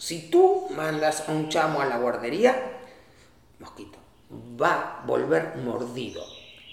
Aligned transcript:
Si 0.00 0.30
tú 0.30 0.68
mandas 0.76 1.28
a 1.28 1.32
un 1.32 1.48
chamo 1.48 1.80
a 1.80 1.84
la 1.84 1.98
guardería, 1.98 2.54
mosquito, 3.58 3.98
va 4.30 5.00
a 5.02 5.04
volver 5.04 5.56
mordido. 5.56 6.22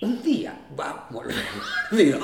Un 0.04 0.22
día 0.22 0.68
va 0.80 0.90
a 0.92 1.08
volver 1.10 1.44
mordido. 1.90 2.20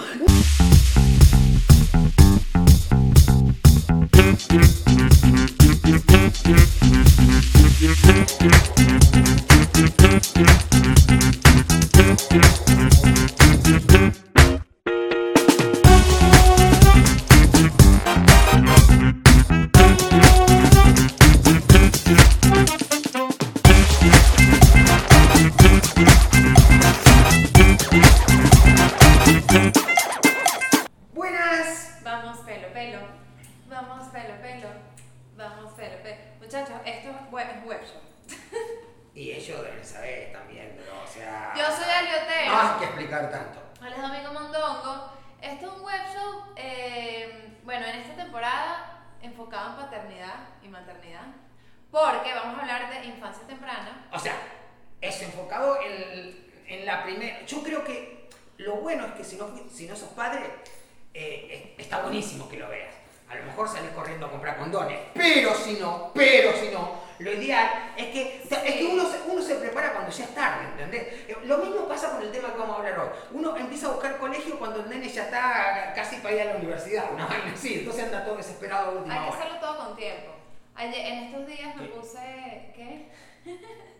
Corriendo 64.02 64.26
a 64.26 64.32
comprar 64.32 64.58
condones. 64.58 65.00
Pero 65.14 65.54
si 65.56 65.74
no, 65.74 66.12
pero 66.14 66.52
si 66.60 66.70
no, 66.70 67.00
lo 67.20 67.32
ideal 67.34 67.94
es 67.96 68.08
que, 68.08 68.42
es 68.50 68.74
que 68.76 68.86
uno, 68.92 69.04
se, 69.10 69.22
uno 69.32 69.42
se 69.42 69.56
prepara 69.56 69.94
cuando 69.94 70.12
ya 70.12 70.24
es 70.24 70.34
tarde, 70.36 70.66
¿entendés? 70.72 71.04
Eh, 71.30 71.38
Lo 71.46 71.60
mismo 71.60 71.88
pasa 71.88 72.10
con 72.12 72.22
el 72.24 72.32
tema 72.32 72.52
que 72.52 72.58
vamos 72.58 72.76
a 72.76 72.80
hablar 72.80 73.00
hoy. 73.00 73.10
Uno 73.32 73.56
empieza 73.56 73.88
a 73.88 73.92
buscar 73.92 74.18
colegio 74.18 74.58
cuando 74.58 74.80
el 74.82 74.90
nene 74.90 75.08
ya 75.08 75.24
está 75.26 75.94
casi 75.96 76.16
para 76.18 76.36
ir 76.36 76.42
a 76.42 76.46
la 76.46 76.56
universidad, 76.56 77.12
una 77.14 77.28
vaina 77.28 77.54
así. 77.54 77.76
Entonces 77.76 78.06
anda 78.06 78.26
todo 78.26 78.38
desesperado 78.38 78.88
a 78.88 78.92
última 78.96 79.14
Hay 79.14 79.22
que 79.22 79.28
hora. 79.36 79.40
hacerlo 79.40 79.60
todo 79.60 79.78
con 79.86 79.96
tiempo. 79.96 80.32
Ayer, 80.76 81.06
en 81.06 81.24
estos 81.26 81.48
días 81.48 81.76
me 81.76 81.84
¿Qué? 81.84 81.90
puse, 81.90 82.72
¿qué? 82.76 83.12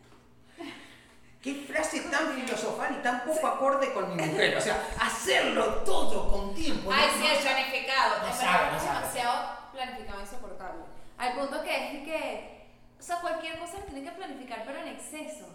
Qué 1.42 1.56
frase 1.68 2.02
tan 2.02 2.34
filosofal 2.36 2.98
y 3.00 3.02
tan 3.02 3.22
poco 3.26 3.48
acorde 3.48 3.92
con 3.94 4.16
mi 4.16 4.24
mujer. 4.24 4.56
O 4.58 4.62
sea, 4.62 4.80
hacerlo 5.00 5.66
todo 5.84 6.30
con 6.32 6.54
tiempo. 6.54 6.92
Ay, 6.94 7.08
¿no? 7.08 7.22
sí, 7.26 7.32
el 7.34 7.40
planificado. 7.40 8.28
no 8.28 8.34
sabe, 8.34 8.72
no 8.72 8.78
es 8.78 8.84
sabe. 8.84 9.00
demasiado 9.00 9.61
planificado 9.86 10.22
insoportable. 10.22 10.84
Al 11.18 11.34
punto 11.34 11.62
que 11.64 11.76
es 11.76 12.04
que, 12.04 12.62
o 13.00 13.04
sea, 13.04 13.18
cualquier 13.22 13.58
cosa 13.60 13.80
la 13.80 13.86
tiene 13.86 14.04
que 14.04 14.12
planificar, 14.16 14.64
pero 14.66 14.80
en 14.80 14.88
exceso. 14.90 15.48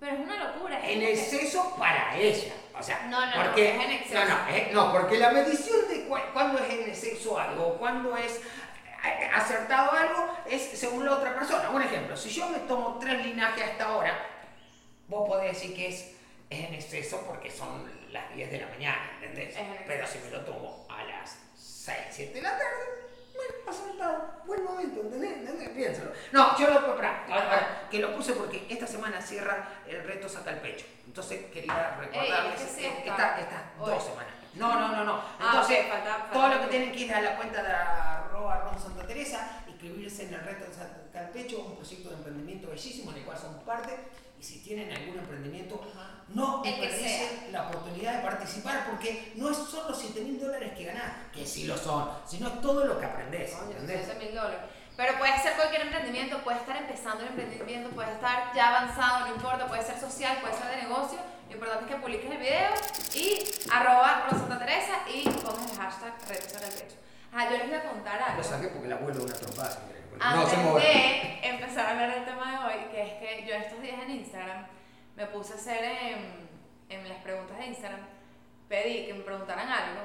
Pero 0.00 0.14
es 0.16 0.20
una 0.20 0.48
locura. 0.52 0.78
es 0.80 0.90
En 0.94 1.00
que- 1.00 1.12
exceso 1.12 1.76
para 1.78 2.16
ella. 2.16 2.54
O 2.78 2.82
sea, 2.82 3.06
No, 3.06 3.24
no, 3.24 3.36
no, 3.36 3.42
porque, 3.44 3.68
es 3.76 3.84
en 3.84 3.90
exceso. 3.92 4.24
No, 4.24 4.28
no, 4.28 4.48
es- 4.48 4.72
no, 4.72 4.92
porque 4.92 5.18
la 5.18 5.30
medición 5.30 5.88
de 5.88 6.06
cu- 6.06 6.18
cuándo 6.32 6.58
es 6.58 6.70
en 6.74 6.88
exceso 6.90 7.38
algo, 7.38 7.76
cuándo 7.78 8.16
es 8.16 8.40
eh, 9.04 9.30
acertado 9.34 9.92
algo, 9.92 10.28
es 10.48 10.62
según 10.62 11.04
la 11.04 11.14
otra 11.14 11.34
persona. 11.34 11.70
Un 11.70 11.82
ejemplo, 11.82 12.16
si 12.16 12.30
yo 12.30 12.48
me 12.48 12.58
tomo 12.60 12.98
tres 13.00 13.24
linajes 13.24 13.64
hasta 13.64 13.84
ahora, 13.86 14.16
vos 15.08 15.28
podés 15.28 15.52
decir 15.54 15.74
que 15.74 15.88
es, 15.88 16.14
es 16.50 16.68
en 16.68 16.74
exceso 16.74 17.20
porque 17.26 17.50
son 17.50 17.90
las 18.10 18.32
10 18.34 18.50
de 18.50 18.58
la 18.60 18.66
mañana, 18.68 19.10
¿entendés? 19.20 19.56
Pero 19.86 20.06
si 20.06 20.18
me 20.18 20.30
lo 20.30 20.40
tomo 20.44 20.86
a 20.88 21.02
las 21.04 21.36
6, 21.56 21.96
7 22.10 22.34
de 22.34 22.42
la 22.42 22.50
tarde, 22.50 23.11
bueno, 23.48 23.70
acertado, 23.70 24.30
buen 24.46 24.64
momento, 24.64 25.00
¿entendés? 25.00 25.36
¿entendés? 25.38 25.68
Piénsalo. 25.70 26.12
No, 26.32 26.58
yo 26.58 26.68
lo 26.70 26.96
pará, 26.96 27.24
ahora, 27.28 27.88
que 27.90 27.98
lo 27.98 28.14
puse 28.14 28.32
porque 28.32 28.66
esta 28.68 28.86
semana 28.86 29.20
cierra 29.20 29.68
el 29.86 30.02
reto 30.04 30.28
Saca 30.28 30.50
el 30.50 30.58
Pecho. 30.58 30.86
Entonces 31.06 31.46
quería 31.52 31.96
recordarles 31.98 32.60
es 32.60 32.70
que 32.76 32.86
esta- 33.08 33.38
estas 33.40 33.62
dos 33.78 34.02
semanas. 34.04 34.32
No, 34.54 34.78
no, 34.78 34.88
no, 34.88 35.04
no. 35.04 35.14
Ah, 35.40 35.46
Entonces, 35.52 35.78
ok, 35.86 35.90
falta- 35.92 36.14
falta 36.14 36.32
todo 36.32 36.48
lo 36.48 36.60
que 36.62 36.66
tienen 36.68 36.92
que 36.92 36.98
ir 37.00 37.14
a 37.14 37.20
la 37.22 37.36
cuenta 37.36 37.62
de 37.62 37.72
arroba 37.72 38.60
Ron 38.64 38.78
Santa 38.80 39.06
Teresa, 39.06 39.62
inscribirse 39.66 40.24
en 40.24 40.34
el 40.34 40.40
reto 40.40 40.66
Saca 40.72 41.20
el 41.22 41.28
Pecho, 41.30 41.60
un 41.60 41.76
proyecto 41.76 42.10
de 42.10 42.16
emprendimiento 42.16 42.68
bellísimo 42.68 43.10
en 43.12 43.18
el 43.18 43.24
cual 43.24 43.38
somos 43.38 43.62
parte. 43.64 43.98
Y 44.42 44.44
si 44.44 44.58
tienen 44.58 44.90
algún 44.90 45.20
emprendimiento, 45.20 45.80
Ajá. 45.94 46.24
no 46.30 46.62
desperdicien 46.64 47.52
la 47.52 47.68
oportunidad 47.68 48.16
de 48.16 48.22
participar 48.22 48.86
porque 48.90 49.34
no 49.36 49.48
es 49.50 49.56
solo 49.56 49.90
los 49.90 50.00
7 50.00 50.20
mil 50.22 50.40
dólares 50.40 50.72
que 50.76 50.82
ganás, 50.82 51.12
que 51.32 51.46
sí 51.46 51.62
lo 51.62 51.78
son, 51.78 52.10
sino 52.26 52.48
es 52.48 52.60
todo 52.60 52.84
lo 52.84 52.98
que 52.98 53.06
aprendés. 53.06 53.52
Coño, 53.52 53.70
¿entendés? 53.70 54.08
12 54.08 54.18
mil 54.18 54.34
dólares. 54.34 54.58
Pero 54.96 55.16
puede 55.16 55.40
ser 55.40 55.54
cualquier 55.54 55.82
emprendimiento, 55.82 56.42
puede 56.42 56.58
estar 56.58 56.76
empezando 56.76 57.22
el 57.22 57.28
emprendimiento, 57.28 57.90
puede 57.90 58.10
estar 58.10 58.52
ya 58.52 58.70
avanzado, 58.70 59.28
no 59.28 59.34
importa, 59.36 59.68
puede 59.68 59.84
ser 59.84 60.00
social, 60.00 60.36
puede 60.40 60.54
ser 60.54 60.66
de 60.74 60.88
negocio. 60.88 61.18
Lo 61.46 61.54
importante 61.54 61.84
es 61.84 61.90
que 61.92 62.02
publiques 62.02 62.30
el 62.32 62.38
video 62.38 62.70
y 63.14 63.44
arroba 63.70 64.26
Rosanta 64.28 64.58
Teresa 64.58 65.04
y 65.06 65.22
pongas 65.22 65.70
el 65.70 65.78
hashtag 65.78 66.20
saca 66.50 66.66
el 66.66 66.72
pecho. 66.74 66.96
Ah, 67.32 67.48
yo 67.48 67.58
les 67.58 67.68
voy 67.68 67.76
a 67.76 67.84
contar 67.84 68.20
algo. 68.20 68.38
Lo 68.38 68.44
saqué 68.44 68.66
porque 68.66 68.88
la 68.88 68.96
vuelvo 68.96 69.22
una 69.22 69.34
trompada. 69.34 69.86
querer. 69.86 70.01
No, 70.18 70.24
Antes 70.24 70.48
se 70.50 70.56
mueve. 70.58 70.80
de 70.80 71.48
empezar 71.48 71.86
a 71.86 71.90
hablar 71.90 72.14
del 72.14 72.24
tema 72.24 72.50
de 72.50 72.58
hoy, 72.66 72.84
que 72.90 73.02
es 73.02 73.12
que 73.14 73.46
yo 73.46 73.54
estos 73.54 73.80
días 73.80 74.00
en 74.02 74.10
Instagram 74.10 74.66
me 75.16 75.26
puse 75.26 75.52
a 75.54 75.56
hacer 75.56 75.84
en, 75.84 76.48
en 76.88 77.08
las 77.08 77.18
preguntas 77.18 77.58
de 77.58 77.66
Instagram, 77.66 78.00
pedí 78.68 79.06
que 79.06 79.14
me 79.14 79.24
preguntaran 79.24 79.68
algo 79.68 80.00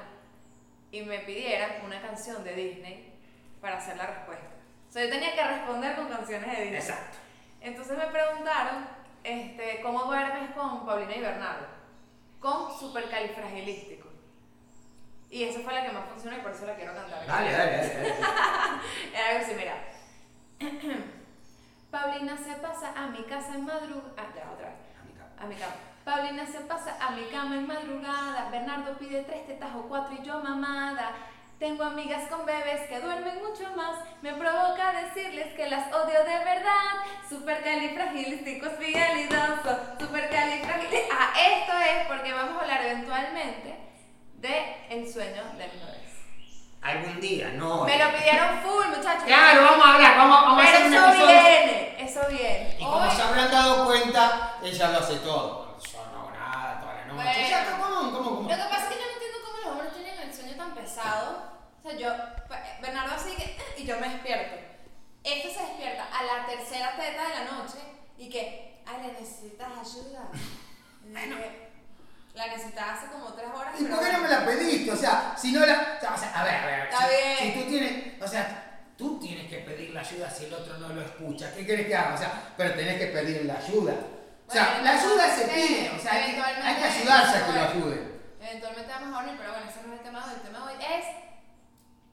y 0.91 1.01
me 1.01 1.19
pidieran 1.19 1.71
una 1.85 2.01
canción 2.01 2.43
de 2.43 2.53
Disney 2.53 3.13
para 3.61 3.77
hacer 3.77 3.97
la 3.97 4.07
respuesta. 4.07 4.47
O 4.89 4.91
sea, 4.91 5.03
yo 5.03 5.09
tenía 5.09 5.33
que 5.35 5.43
responder 5.43 5.95
con 5.95 6.07
canciones 6.07 6.49
de 6.49 6.61
Disney. 6.63 6.79
Exacto. 6.79 7.17
Entonces 7.61 7.97
me 7.97 8.05
preguntaron 8.05 8.87
este, 9.23 9.81
cómo 9.81 10.03
duermes 10.05 10.51
con 10.51 10.85
Paulina 10.85 11.15
y 11.15 11.21
Bernardo, 11.21 11.67
con 12.39 12.77
supercalifragilístico. 12.79 14.07
Y 15.29 15.43
esa 15.43 15.59
fue 15.59 15.73
la 15.73 15.85
que 15.85 15.91
más 15.91 16.05
funcionó 16.09 16.37
y 16.37 16.41
por 16.41 16.51
eso 16.51 16.65
la 16.65 16.75
quiero 16.75 16.93
cantar. 16.93 17.25
Dale, 17.27 17.51
dale, 17.51 17.71
dale. 17.77 17.87
dale. 17.89 18.09
Era 19.13 19.29
algo 19.29 19.45
así, 19.45 19.53
mira. 19.57 19.75
Paulina 21.91 22.37
se 22.37 22.53
pasa 22.55 22.93
a 22.95 23.07
mi 23.07 23.23
casa 23.23 23.55
en 23.55 23.65
madrugada. 23.65 24.13
Ah, 24.17 24.27
ya, 24.35 24.51
otra 24.51 24.69
vez. 24.69 24.77
A 25.39 25.45
mi 25.45 25.55
cama. 25.55 25.73
Paulina 26.03 26.45
se 26.45 26.61
pasa 26.61 26.97
a 26.99 27.11
mi 27.11 27.23
cama 27.25 27.55
en 27.55 27.67
madrugada. 27.67 28.49
Bernardo 28.49 28.97
pide 28.97 29.23
tres 29.23 29.45
tetas 29.45 29.75
o 29.75 29.83
cuatro 29.83 30.15
y 30.19 30.25
yo 30.25 30.39
mamada. 30.41 31.11
Tengo 31.59 31.83
amigas 31.83 32.29
con 32.29 32.45
bebés 32.45 32.87
que 32.87 32.99
duermen 32.99 33.43
mucho 33.43 33.75
más. 33.75 33.99
Me 34.21 34.33
provoca 34.33 34.93
decirles 34.93 35.53
que 35.55 35.69
las 35.69 35.91
odio 35.93 36.19
de 36.23 36.45
verdad. 36.45 37.03
Supercalifragilístico 37.29 38.67
espialidoso. 38.67 39.97
Supercalifragilístico. 39.99 41.13
Ah, 41.13 41.33
esto 41.35 41.73
es 41.77 42.07
porque 42.07 42.33
vamos 42.33 42.57
a 42.57 42.61
hablar 42.61 42.85
eventualmente 42.85 43.75
de 44.35 44.75
el 44.89 45.11
sueño 45.11 45.43
de 45.57 45.67
mis 45.67 45.85
bebés. 45.85 46.06
Algún 46.81 47.19
día, 47.19 47.49
no. 47.55 47.83
Me 47.83 47.97
lo 47.97 48.11
pidieron 48.17 48.59
full, 48.61 48.87
muchachos. 48.95 49.23
Claro, 49.25 49.61
vamos 49.63 49.85
a 49.85 49.93
hablar, 49.95 50.17
vamos, 50.17 50.41
vamos 50.41 50.59
a 50.61 50.65
Pero 50.65 50.77
hacer 50.77 50.87
un 50.87 50.93
eso 50.93 51.27
viene, 51.27 51.95
eso 51.99 52.21
viene. 52.29 52.75
Y 52.79 52.83
como 52.83 52.97
Hoy- 52.97 53.11
se 53.15 53.21
habrán 53.21 53.51
dado 53.51 53.85
cuenta, 53.85 54.55
ella 54.63 54.87
lo 54.89 54.99
hace 54.99 55.15
todo. 55.17 55.77
Yo 55.79 55.99
no 56.13 56.19
hago 56.19 56.31
nada 56.31 56.79
toda 56.79 56.93
la 56.93 57.05
noche. 57.05 57.15
Bueno. 57.23 57.47
Ya, 57.49 57.65
¿cómo, 57.71 58.11
cómo, 58.11 58.35
cómo? 58.37 58.49
Lo 58.49 58.55
que 58.55 58.63
pasa 58.63 58.83
es 58.83 58.87
que 58.89 58.95
yo 59.01 59.05
no 59.07 59.13
entiendo 59.13 59.37
cómo 59.45 59.57
los 59.57 59.71
hombres 59.71 59.93
tienen 59.93 60.19
el 60.19 60.33
sueño 60.33 60.55
tan 60.55 60.73
pesado. 60.75 61.51
O 61.79 61.81
sea, 61.89 61.97
yo, 61.97 62.09
Bernardo 62.81 63.15
así 63.15 63.35
que, 63.35 63.57
y 63.77 63.85
yo 63.85 63.99
me 63.99 64.09
despierto. 64.09 64.55
Este 65.23 65.53
se 65.53 65.59
despierta 65.59 66.05
a 66.17 66.23
la 66.23 66.45
tercera 66.45 66.91
teta 66.95 67.27
de 67.27 67.33
la 67.45 67.51
noche 67.51 67.79
y 68.17 68.29
que, 68.29 68.81
ay, 68.85 69.07
le 69.07 69.13
necesitas 69.19 69.67
ayuda. 69.81 70.29
Y 72.37 72.43
dije, 72.43 72.47
la 72.47 72.47
necesitaba 72.47 72.93
hace 72.93 73.07
como 73.07 73.33
tres 73.33 73.47
horas. 73.53 73.73
¿Y 73.79 73.85
por 73.85 73.99
qué 73.99 74.13
no 74.13 74.19
me 74.19 74.27
la 74.27 74.45
pediste? 74.45 74.91
O 74.91 74.95
sea, 74.95 75.35
si 75.37 75.51
no 75.51 75.65
la. 75.65 75.99
O 76.01 76.17
sea, 76.17 76.31
a 76.39 76.43
ver, 76.43 76.55
a 76.55 76.65
ver. 76.65 76.87
Está 76.87 77.07
si, 77.07 77.15
bien. 77.15 77.53
si 77.53 77.59
tú 77.59 77.69
tienes. 77.69 78.21
O 78.21 78.27
sea, 78.27 78.79
tú 78.97 79.19
tienes 79.19 79.49
que 79.49 79.57
pedir 79.59 79.89
la 79.91 80.01
ayuda 80.01 80.29
si 80.29 80.45
el 80.45 80.53
otro 80.53 80.77
no 80.77 80.89
lo 80.89 81.01
escucha. 81.01 81.53
¿Qué 81.53 81.65
quieres 81.65 81.87
que 81.87 81.95
haga? 81.95 82.13
O 82.13 82.17
sea, 82.17 82.53
pero 82.55 82.73
tenés 82.75 82.97
que 82.99 83.07
pedir 83.07 83.45
la 83.45 83.55
ayuda. 83.55 83.93
O 84.47 84.51
sea, 84.51 84.65
Bueno, 84.65 84.83
la 84.83 84.91
ayuda 84.91 85.35
se 85.35 85.45
pide. 85.47 85.91
O 85.95 85.99
sea, 85.99 86.13
hay 86.13 86.31
que, 86.31 86.35
que 86.35 86.87
ayudarse 86.87 87.37
a 87.37 87.45
que 87.45 87.51
lo 87.51 87.61
ayuden. 87.61 88.21
Eventualmente 88.39 88.91
vamos 88.93 89.09
a 89.09 89.21
dormir, 89.21 89.35
pero 89.37 89.51
bueno, 89.51 89.69
ese 89.69 89.87
no 89.87 89.93
es 89.93 89.99
el 89.99 90.05
tema 90.05 90.19
de 90.19 90.25
hoy. 90.25 90.35
El 90.35 90.41
tema 90.41 90.59
de 90.59 90.73
hoy 90.73 90.83
es 90.99 91.05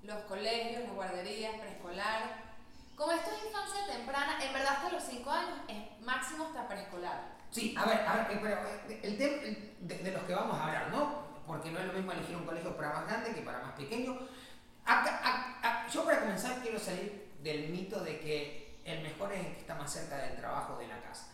los 0.03 0.25
colegios, 0.25 0.83
las 0.83 0.93
guarderías, 0.95 1.55
preescolar. 1.55 2.45
Como 2.97 3.13
esto 3.13 3.31
es 3.31 3.47
infancia 3.47 3.95
temprana, 3.95 4.39
en 4.43 4.53
verdad 4.53 4.75
hasta 4.77 4.89
los 4.91 5.03
5 5.03 5.31
años 5.31 5.59
es 5.69 6.01
máximo 6.05 6.47
hasta 6.47 6.69
preescolar. 6.69 7.34
Sí, 7.55 7.73
a 7.79 7.85
ver, 7.85 8.01
a 8.01 8.17
ver, 8.17 8.41
pero 8.43 8.49
eh, 8.89 9.01
el 9.05 9.17
tema 9.17 9.37
de, 9.81 9.99
de 9.99 10.11
los 10.13 10.23
que 10.25 10.35
vamos 10.35 10.59
a 10.59 10.67
hablar, 10.67 10.91
¿no? 10.91 11.23
Porque 11.47 11.71
no 11.71 11.79
es 11.79 11.87
lo 11.87 11.93
mismo 11.93 12.11
elegir 12.11 12.35
un 12.37 12.45
colegio 12.45 12.77
para 12.77 12.93
más 12.95 13.07
grande 13.07 13.33
que 13.33 13.43
para 13.43 13.61
más 13.61 13.73
pequeño. 13.75 14.19
Acá- 14.85 15.87
yo 15.93 16.05
para 16.05 16.21
comenzar 16.21 16.61
quiero 16.63 16.81
salir 16.81 17.31
del 17.45 17.69
mito 17.69 18.01
de 18.01 18.19
que 18.19 18.81
el 18.85 19.03
mejor 19.03 19.33
es 19.33 19.47
el 19.47 19.53
que 19.55 19.61
está 19.61 19.77
más 19.77 19.93
cerca 19.93 20.17
del 20.17 20.37
trabajo 20.37 20.77
de 20.79 20.89
la 20.89 21.01
casa. 21.01 21.29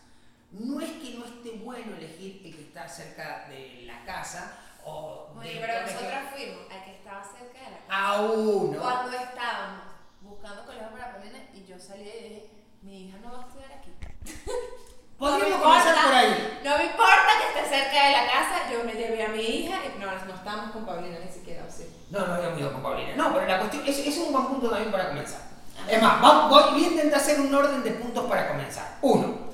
No 0.51 0.79
es 0.79 0.91
que 0.91 1.15
no 1.17 1.25
esté 1.25 1.51
bueno 1.63 1.95
elegir 1.95 2.41
el 2.45 2.55
que 2.55 2.61
está 2.61 2.87
cerca 2.87 3.47
de 3.49 3.83
la 3.87 4.05
casa 4.05 4.59
o 4.85 5.33
Oye, 5.39 5.57
pero 5.59 5.81
nosotros 5.81 6.11
fuimos 6.35 6.71
al 6.71 6.83
que 6.85 6.91
estaba 6.97 7.23
cerca 7.23 7.59
de 7.65 7.71
la 7.71 7.77
casa. 7.87 8.07
A 8.07 8.21
uno. 8.21 8.79
Cuando 8.79 9.17
estábamos 9.17 9.83
buscando 10.21 10.65
colegio 10.65 10.91
para 10.91 11.13
Paulina 11.13 11.39
y 11.53 11.65
yo 11.65 11.79
salí 11.79 12.03
y 12.03 12.05
dije, 12.29 12.49
mi 12.83 13.07
hija 13.07 13.17
no 13.19 13.31
va 13.31 13.39
a 13.39 13.47
estudiar 13.47 13.71
aquí. 13.71 13.91
Podríamos 15.21 15.51
No 15.51 15.57
me 15.57 15.63
comenzar 15.63 15.93
importa, 15.93 16.07
por 16.09 16.17
ahí. 16.17 16.59
No 16.63 16.77
me 16.79 16.85
importa 16.85 17.29
que 17.37 17.59
esté 17.59 17.75
cerca 17.77 18.05
de 18.07 18.11
la 18.11 18.25
casa, 18.25 18.55
yo 18.73 18.83
me 18.83 18.93
llevé 18.93 19.23
a 19.23 19.29
mi 19.29 19.41
hija 19.41 19.75
y 19.85 19.99
no, 19.99 20.07
no 20.07 20.33
estábamos 20.33 20.71
con 20.71 20.83
Paulina 20.83 21.19
ni 21.23 21.31
siquiera, 21.31 21.63
¿o 21.67 21.71
sí? 21.71 21.85
No, 22.09 22.25
no 22.25 22.33
habíamos 22.33 22.59
ido 22.59 22.73
con 22.73 22.81
Paulina. 22.81 23.15
No, 23.15 23.31
pero 23.31 23.45
la 23.45 23.59
cuestión, 23.59 23.83
ese 23.85 24.09
es 24.09 24.17
un 24.17 24.31
buen 24.33 24.47
punto 24.47 24.69
también 24.69 24.91
para 24.91 25.09
comenzar. 25.09 25.41
Es 25.87 26.01
más, 26.01 26.19
voy, 26.49 26.63
voy 26.73 26.83
a 26.85 26.87
intentar 26.87 27.19
hacer 27.19 27.39
un 27.39 27.53
orden 27.53 27.83
de 27.83 27.91
puntos 27.91 28.25
para 28.25 28.47
comenzar. 28.47 28.97
Uno, 29.01 29.51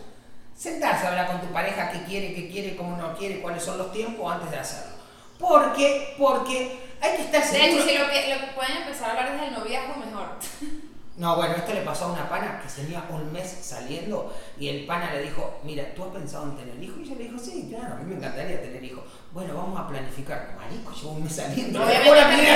sentarse 0.55 1.05
a 1.05 1.09
hablar 1.09 1.27
con 1.27 1.41
tu 1.41 1.47
pareja 1.47 1.91
qué 1.91 2.03
quiere, 2.05 2.33
qué 2.33 2.49
quiere, 2.49 2.77
cómo 2.77 2.95
no 2.95 3.13
quiere, 3.17 3.41
cuáles 3.41 3.61
son 3.61 3.77
los 3.77 3.91
tiempos 3.91 4.31
antes 4.33 4.49
de 4.49 4.59
hacerlo. 4.59 4.95
Porque, 5.37 6.15
porque 6.17 6.79
hay 7.01 7.15
que 7.17 7.21
estar 7.23 7.43
De 7.43 7.57
hecho, 7.65 7.81
seguro. 7.83 7.83
si 7.91 7.97
lo 7.97 8.09
que, 8.09 8.33
lo 8.33 8.39
que 8.39 8.53
pueden 8.55 8.77
empezar 8.77 9.09
a 9.09 9.11
hablar 9.11 9.31
desde 9.33 9.47
el 9.47 9.53
noviazgo, 9.53 9.95
mejor. 9.97 10.27
No, 11.17 11.35
bueno, 11.35 11.55
esto 11.55 11.73
le 11.73 11.81
pasó 11.81 12.05
a 12.05 12.11
una 12.11 12.29
pana 12.29 12.61
que 12.61 12.69
tenía 12.81 13.03
un 13.09 13.33
mes 13.33 13.57
saliendo 13.61 14.31
y 14.59 14.69
el 14.69 14.85
pana 14.85 15.11
le 15.13 15.23
dijo, 15.23 15.59
mira, 15.63 15.83
¿tú 15.95 16.03
has 16.03 16.11
pensado 16.11 16.43
en 16.43 16.55
tener 16.57 16.81
hijo? 16.83 16.99
Y 16.99 17.03
ella 17.05 17.15
le 17.17 17.23
dijo, 17.23 17.39
sí, 17.39 17.67
claro, 17.73 17.95
a 17.95 17.97
mí 17.97 18.05
me 18.05 18.15
encantaría 18.17 18.61
tener 18.61 18.83
hijo. 18.83 19.03
Bueno, 19.31 19.55
vamos 19.55 19.79
a 19.79 19.87
planificar. 19.87 20.55
Marico, 20.55 20.91
llevo 20.93 21.11
un 21.13 21.23
mes 21.23 21.35
saliendo. 21.35 21.79
No 21.79 21.85
mira, 21.87 22.01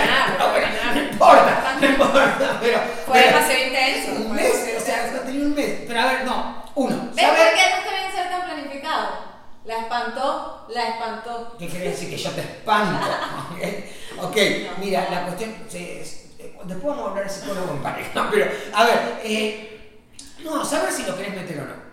nada, 0.05 0.35
no, 0.37 0.93
no, 0.93 0.93
no 0.93 1.09
importa, 1.11 1.77
no 1.81 1.87
importa, 1.87 2.57
pero... 2.61 2.79
Fue 3.07 3.19
demasiado 3.19 3.65
intenso. 3.65 4.11
Un 4.29 4.35
mes, 4.35 4.75
o 4.77 4.85
sea, 4.85 5.11
no 5.11 5.19
tenía 5.21 5.41
un 5.41 5.55
mes. 5.55 5.79
Pero 5.87 5.99
a 5.99 6.05
ver, 6.05 6.25
no, 6.25 6.63
uno, 6.75 7.09
¿Ves 7.15 7.25
por 7.25 7.35
qué 7.35 7.69
no 7.71 7.77
está 7.77 7.89
bien 7.99 8.11
ser 8.13 8.29
tan 8.29 8.43
planificado? 8.43 9.07
La 9.65 9.77
espantó, 9.79 10.67
la 10.69 10.87
espantó. 10.89 11.55
¿Qué 11.57 11.67
quiere 11.67 11.89
decir? 11.89 12.09
Que 12.11 12.17
yo 12.17 12.29
te 12.31 12.41
espanto. 12.41 13.07
ok, 14.21 14.37
mira, 14.79 15.07
la 15.09 15.23
cuestión. 15.25 15.55
se- 15.67 16.01
es- 16.01 16.30
después 16.65 16.95
vamos 16.95 17.07
a 17.07 17.09
hablar 17.09 17.23
de 17.25 17.29
psicólogo 17.29 17.71
en 17.73 17.83
pareja, 17.83 18.27
pero 18.31 18.51
a 18.73 18.83
ver, 18.83 19.21
eh, 19.23 20.01
no, 20.43 20.63
saber 20.65 20.91
si 20.91 21.03
lo 21.05 21.15
querés 21.15 21.35
meter 21.35 21.59
o 21.59 21.65
no. 21.65 21.91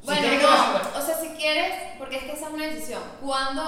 Si 0.00 0.06
Bueno, 0.06 0.42
no, 0.42 0.98
o 0.98 1.02
sea, 1.02 1.16
si 1.18 1.28
quieres, 1.30 1.74
porque 1.98 2.16
es 2.16 2.24
que 2.24 2.32
esa 2.32 2.48
es 2.48 2.52
una 2.52 2.66
decisión. 2.66 3.02
¿Cuándo 3.22 3.62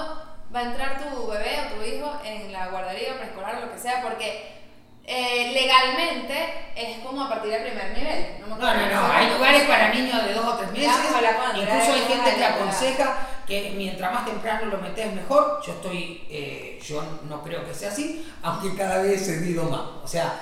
va 0.53 0.59
a 0.59 0.63
entrar 0.63 1.01
tu 1.01 1.27
bebé 1.27 1.59
o 1.65 1.75
tu 1.75 1.83
hijo 1.83 2.19
en 2.23 2.53
la 2.53 2.67
guardería 2.67 3.13
o 3.13 3.17
preescolar 3.17 3.55
o 3.55 3.65
lo 3.65 3.71
que 3.71 3.79
sea? 3.79 4.01
Porque 4.03 4.66
eh, 5.09 5.51
legalmente 5.53 6.71
es 6.75 6.97
como 6.99 7.23
a 7.23 7.29
partir 7.29 7.51
del 7.51 7.63
primer 7.63 7.97
nivel. 7.97 8.27
No, 8.41 8.55
me 8.55 8.61
No, 8.61 8.73
no, 8.75 9.07
no, 9.07 9.13
hay 9.13 9.29
lugares 9.31 9.63
para 9.63 9.93
niños 9.93 10.21
de 10.25 10.33
dos 10.33 10.45
o 10.45 10.57
tres 10.57 10.71
meses. 10.73 10.89
A 10.89 11.57
Incluso 11.57 11.93
hay 11.93 12.01
a 12.01 12.07
gente 12.07 12.35
que 12.35 12.45
aconseja 12.45 13.17
que 13.47 13.73
mientras 13.77 14.13
más 14.13 14.25
temprano 14.25 14.65
lo 14.65 14.79
metes 14.79 15.13
mejor. 15.13 15.61
Yo 15.65 15.71
estoy, 15.73 16.27
eh, 16.29 16.77
yo 16.85 17.01
no 17.29 17.41
creo 17.41 17.65
que 17.65 17.73
sea 17.73 17.89
así, 17.89 18.29
aunque 18.43 18.75
cada 18.75 19.01
vez 19.01 19.21
he 19.21 19.25
cedido 19.25 19.63
más. 19.63 19.79
O 20.03 20.07
sea, 20.07 20.33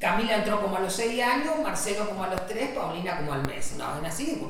Camila 0.00 0.34
entró 0.34 0.60
como 0.60 0.76
a 0.78 0.80
los 0.80 0.92
6 0.92 1.22
años, 1.22 1.60
Marcelo 1.62 2.08
como 2.08 2.24
a 2.24 2.26
los 2.26 2.44
3, 2.48 2.70
Paulina 2.74 3.18
como 3.18 3.34
al 3.34 3.46
mes. 3.46 3.74
No, 3.78 4.04
es 4.04 4.12
así, 4.12 4.42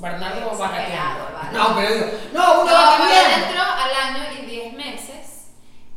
Bernardo 0.00 0.58
va 0.58 0.70
claro, 0.70 1.28
vale. 1.34 1.58
No, 1.58 1.76
pero 1.76 1.94
digo, 1.94 2.06
no, 2.32 2.62
uno 2.62 2.64
No, 2.64 2.72
va 2.72 2.96
cambiando. 2.96 3.46
entró 3.46 3.62
al 3.62 3.94
año 3.94 4.24
y 4.40 4.46
10 4.46 4.72
meses 4.72 5.13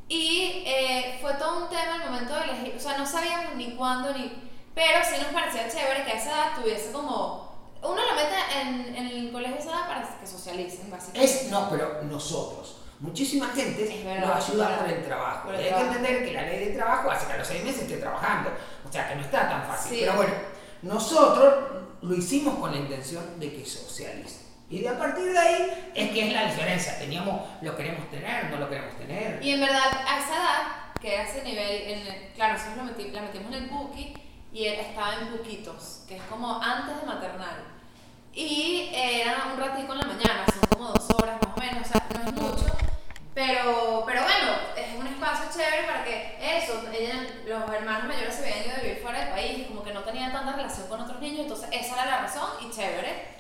y 0.09 0.63
eh, 0.65 1.17
fue 1.21 1.33
todo 1.33 1.63
un 1.63 1.69
tema 1.69 1.95
el 1.95 2.09
momento 2.09 2.33
de 2.35 2.43
elegir, 2.43 2.73
o 2.75 2.79
sea, 2.79 2.97
no 2.97 3.05
sabíamos 3.05 3.55
ni 3.55 3.71
cuándo 3.75 4.13
ni... 4.13 4.47
Pero 4.73 4.99
sí 5.03 5.19
nos 5.21 5.33
parecía 5.33 5.67
chévere 5.67 6.05
que 6.05 6.11
a 6.11 6.15
esa 6.15 6.29
edad 6.29 6.55
tuviese 6.55 6.91
como... 6.91 7.47
Uno 7.81 7.95
lo 7.95 8.15
mete 8.15 8.35
en, 8.59 8.95
en 8.95 9.07
el 9.07 9.31
colegio 9.31 9.55
a 9.55 9.59
esa 9.59 9.69
edad 9.69 9.87
para 9.87 10.19
que 10.19 10.27
socialicen, 10.27 10.89
básicamente. 10.89 11.23
Es, 11.23 11.49
no, 11.49 11.69
pero 11.69 12.03
nosotros. 12.03 12.77
Muchísima 12.99 13.49
gente 13.49 14.03
verdad, 14.03 14.27
lo 14.27 14.33
ayuda 14.33 14.79
por 14.79 14.89
el 14.89 15.05
trabajo. 15.05 15.45
Por 15.45 15.55
el 15.55 15.61
hay 15.61 15.67
trabajo. 15.67 15.91
que 15.91 15.97
entender 15.97 16.25
que 16.25 16.33
la 16.33 16.41
ley 16.43 16.65
de 16.65 16.71
trabajo 16.73 17.11
hace 17.11 17.27
que 17.27 17.33
a 17.33 17.37
los 17.37 17.47
seis 17.47 17.63
meses 17.63 17.83
esté 17.83 17.97
trabajando. 17.97 18.49
O 18.87 18.91
sea, 18.91 19.07
que 19.07 19.15
no 19.15 19.21
está 19.21 19.47
tan 19.47 19.63
fácil. 19.67 19.91
Sí. 19.91 19.97
Pero 20.01 20.15
bueno, 20.15 20.33
nosotros 20.81 21.53
lo 22.01 22.15
hicimos 22.15 22.55
con 22.55 22.71
la 22.71 22.77
intención 22.77 23.39
de 23.39 23.53
que 23.53 23.65
socialice. 23.65 24.46
Y 24.69 24.79
de 24.81 24.89
a 24.89 24.97
partir 24.97 25.31
de 25.31 25.37
ahí 25.39 25.91
es 25.95 26.11
que 26.11 26.27
es 26.27 26.33
la 26.33 26.45
diferencia. 26.45 26.99
Teníamos, 26.99 27.41
lo 27.61 27.75
queremos 27.77 28.09
tener, 28.09 28.49
no 28.51 28.57
lo 28.57 28.69
queremos 28.69 28.97
tener. 28.97 29.41
Y 29.41 29.51
en 29.51 29.61
verdad, 29.61 29.81
a 30.05 30.19
esa 30.19 30.35
edad, 30.35 31.01
que 31.01 31.13
era 31.13 31.23
ese 31.23 31.43
nivel, 31.43 31.81
en 31.83 32.07
el- 32.07 32.31
claro, 32.35 32.53
nosotros 32.53 32.77
lo 32.77 32.83
meti- 32.83 33.11
la 33.11 33.21
metimos 33.21 33.47
en 33.55 33.63
el 33.63 33.69
Buki 33.69 34.13
y 34.51 34.65
él 34.65 34.79
estaba 34.79 35.15
en 35.15 35.31
Buquitos, 35.31 36.03
que 36.07 36.17
es 36.17 36.23
como 36.23 36.61
antes 36.61 36.99
de 36.99 37.05
maternal. 37.05 37.63
Y 38.33 38.91
era 38.93 39.45
un 39.53 39.59
ratito 39.59 39.93
en 39.93 39.99
la 39.99 40.05
mañana, 40.05 40.45
son 40.53 40.67
como 40.69 40.89
dos 40.91 41.09
horas 41.11 41.37
más 41.41 41.55
o 41.55 41.59
menos, 41.59 41.87
o 41.87 41.91
sea, 41.91 42.05
no 42.13 42.29
es 42.29 42.33
mucho. 42.33 42.65
Pero, 43.33 44.03
pero 44.05 44.21
bueno, 44.23 44.51
es 44.75 44.99
un 44.99 45.07
espacio 45.07 45.45
chévere 45.53 45.87
para 45.87 46.03
que 46.03 46.37
eso, 46.57 46.81
ella- 46.91 47.25
los 47.45 47.71
hermanos 47.73 48.07
mayores 48.09 48.35
se 48.35 48.41
habían 48.43 48.65
ido 48.67 48.75
a 48.75 48.81
vivir 48.81 48.99
fuera 49.01 49.19
del 49.19 49.29
país, 49.29 49.67
como 49.67 49.83
que 49.83 49.93
no 49.93 50.01
tenían 50.01 50.31
tanta 50.33 50.53
relación 50.53 50.87
con 50.87 51.01
otros 51.01 51.21
niños, 51.21 51.41
entonces 51.41 51.69
esa 51.71 51.93
era 51.95 52.05
la 52.05 52.17
razón 52.23 52.49
y 52.61 52.69
chévere. 52.69 53.36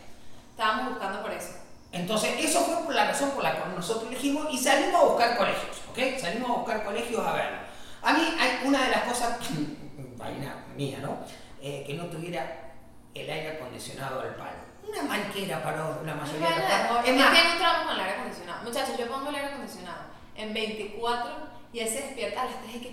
Estábamos 0.57 0.89
buscando 0.89 1.21
por 1.21 1.31
eso. 1.31 1.49
Entonces, 1.91 2.31
eso 2.39 2.61
fue 2.61 2.95
la 2.95 3.05
razón 3.05 3.29
por 3.29 3.43
la 3.43 3.59
cual 3.59 3.75
nosotros 3.75 4.09
elegimos 4.09 4.51
y 4.51 4.57
salimos 4.57 4.99
a 4.99 5.05
buscar 5.05 5.37
colegios, 5.37 5.77
¿ok? 5.91 6.19
Salimos 6.19 6.49
a 6.49 6.53
buscar 6.53 6.83
colegios 6.83 7.23
a 7.23 7.33
verlo. 7.33 7.57
A 8.01 8.13
mí 8.13 8.35
hay 8.39 8.65
una 8.65 8.85
de 8.85 8.89
las 8.89 9.03
cosas, 9.03 9.37
vaina 10.17 10.65
mía, 10.75 10.97
¿no? 10.99 11.19
Eh, 11.61 11.83
que 11.85 11.93
no 11.93 12.05
tuviera 12.05 12.73
el 13.13 13.29
aire 13.29 13.51
acondicionado 13.51 14.21
al 14.21 14.33
palo. 14.33 14.57
Una 14.89 15.03
manquera 15.03 15.61
para 15.61 15.77
la 16.03 16.15
mayoría 16.15 16.49
de 16.49 16.55
padres. 16.55 17.03
es 17.03 17.09
Es 17.09 17.15
más, 17.15 17.37
que 17.37 17.47
no 17.49 17.57
trabajo 17.57 17.85
con 17.85 17.93
el 17.93 18.01
aire 18.01 18.13
acondicionado. 18.13 18.63
Muchachos, 18.63 18.97
yo 18.97 19.07
pongo 19.07 19.29
el 19.29 19.35
aire 19.35 19.47
acondicionado 19.49 20.01
en 20.35 20.53
24 20.55 21.31
y 21.71 21.79
él 21.81 21.87
se 21.87 22.01
despierta 22.01 22.41
a 22.41 22.45
las 22.45 22.63
3 22.63 22.75
y 22.77 22.79
que 22.79 22.89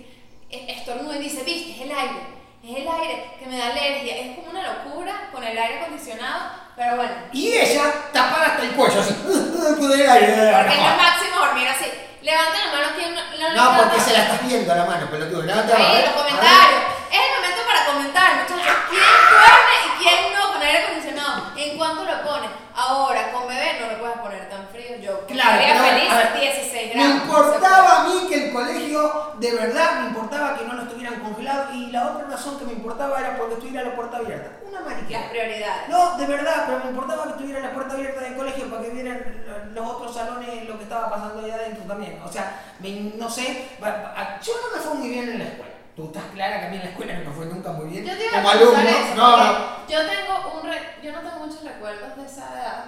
eh, 0.51 0.65
estornuda 0.69 1.15
y 1.15 1.23
dice, 1.23 1.43
viste, 1.43 1.71
es 1.71 1.81
el 1.81 1.97
aire, 1.97 2.19
es 2.71 2.77
el 2.81 2.87
aire 2.87 3.35
que 3.37 3.45
me 3.45 3.57
da 3.57 3.67
alergia. 3.67 4.17
Es 4.17 4.35
como 4.35 4.49
una 4.49 4.63
locura 4.63 5.29
con 5.31 5.43
el 5.43 5.57
aire 5.57 5.79
acondicionado, 5.79 6.51
pero 6.75 6.95
bueno. 6.95 7.13
y 7.31 7.53
ella 7.53 7.93
tapada 8.11 8.45
hasta 8.45 8.63
el 8.63 8.71
cuello, 8.71 8.99
así. 8.99 9.13
con 9.79 9.91
el 9.91 10.09
aire. 10.09 10.31
Es 10.33 10.37
lo 10.37 10.97
máximo 10.97 11.39
dormir 11.39 11.67
así. 11.67 11.85
Levanta 12.21 12.57
la 12.65 12.71
mano 12.71 12.95
quien 12.97 13.13
no, 13.13 13.21
no 13.21 13.53
No, 13.53 13.77
porque 13.83 14.01
se 14.01 14.13
la 14.13 14.23
estás 14.23 14.47
viendo 14.47 14.73
a 14.73 14.75
la 14.77 14.85
mano, 14.85 15.09
pelotudo. 15.11 15.43
Levanta 15.43 15.77
la 15.77 15.79
mano. 15.79 16.01
los 16.01 16.13
comentarios. 16.13 16.81
Es 17.11 17.19
el 17.21 17.35
momento 17.35 17.61
para 17.67 17.85
comentar, 17.85 18.35
muchachos. 18.35 18.75
¿Quién 18.89 19.13
duerme 19.29 19.75
y 19.85 19.89
quién 20.01 20.33
no 20.33 20.53
con 20.53 20.61
aire 20.63 20.77
acondicionado? 20.79 21.51
¿En 21.55 21.77
cuánto 21.77 22.03
lo 22.03 22.23
puedes 24.21 24.39
poner 24.39 24.49
tan 24.49 24.67
frío. 24.69 24.97
Yo 25.01 25.25
Claro, 25.27 25.61
pero, 25.61 25.79
feliz 25.83 26.11
a 26.11 26.17
ver, 26.17 26.33
16 26.39 26.95
Me 26.95 27.01
grados. 27.03 27.15
importaba 27.23 28.01
a 28.01 28.03
mí 28.07 28.27
que 28.27 28.47
el 28.47 28.53
colegio, 28.53 29.31
de 29.39 29.51
verdad, 29.55 30.01
me 30.01 30.07
importaba 30.07 30.57
que 30.57 30.65
no 30.65 30.73
lo 30.73 30.81
estuvieran 30.83 31.19
congelados 31.21 31.73
y 31.75 31.87
la 31.91 32.07
otra 32.07 32.27
razón 32.29 32.59
que 32.59 32.65
me 32.65 32.73
importaba 32.73 33.19
era 33.19 33.37
porque 33.37 33.53
estuviera 33.55 33.83
la 33.83 33.95
puerta 33.95 34.17
abierta. 34.17 34.51
Una 34.67 34.81
Las 34.81 34.89
mariquera. 34.89 35.29
prioridades. 35.29 35.89
No, 35.89 36.17
de 36.17 36.25
verdad, 36.25 36.63
pero 36.67 36.79
me 36.83 36.89
importaba 36.89 37.23
que 37.23 37.29
estuviera 37.29 37.59
la 37.61 37.73
puerta 37.73 37.93
abierta 37.93 38.21
del 38.21 38.35
colegio 38.35 38.69
para 38.69 38.81
que 38.83 38.89
vieran 38.89 39.45
los 39.73 39.87
otros 39.87 40.13
salones 40.13 40.67
lo 40.67 40.77
que 40.77 40.83
estaba 40.83 41.09
pasando 41.09 41.43
ahí 41.43 41.51
adentro 41.51 41.83
también. 41.85 42.21
O 42.23 42.31
sea, 42.31 42.61
me- 42.79 43.13
no 43.15 43.29
sé, 43.29 43.69
yo 43.79 44.53
no 44.61 44.77
me 44.77 44.83
fue 44.83 44.93
muy 44.95 45.09
bien 45.09 45.29
en 45.29 45.39
la 45.39 45.45
escuela. 45.45 45.71
Tú 45.95 46.07
estás 46.07 46.23
clara 46.33 46.59
que 46.59 46.65
a 46.65 46.69
mí 46.69 46.75
en 46.75 46.83
la 46.83 46.89
escuela 46.89 47.13
no 47.19 47.29
me 47.29 47.35
fue 47.35 47.45
nunca 47.45 47.71
muy 47.71 47.85
bien. 47.87 48.03
Yo 48.05 48.17
te 48.17 48.25
iba 48.25 48.31
a 48.37 48.41
Como 48.41 48.49
alumno, 48.49 48.79
eso, 48.81 49.15
no, 49.15 49.37
no. 49.37 49.53
Yo 49.87 49.99
tengo 50.05 50.59
un 50.61 50.69
re- 50.69 50.95
yo 51.01 51.11
no 51.13 51.19
tengo 51.21 51.45
muchos 51.45 51.63
recuerdos 51.63 52.17
de 52.17 52.25
esa 52.25 52.51
edad 52.53 52.85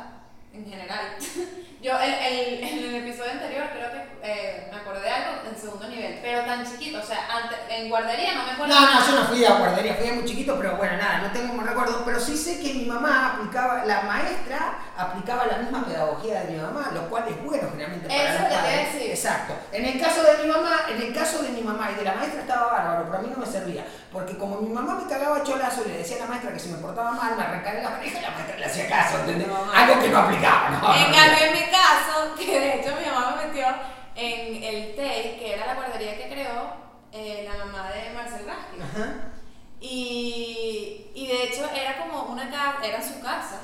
en 0.58 0.70
general. 0.70 1.16
Yo 1.82 1.92
el, 2.00 2.12
el- 2.14 2.64
en 2.64 2.80
el 2.86 2.96
episodio 3.08 3.32
anterior 3.34 3.68
creo 3.72 3.92
que 3.92 4.08
eh, 4.24 4.68
me 4.72 4.78
acordé 4.78 5.02
de 5.02 5.10
algo 5.12 5.42
en 5.48 5.56
segundo 5.56 5.88
nivel, 5.88 6.20
pero 6.24 6.42
tan 6.42 6.66
chiquito, 6.66 7.00
o 7.00 7.04
sea, 7.06 7.20
antes, 7.32 7.58
en 7.70 7.88
guardería 7.88 8.34
no 8.34 8.44
me 8.46 8.52
acuerdo. 8.52 8.74
No, 8.74 8.82
no, 9.00 9.06
yo 9.08 9.12
no 9.20 9.26
fui 9.28 9.46
a 9.46 9.54
guardería, 9.54 9.94
fui 9.96 10.12
muy 10.12 10.26
chiquito, 10.26 10.58
pero 10.58 10.76
bueno, 10.78 10.98
nada, 10.98 11.20
no 11.20 11.32
tengo 11.32 11.54
más 11.54 11.68
recuerdos, 11.68 12.02
pero 12.04 12.20
sí 12.20 12.36
sé 12.36 12.60
que 12.60 12.74
mi 12.74 12.86
mamá 12.86 13.34
aplicaba, 13.36 13.86
la 13.86 14.02
maestra 14.02 14.80
aplicaba 14.98 15.46
la 15.46 15.58
misma 15.60 15.86
pedagogía 15.86 16.42
de 16.42 16.54
mi 16.54 16.60
mamá, 16.62 16.90
lo 16.94 17.08
cual 17.10 17.26
es 17.28 17.44
bueno 17.44 17.70
generalmente 17.70 18.08
para 18.08 18.24
Eso 18.34 18.44
los 18.44 18.52
padres. 18.54 18.94
decir. 18.94 19.12
Exacto. 19.12 19.54
En 19.72 19.86
el 19.86 20.00
caso 20.02 20.24
de 20.24 20.44
mi 20.44 20.50
mamá, 20.52 20.72
en 20.90 21.02
el 21.02 21.14
caso 21.14 21.44
de 21.44 21.50
mi 21.50 21.62
mamá 21.62 21.92
y 21.92 21.96
de 21.96 22.04
la 22.04 22.14
maestra 22.16 22.42
estaba 22.42 22.72
bárbaro, 22.72 23.06
pero 23.06 23.18
a 23.18 23.22
mí 23.22 23.30
no 23.32 23.38
me 23.38 23.46
servía, 23.46 23.86
porque 24.12 24.38
como 24.38 24.58
mi 24.62 24.70
mamá 24.70 24.96
me 24.96 25.08
cagaba 25.10 25.44
cholazo 25.44 25.84
y 25.86 25.90
le 25.90 25.98
decía 26.00 26.18
a 26.18 26.20
la 26.22 26.26
maestra 26.28 26.52
que 26.54 26.60
si 26.60 26.70
me 26.70 26.78
portaba 26.80 27.12
mal, 27.12 27.36
me 27.36 27.44
arrancara 27.44 27.82
la 27.84 27.90
oreja 27.98 28.20
y 28.20 28.22
la 28.22 28.32
maestra 28.32 28.58
le 28.58 28.66
hacía 28.66 28.90
caso, 28.90 29.20
¿entendés? 29.20 29.48
Algo 29.76 30.02
que 30.02 30.10
no 30.10 30.18
aplicaba, 30.18 30.70
¿no? 30.72 30.96
En 30.96 31.14
cambio, 31.14 31.46
en 31.46 31.54
mi 31.54 31.66
caso, 31.72 32.36
que 32.36 32.60
de 32.60 32.74
hecho 32.82 32.96
mi 33.00 33.06
mamá 33.06 33.36
me 33.38 33.48
metió 33.48 33.68
en 34.16 34.64
el 34.64 34.96
TEI, 34.96 35.38
que 35.38 35.54
era 35.54 35.68
la 35.68 35.76
guardería 35.76 36.18
que 36.18 36.28
creó 36.30 36.74
eh, 37.12 37.48
la 37.48 37.64
mamá 37.66 37.90
de 37.92 38.14
Marcel 38.14 38.46
Raskin. 38.48 39.32
Y, 39.80 41.12
y 41.14 41.28
de 41.28 41.44
hecho 41.44 41.70
era 41.74 41.98
como 41.98 42.24
una 42.32 42.50
casa, 42.50 42.78
era 42.84 43.02
su 43.02 43.22
casa, 43.22 43.60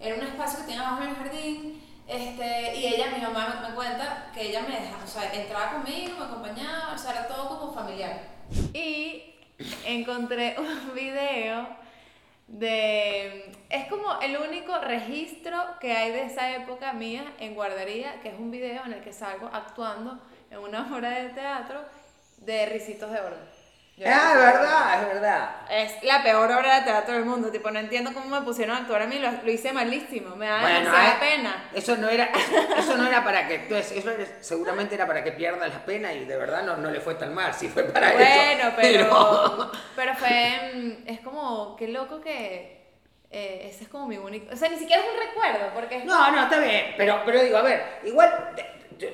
era 0.00 0.14
un 0.14 0.22
espacio 0.22 0.60
que 0.60 0.64
tenía 0.66 0.86
abajo 0.86 1.02
en 1.02 1.08
el 1.10 1.16
jardín. 1.16 1.82
Este, 2.06 2.76
y 2.76 2.86
ella, 2.86 3.10
mi 3.14 3.20
mamá 3.20 3.62
me, 3.68 3.74
cuenta 3.74 4.30
que 4.32 4.48
ella 4.48 4.62
me 4.62 4.80
dejaba, 4.80 5.04
o 5.04 5.06
sea, 5.06 5.30
entraba 5.32 5.72
conmigo, 5.72 6.16
me 6.18 6.24
acompañaba, 6.24 6.94
o 6.94 6.98
sea, 6.98 7.10
era 7.12 7.28
todo 7.28 7.48
como 7.48 7.74
familiar. 7.74 8.20
Y 8.72 9.34
encontré 9.84 10.56
un 10.58 10.94
video 10.94 11.68
de 12.46 13.52
como 13.90 14.20
el 14.20 14.36
único 14.38 14.78
registro 14.78 15.58
que 15.80 15.92
hay 15.92 16.12
de 16.12 16.24
esa 16.24 16.54
época 16.56 16.92
mía 16.92 17.32
en 17.38 17.54
guardería, 17.54 18.20
que 18.20 18.30
es 18.30 18.38
un 18.38 18.50
video 18.50 18.84
en 18.84 18.94
el 18.94 19.02
que 19.02 19.12
salgo 19.12 19.50
actuando 19.52 20.18
en 20.50 20.58
una 20.58 20.94
obra 20.94 21.10
de 21.10 21.28
teatro 21.30 21.84
de 22.38 22.66
Ricitos 22.66 23.10
de 23.10 23.20
Oro. 23.20 23.36
Ah, 24.06 24.32
es 24.32 24.38
verdad, 24.38 25.02
es 25.02 25.14
verdad. 25.14 25.50
Es 25.70 26.02
la 26.02 26.22
peor 26.22 26.50
obra 26.50 26.78
de 26.78 26.84
teatro 26.84 27.14
del 27.14 27.24
mundo. 27.24 27.50
Tipo, 27.50 27.70
no 27.70 27.78
entiendo 27.78 28.12
cómo 28.12 28.26
me 28.26 28.42
pusieron 28.42 28.76
a 28.76 28.80
actuar 28.80 29.02
a 29.02 29.06
mí. 29.06 29.18
Lo, 29.18 29.50
hice 29.50 29.72
malísimo. 29.72 30.36
Me 30.36 30.46
da 30.46 30.58
demasiada 30.58 31.16
ah, 31.16 31.20
pena. 31.20 31.70
Eso 31.74 31.96
no 31.96 32.08
era, 32.08 32.30
eso 32.78 32.96
no 32.96 33.06
era 33.06 33.24
para 33.24 33.48
que. 33.48 33.56
Entonces, 33.56 33.92
eso 33.92 34.10
seguramente 34.40 34.94
era 34.94 35.06
para 35.06 35.24
que 35.24 35.32
pierda 35.32 35.66
la 35.66 35.84
pena 35.84 36.12
y 36.12 36.24
de 36.24 36.36
verdad 36.36 36.62
no, 36.62 36.76
no 36.76 36.90
le 36.90 37.00
fue 37.00 37.14
tan 37.16 37.34
mal. 37.34 37.52
Sí 37.54 37.68
fue 37.68 37.84
para 37.84 38.12
bueno, 38.12 38.24
eso. 38.24 38.44
Bueno, 38.46 38.72
pero. 38.76 39.72
Pero 39.96 40.14
fue. 40.14 40.72
Mm, 40.74 41.08
es 41.08 41.20
como. 41.20 41.76
Qué 41.76 41.88
loco 41.88 42.20
que. 42.20 42.78
Eh, 43.30 43.68
ese 43.68 43.84
es 43.84 43.90
como 43.90 44.06
mi 44.06 44.16
único. 44.16 44.52
O 44.52 44.56
sea, 44.56 44.68
ni 44.68 44.78
siquiera 44.78 45.02
es 45.02 45.08
un 45.10 45.18
recuerdo. 45.18 45.74
porque 45.74 46.04
No, 46.04 46.30
no, 46.30 46.44
está 46.44 46.58
bien. 46.60 46.94
Pero, 46.96 47.22
pero 47.26 47.42
digo, 47.42 47.58
a 47.58 47.62
ver, 47.62 48.00
igual 48.04 48.54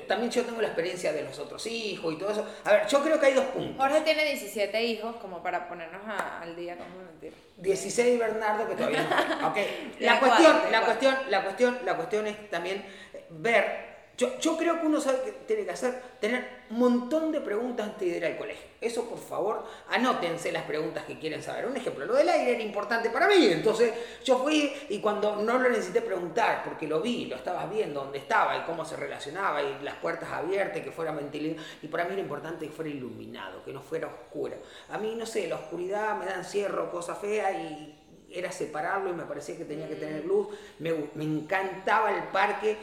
también 0.07 0.31
yo 0.31 0.43
tengo 0.43 0.61
la 0.61 0.67
experiencia 0.67 1.13
de 1.13 1.23
los 1.23 1.37
otros 1.39 1.65
hijos 1.67 2.13
y 2.13 2.17
todo 2.17 2.31
eso. 2.31 2.45
A 2.63 2.71
ver, 2.71 2.87
yo 2.87 3.03
creo 3.03 3.19
que 3.19 3.25
hay 3.27 3.33
dos 3.33 3.45
puntos. 3.45 3.77
Jorge 3.77 4.01
tiene 4.01 4.25
17 4.25 4.83
hijos, 4.83 5.15
como 5.17 5.41
para 5.41 5.67
ponernos 5.67 6.01
al 6.07 6.55
día, 6.55 6.77
como 6.77 7.05
mentir. 7.05 7.33
16 7.57 8.19
Bernardo, 8.19 8.67
que 8.67 8.75
todavía 8.75 9.03
no. 9.03 9.49
Okay. 9.51 9.95
La, 9.99 10.19
cuestión, 10.19 10.57
la, 10.71 10.81
cuestión, 10.81 11.15
la, 11.29 11.43
cuestión, 11.43 11.79
la 11.85 11.95
cuestión 11.95 12.27
es 12.27 12.49
también 12.49 12.85
ver 13.29 13.94
yo, 14.17 14.39
yo, 14.39 14.57
creo 14.57 14.79
que 14.79 14.87
uno 14.87 15.01
sabe 15.01 15.21
que 15.23 15.31
tiene 15.31 15.65
que 15.65 15.71
hacer, 15.71 16.01
tener 16.19 16.47
un 16.69 16.79
montón 16.79 17.31
de 17.31 17.41
preguntas 17.41 17.87
antes 17.87 18.09
de 18.09 18.17
ir 18.17 18.25
al 18.25 18.37
colegio. 18.37 18.65
Eso, 18.79 19.09
por 19.09 19.19
favor, 19.19 19.65
anótense 19.89 20.51
las 20.51 20.63
preguntas 20.63 21.03
que 21.05 21.19
quieren 21.19 21.43
saber. 21.43 21.65
Un 21.65 21.75
ejemplo, 21.75 22.05
lo 22.05 22.13
del 22.13 22.29
aire 22.29 22.55
era 22.55 22.63
importante 22.63 23.09
para 23.09 23.27
mí. 23.27 23.47
Entonces, 23.47 23.93
yo 24.23 24.39
fui 24.39 24.71
y 24.89 24.99
cuando 24.99 25.35
no 25.37 25.57
lo 25.57 25.69
necesité 25.69 26.01
preguntar, 26.01 26.63
porque 26.63 26.87
lo 26.87 27.01
vi, 27.01 27.25
lo 27.25 27.35
estabas 27.35 27.69
viendo, 27.69 28.03
dónde 28.03 28.19
estaba 28.19 28.57
y 28.57 28.61
cómo 28.61 28.85
se 28.85 28.95
relacionaba, 28.95 29.61
y 29.61 29.83
las 29.83 29.95
puertas 29.95 30.31
abiertas, 30.31 30.81
que 30.81 30.91
fuera 30.91 31.11
ventilado. 31.11 31.61
Y 31.81 31.87
para 31.87 32.05
mí 32.05 32.13
era 32.13 32.21
importante 32.21 32.67
que 32.67 32.71
fuera 32.71 32.89
iluminado, 32.89 33.63
que 33.63 33.73
no 33.73 33.81
fuera 33.81 34.07
oscuro. 34.07 34.55
A 34.89 34.97
mí, 34.97 35.15
no 35.15 35.25
sé, 35.25 35.47
la 35.47 35.55
oscuridad 35.55 36.17
me 36.17 36.25
da 36.25 36.35
encierro, 36.35 36.89
cosa 36.89 37.15
fea, 37.15 37.51
y 37.51 38.01
era 38.31 38.51
separarlo 38.51 39.09
y 39.09 39.13
me 39.13 39.23
parecía 39.23 39.57
que 39.57 39.65
tenía 39.65 39.87
que 39.87 39.95
tener 39.95 40.25
luz. 40.25 40.47
Me, 40.79 40.93
me 41.15 41.23
encantaba 41.23 42.11
el 42.11 42.23
parque, 42.25 42.77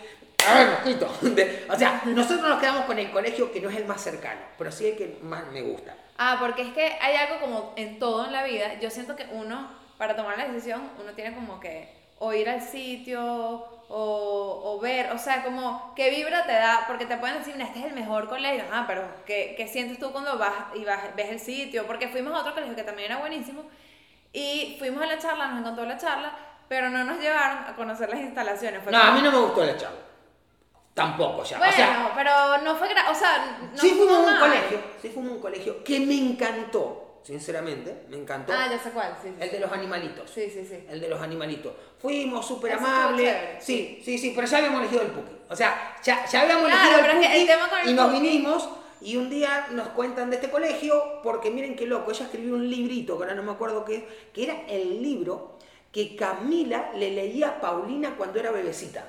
o 1.69 1.79
sea, 1.79 2.03
nosotros 2.07 2.49
nos 2.49 2.61
quedamos 2.61 2.85
con 2.85 2.99
el 2.99 3.11
colegio 3.11 3.53
que 3.53 3.61
no 3.61 3.71
es 3.71 3.77
el 3.77 3.87
más 3.87 4.01
cercano, 4.01 4.41
pero 4.59 4.73
sí 4.73 4.87
el 4.87 4.97
que 4.97 5.19
más 5.23 5.47
me 5.53 5.63
gusta. 5.63 5.95
Ah, 6.19 6.37
porque 6.41 6.63
es 6.63 6.73
que 6.73 6.97
hay 7.01 7.17
algo 7.17 7.41
como 7.41 7.73
en 7.77 7.99
todo 7.99 8.27
en 8.27 8.33
la 8.33 8.45
vida. 8.45 8.79
Yo 8.81 8.91
siento 8.91 9.17
que 9.17 9.27
uno, 9.33 9.69
para 9.99 10.17
tomar 10.17 10.39
la 10.39 10.47
decisión, 10.47 10.83
uno 11.01 11.13
tiene 11.13 11.35
como 11.35 11.59
que 11.61 12.03
o 12.19 12.33
ir 12.33 12.49
al 12.49 12.63
sitio 12.63 13.21
o, 13.89 14.63
o, 14.65 14.81
ver, 14.81 15.11
o 15.11 15.19
sea, 15.19 15.43
como 15.43 15.93
qué 15.97 16.09
vibra 16.11 16.45
te 16.45 16.53
da, 16.53 16.85
porque 16.87 17.05
te 17.05 17.17
pueden 17.17 17.39
decir, 17.39 17.61
este 17.61 17.81
es 17.81 17.87
el 17.87 17.95
mejor 17.95 18.29
colegio, 18.29 18.65
ah, 18.73 18.85
pero 18.87 19.03
¿qué, 19.27 19.55
¿qué, 19.57 19.67
sientes 19.67 19.99
tú 19.99 20.13
cuando 20.13 20.39
vas 20.39 20.53
y 20.75 20.85
vas, 20.85 21.15
ves 21.17 21.31
el 21.31 21.41
sitio? 21.41 21.87
Porque 21.87 22.09
fuimos 22.09 22.33
a 22.33 22.41
otro 22.41 22.55
colegio 22.55 22.77
que 22.77 22.85
también 22.85 23.11
era 23.11 23.21
buenísimo 23.21 23.65
y 24.33 24.77
fuimos 24.79 25.03
a 25.03 25.07
la 25.07 25.19
charla, 25.19 25.49
nos 25.49 25.61
encantó 25.61 25.85
la 25.85 25.99
charla, 25.99 26.33
pero 26.69 26.89
no 26.89 27.03
nos 27.05 27.19
llevaron 27.19 27.65
a 27.65 27.75
conocer 27.75 28.09
las 28.09 28.21
instalaciones. 28.21 28.81
no, 28.89 28.99
a 28.99 29.11
mí 29.13 29.21
no 29.21 29.33
me 29.33 29.39
gustó 29.39 29.65
la 29.65 29.77
charla. 29.77 29.99
Tampoco 30.95 31.43
ya. 31.43 31.59
Bueno, 31.59 31.73
o 31.73 31.77
sea, 31.77 32.13
pero 32.15 32.59
no 32.63 32.77
fue 32.77 32.89
o 32.89 33.15
sea, 33.15 33.59
no 33.73 33.81
sí 33.81 33.91
fuimos 33.91 34.29
a 34.29 34.33
un 34.33 34.39
colegio, 34.39 34.81
sí 35.01 35.09
fuimos 35.09 35.33
a 35.33 35.35
un 35.37 35.41
colegio 35.41 35.85
que 35.85 36.01
me 36.01 36.19
encantó, 36.19 37.21
sinceramente, 37.23 38.05
me 38.11 38.19
encantó. 38.19 38.53
Ah, 38.53 38.69
ya 38.71 38.79
sé 38.79 38.91
cuál, 38.91 39.17
sí. 39.23 39.33
El 39.41 39.51
de 39.51 39.59
los 39.59 39.73
animalitos. 39.73 40.31
Sí, 40.31 40.51
sí, 40.51 40.67
sí. 40.67 40.85
El 40.91 41.01
de 41.01 41.09
los 41.09 41.21
animalitos. 41.21 41.73
Fuimos 41.99 42.47
súper 42.47 42.73
amables. 42.73 43.65
Sí, 43.65 44.03
sí, 44.05 44.19
sí, 44.19 44.33
pero 44.35 44.47
ya 44.47 44.59
habíamos 44.59 44.81
elegido 44.81 45.03
el 45.03 45.09
Puki. 45.09 45.33
O 45.49 45.57
sea, 45.57 45.97
ya, 46.03 46.27
ya 46.27 46.43
habíamos 46.43 46.69
elegido 46.69 46.99
el 46.99 47.47
Puki 47.47 47.91
y 47.91 47.95
nos 47.95 48.13
vinimos 48.13 48.69
y 49.01 49.17
un 49.17 49.31
día 49.31 49.69
nos 49.71 49.89
cuentan 49.89 50.31
de 50.31 50.37
este 50.37 50.51
colegio 50.51 51.21
porque 51.23 51.51
miren 51.51 51.75
qué 51.75 51.87
loco, 51.87 52.11
ella 52.11 52.27
escribió 52.27 52.55
un 52.55 52.69
librito, 52.69 53.17
que 53.17 53.25
ahora 53.25 53.35
no 53.35 53.43
me 53.43 53.53
acuerdo 53.53 53.85
qué, 53.85 54.07
que 54.33 54.45
era 54.45 54.67
el 54.69 55.03
libro 55.03 55.59
que 55.91 56.17
Camila 56.17 56.91
le 56.95 57.11
leía 57.11 57.49
a 57.49 57.61
Paulina 57.61 58.15
cuando 58.17 58.39
era 58.39 58.51
bebecita. 58.51 59.05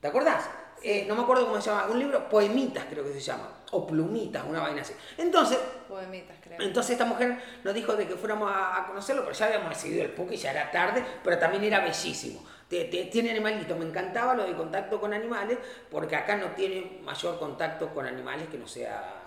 ¿Te 0.00 0.08
acordás? 0.08 0.48
Eh, 0.82 1.04
no 1.06 1.14
me 1.14 1.22
acuerdo 1.22 1.46
cómo 1.46 1.60
se 1.60 1.68
llama, 1.68 1.86
un 1.90 1.98
libro, 1.98 2.28
Poemitas 2.28 2.86
creo 2.88 3.04
que 3.04 3.12
se 3.12 3.20
llama, 3.20 3.48
o 3.72 3.86
Plumitas, 3.86 4.44
una 4.46 4.60
vaina 4.60 4.80
así. 4.80 4.94
Entonces, 5.18 5.58
Poemitas, 5.88 6.36
creo. 6.40 6.58
entonces 6.60 6.92
esta 6.92 7.04
mujer 7.04 7.38
nos 7.62 7.74
dijo 7.74 7.94
de 7.94 8.06
que 8.06 8.14
fuéramos 8.14 8.50
a, 8.50 8.86
conocerlo, 8.86 9.22
pero 9.22 9.34
ya 9.34 9.46
habíamos 9.46 9.70
decidido 9.70 10.04
el 10.04 10.32
y 10.32 10.36
ya 10.36 10.52
era 10.52 10.70
tarde, 10.70 11.04
pero 11.22 11.38
también 11.38 11.64
era 11.64 11.80
bellísimo. 11.80 12.42
Tiene 12.68 13.30
animalitos, 13.30 13.76
me 13.76 13.84
encantaba 13.84 14.34
lo 14.34 14.44
de 14.44 14.54
contacto 14.54 15.00
con 15.00 15.12
animales, 15.12 15.58
porque 15.90 16.16
acá 16.16 16.36
no 16.36 16.46
tiene 16.52 17.00
mayor 17.02 17.38
contacto 17.38 17.92
con 17.92 18.06
animales 18.06 18.48
que 18.48 18.58
no 18.58 18.68
sea... 18.68 19.22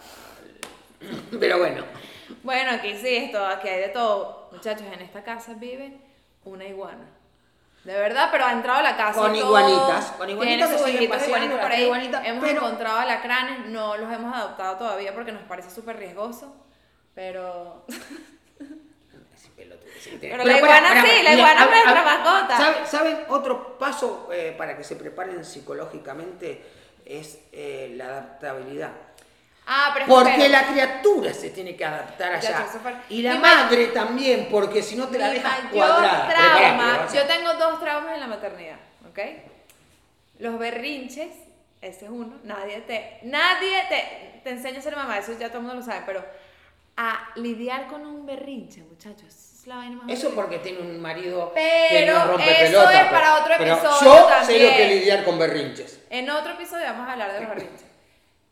Pero 1.39 1.59
bueno. 1.59 1.83
Bueno, 2.41 2.71
aquí 2.71 2.95
sí, 2.95 3.15
esto, 3.15 3.45
aquí 3.45 3.67
hay 3.67 3.81
de 3.81 3.89
todo. 3.89 4.47
Muchachos, 4.53 4.87
en 4.91 5.01
esta 5.01 5.23
casa 5.23 5.53
vive 5.55 5.99
una 6.45 6.65
iguana. 6.65 7.05
De 7.83 7.93
verdad, 7.93 8.29
pero 8.31 8.45
ha 8.45 8.53
entrado 8.53 8.79
a 8.79 8.83
la 8.83 8.95
casa. 8.95 9.19
Con 9.19 9.35
iguanitas. 9.35 10.13
Con 10.17 10.29
iguanitas 10.29 10.69
Tiene 10.69 10.79
sus 10.79 10.87
hijitos 10.89 11.27
iguanitas 11.27 11.59
por 11.59 11.71
ahí. 11.71 12.11
hemos 12.25 12.49
encontrado 12.49 12.99
alacranes, 12.99 13.67
no 13.67 13.97
los 13.97 14.11
hemos 14.11 14.33
adoptado 14.33 14.77
todavía 14.77 15.13
porque 15.13 15.33
nos 15.33 15.43
parece 15.43 15.69
súper 15.69 15.97
riesgoso. 15.97 16.55
Pero. 17.13 17.85
pero, 20.19 20.43
la 20.43 20.57
iguana 20.57 21.03
sí, 21.03 21.23
la 21.23 21.33
iguana 21.33 21.63
es 21.63 21.69
nuestra 21.69 22.03
mascota. 22.03 22.85
¿Saben? 22.85 23.17
Otro 23.27 23.77
paso 23.77 24.29
eh, 24.31 24.55
para 24.57 24.77
que 24.77 24.83
se 24.83 24.95
preparen 24.95 25.43
psicológicamente 25.43 26.63
es 27.05 27.39
eh, 27.51 27.93
la 27.95 28.05
adaptabilidad. 28.05 28.91
Ah, 29.65 29.95
porque 30.07 30.49
la 30.49 30.67
criatura 30.67 31.33
se 31.33 31.49
tiene 31.51 31.75
que 31.75 31.85
adaptar 31.85 32.33
allá. 32.33 32.65
Y 33.09 33.21
la 33.21 33.35
madre 33.35 33.87
también, 33.87 34.47
porque 34.51 34.83
si 34.83 34.95
no 34.95 35.07
te 35.07 35.17
la 35.17 35.29
dejas 35.29 35.59
cuadrada. 35.71 36.27
Trauma, 36.27 37.07
yo 37.13 37.25
tengo 37.25 37.53
dos 37.53 37.79
traumas 37.79 38.15
en 38.15 38.19
la 38.19 38.27
maternidad, 38.27 38.77
¿ok? 39.09 39.19
Los 40.39 40.59
berrinches, 40.59 41.29
ese 41.81 42.05
es 42.05 42.11
uno. 42.11 42.39
Nadie 42.43 42.81
te, 42.81 43.19
nadie 43.23 43.83
te, 43.87 44.41
te 44.43 44.49
enseña 44.49 44.79
a 44.79 44.81
ser 44.81 44.95
mamá, 44.95 45.17
eso 45.17 45.31
ya 45.39 45.47
todo 45.47 45.59
el 45.59 45.63
mundo 45.65 45.79
lo 45.79 45.85
sabe, 45.85 46.01
pero 46.05 46.25
a 46.97 47.29
lidiar 47.35 47.87
con 47.87 48.05
un 48.05 48.25
berrinche, 48.25 48.81
muchachos. 48.81 49.33
Es 49.63 49.67
la 49.67 49.77
vaina 49.77 49.95
más 49.95 50.11
eso 50.11 50.31
porque 50.35 50.59
tiene 50.59 50.79
un 50.79 50.99
marido 51.01 51.53
pero 51.55 51.89
que 51.89 52.05
no 52.05 52.25
rompe 52.25 52.65
eso 52.65 52.89
es 52.89 53.05
para 53.05 53.35
otro 53.41 53.53
episodio. 53.53 54.01
yo 54.01 54.45
sé 54.45 54.59
lo 54.59 54.75
que 54.75 54.87
lidiar 54.87 55.23
con 55.23 55.39
berrinches. 55.39 56.01
En 56.09 56.29
otro 56.29 56.51
episodio 56.51 56.85
vamos 56.87 57.07
a 57.07 57.13
hablar 57.13 57.31
de 57.31 57.39
los 57.39 57.49
berrinches. 57.49 57.92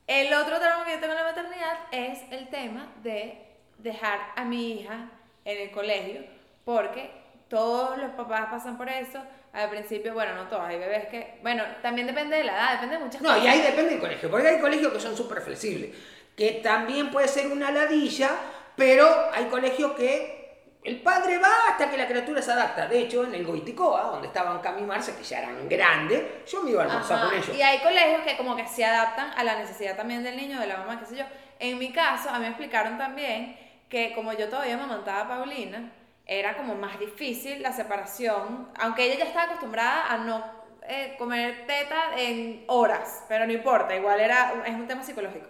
El 0.08 0.34
otro 0.34 0.60
trauma 0.60 0.86
que 0.86 0.94
yo 0.94 1.00
tengo 1.00 1.14
en 1.14 1.20
la 1.20 1.26
maternidad 1.26 1.78
es 1.92 2.20
el 2.32 2.50
tema 2.50 2.92
de 3.04 3.38
dejar 3.78 4.20
a 4.36 4.44
mi 4.44 4.74
hija 4.74 5.10
en 5.46 5.62
el 5.62 5.72
colegio, 5.72 6.22
porque 6.66 7.10
todos 7.48 7.98
los 7.98 8.12
papás 8.12 8.48
pasan 8.52 8.78
por 8.78 8.90
eso. 8.90 9.22
Al 9.54 9.70
principio, 9.70 10.14
bueno, 10.14 10.34
no 10.36 10.48
todos, 10.48 10.64
hay 10.64 10.78
bebés 10.78 11.08
que, 11.08 11.40
bueno, 11.42 11.64
también 11.82 12.08
depende 12.08 12.38
de 12.38 12.46
la 12.46 12.54
edad, 12.54 12.74
depende 12.74 12.98
de 12.98 13.04
muchas 13.04 13.22
cosas. 13.22 13.38
No, 13.38 13.44
y 13.44 13.48
ahí 13.48 13.62
depende 13.62 13.92
del 13.92 14.00
colegio, 14.00 14.32
porque 14.32 14.48
hay 14.48 14.60
colegios 14.60 14.94
que 14.94 15.00
son 15.00 15.18
súper 15.18 15.42
flexibles, 15.42 15.92
que 16.38 16.62
también 16.64 17.12
puede 17.12 17.28
ser 17.28 17.48
una 17.48 17.70
ladilla, 17.70 18.32
pero 18.78 19.08
hay 19.34 19.46
colegios 19.46 19.92
que 19.94 20.41
el 20.84 21.00
padre 21.02 21.38
va 21.38 21.70
hasta 21.70 21.90
que 21.90 21.98
la 21.98 22.08
criatura 22.08 22.42
se 22.42 22.52
adapta. 22.52 22.88
De 22.88 23.00
hecho, 23.00 23.24
en 23.24 23.36
el 23.36 23.46
Goiticoa, 23.46 24.04
donde 24.04 24.28
estaban 24.28 24.60
Cami 24.60 24.82
y 24.82 24.86
Marce, 24.86 25.16
que 25.16 25.24
ya 25.24 25.40
eran 25.40 25.70
grandes, 25.70 26.50
yo 26.50 26.64
me 26.64 26.72
iba 26.72 26.82
a 26.82 26.86
almorzar 26.86 27.28
con 27.28 27.38
ellos. 27.38 27.56
Y 27.56 27.62
hay 27.62 27.80
colegios 27.80 28.22
que 28.22 28.36
como 28.36 28.56
que 28.56 28.66
se 28.68 28.84
adaptan 28.84 29.32
a 29.38 29.44
la 29.44 29.60
necesidad 29.60 29.96
también 29.96 30.24
del 30.24 30.36
niño, 30.36 30.60
de 30.60 30.66
la 30.66 30.78
mamá, 30.78 31.00
qué 31.00 31.06
sé 31.06 31.18
yo. 31.18 31.26
En 31.60 31.78
mi 31.78 31.92
caso, 31.92 32.30
a 32.30 32.34
mí 32.34 32.40
me 32.40 32.48
explicaron 32.48 32.98
también 32.98 33.58
que 33.90 34.14
como 34.16 34.34
yo 34.34 34.50
todavía 34.50 34.78
me 34.78 34.88
montaba 34.88 35.22
a 35.22 35.28
Paulina, 35.28 35.92
era 36.26 36.58
como 36.58 36.74
más 36.74 37.00
difícil 37.00 37.62
la 37.62 37.74
separación, 37.74 38.70
aunque 38.80 39.06
ella 39.06 39.20
ya 39.20 39.26
estaba 39.26 39.46
acostumbrada 39.46 40.12
a 40.12 40.18
no 40.18 40.44
eh, 40.88 41.16
comer 41.20 41.68
teta 41.68 42.16
en 42.18 42.64
horas, 42.68 43.26
pero 43.28 43.46
no 43.46 43.54
importa, 43.54 43.96
igual 43.96 44.20
era, 44.20 44.64
es 44.66 44.74
un 44.74 44.88
tema 44.88 45.04
psicológico. 45.04 45.46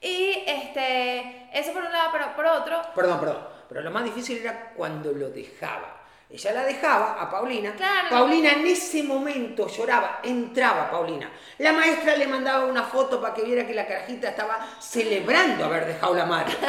Y 0.00 0.42
este, 0.46 1.48
eso 1.52 1.72
por 1.72 1.84
un 1.84 1.92
lado, 1.92 2.10
pero 2.12 2.34
por 2.34 2.46
otro... 2.46 2.82
Perdón, 2.94 3.20
perdón 3.20 3.53
pero 3.68 3.80
lo 3.80 3.90
más 3.90 4.04
difícil 4.04 4.38
era 4.38 4.72
cuando 4.74 5.12
lo 5.12 5.30
dejaba. 5.30 6.03
Ella 6.34 6.50
la 6.50 6.64
dejaba 6.64 7.12
a 7.20 7.30
Paulina. 7.30 7.74
Claro. 7.76 8.08
Paulina 8.10 8.50
en 8.54 8.66
ese 8.66 9.04
momento 9.04 9.68
lloraba, 9.68 10.18
entraba 10.24 10.90
Paulina. 10.90 11.30
La 11.58 11.72
maestra 11.72 12.16
le 12.16 12.26
mandaba 12.26 12.64
una 12.64 12.82
foto 12.82 13.20
para 13.20 13.32
que 13.32 13.42
viera 13.42 13.64
que 13.64 13.72
la 13.72 13.86
carajita 13.86 14.30
estaba 14.30 14.66
celebrando 14.80 15.64
haber 15.64 15.86
dejado 15.86 16.14
la 16.14 16.26
madre. 16.26 16.54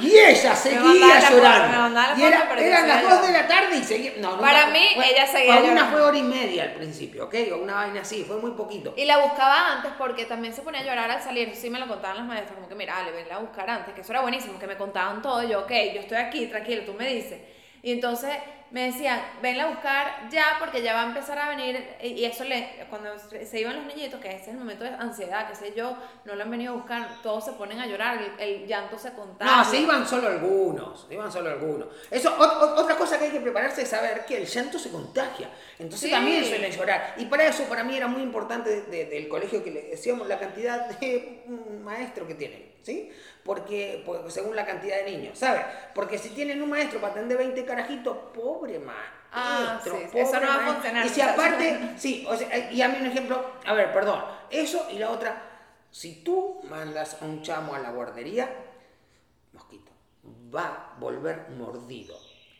Y 0.00 0.16
ella 0.16 0.54
seguía 0.54 1.28
llorando. 1.28 2.00
y 2.16 2.22
eran 2.22 2.88
las 2.88 3.02
2 3.02 3.26
de 3.26 3.32
la 3.32 3.48
tarde 3.48 3.76
y 3.78 3.82
seguía. 3.82 4.12
No, 4.18 4.38
para 4.38 4.68
mí, 4.68 4.90
ella 4.96 5.26
seguía 5.26 5.56
Paulina 5.56 5.86
fue 5.86 6.00
hora 6.00 6.16
y 6.16 6.22
media 6.22 6.62
al 6.64 6.72
principio, 6.74 7.24
¿ok? 7.24 7.34
O 7.52 7.56
una 7.56 7.74
vaina 7.74 8.02
así, 8.02 8.22
fue 8.24 8.36
muy 8.36 8.52
poquito. 8.52 8.94
Y 8.96 9.06
la 9.06 9.18
buscaba 9.18 9.72
antes 9.72 9.90
porque 9.98 10.24
también 10.24 10.54
se 10.54 10.62
ponía 10.62 10.82
a 10.82 10.84
llorar 10.84 11.10
al 11.10 11.20
salir. 11.20 11.54
Sí 11.56 11.68
me 11.68 11.80
lo 11.80 11.88
contaban 11.88 12.18
las 12.18 12.26
maestras, 12.26 12.54
como 12.54 12.68
que 12.68 12.76
mira, 12.76 13.02
le 13.02 13.10
ven 13.10 13.26
a 13.32 13.38
buscar 13.38 13.68
antes, 13.68 13.92
que 13.92 14.02
eso 14.02 14.12
era 14.12 14.22
buenísimo, 14.22 14.58
que 14.58 14.68
me 14.68 14.76
contaban 14.76 15.20
todo. 15.20 15.42
Yo, 15.42 15.60
ok, 15.60 15.70
yo 15.94 16.00
estoy 16.00 16.18
aquí, 16.18 16.46
tranquilo, 16.46 16.82
tú 16.84 16.94
me 16.94 17.08
dices. 17.08 17.40
Y 17.82 17.92
entonces 17.92 18.32
me 18.70 18.86
decían, 18.86 19.20
venla 19.42 19.64
a 19.64 19.68
buscar 19.68 20.28
ya 20.30 20.56
porque 20.58 20.82
ya 20.82 20.94
va 20.94 21.02
a 21.02 21.06
empezar 21.06 21.38
a 21.38 21.48
venir, 21.48 21.82
y 22.02 22.24
eso 22.24 22.44
le, 22.44 22.86
cuando 22.90 23.10
se 23.18 23.60
iban 23.60 23.76
los 23.76 23.86
niñitos, 23.86 24.20
que 24.20 24.28
ese 24.28 24.42
es 24.42 24.48
el 24.48 24.58
momento 24.58 24.84
de 24.84 24.90
ansiedad, 24.90 25.48
que 25.48 25.54
sé 25.54 25.72
yo, 25.74 25.96
no 26.24 26.34
lo 26.34 26.42
han 26.42 26.50
venido 26.50 26.74
a 26.74 26.76
buscar, 26.76 27.22
todos 27.22 27.44
se 27.44 27.52
ponen 27.52 27.80
a 27.80 27.86
llorar, 27.86 28.18
el, 28.38 28.66
llanto 28.66 28.98
se 28.98 29.12
contagia. 29.12 29.56
No, 29.56 29.64
se 29.64 29.80
iban 29.80 30.06
solo 30.06 30.28
algunos, 30.28 31.06
se 31.08 31.14
iban 31.14 31.32
solo 31.32 31.50
algunos. 31.50 31.88
Eso, 32.10 32.34
otra 32.38 32.96
cosa 32.96 33.18
que 33.18 33.26
hay 33.26 33.30
que 33.30 33.40
prepararse 33.40 33.82
es 33.82 33.88
saber 33.88 34.26
que 34.26 34.36
el 34.36 34.46
llanto 34.46 34.78
se 34.78 34.90
contagia, 34.90 35.48
entonces 35.78 36.10
también 36.10 36.44
suelen 36.44 36.70
llorar. 36.72 37.14
Y 37.16 37.24
para 37.26 37.46
eso, 37.46 37.64
para 37.64 37.84
mí 37.84 37.96
era 37.96 38.06
muy 38.06 38.22
importante 38.22 38.82
del 38.82 39.28
colegio 39.28 39.64
que 39.64 39.70
le 39.70 39.82
decíamos 39.82 40.28
la 40.28 40.38
cantidad 40.38 40.88
de 40.88 41.44
maestro 41.82 42.26
que 42.26 42.34
tienen, 42.34 42.70
¿sí? 42.82 43.10
Porque, 43.48 44.04
según 44.28 44.54
la 44.54 44.66
cantidad 44.66 44.98
de 44.98 45.10
niños, 45.10 45.38
¿sabes? 45.38 45.62
Porque 45.94 46.18
si 46.18 46.28
tienen 46.28 46.60
un 46.60 46.68
maestro 46.68 47.00
para 47.00 47.12
atender 47.14 47.38
20 47.38 47.64
carajitos, 47.64 48.14
pobre 48.34 48.78
maestro. 48.78 49.16
Ah, 49.32 49.80
sí, 49.82 49.90
eso 50.18 50.38
no 50.38 50.46
va 50.48 50.54
a 50.56 50.74
funcionar. 50.74 51.06
Y 51.06 51.08
si 51.08 51.22
aparte, 51.22 51.94
sí, 51.96 52.26
o 52.28 52.36
sea, 52.36 52.70
y 52.70 52.82
a 52.82 52.88
mí 52.88 52.98
un 53.00 53.06
ejemplo, 53.06 53.52
a 53.64 53.72
ver, 53.72 53.90
perdón, 53.90 54.22
eso 54.50 54.86
y 54.92 54.98
la 54.98 55.08
otra, 55.08 55.42
si 55.90 56.22
tú 56.22 56.60
mandas 56.68 57.22
a 57.22 57.24
un 57.24 57.40
chamo 57.40 57.74
a 57.74 57.78
la 57.78 57.90
guardería, 57.90 58.54
mosquito, 59.54 59.92
va 60.54 60.92
a 60.94 61.00
volver 61.00 61.48
mordido 61.56 62.18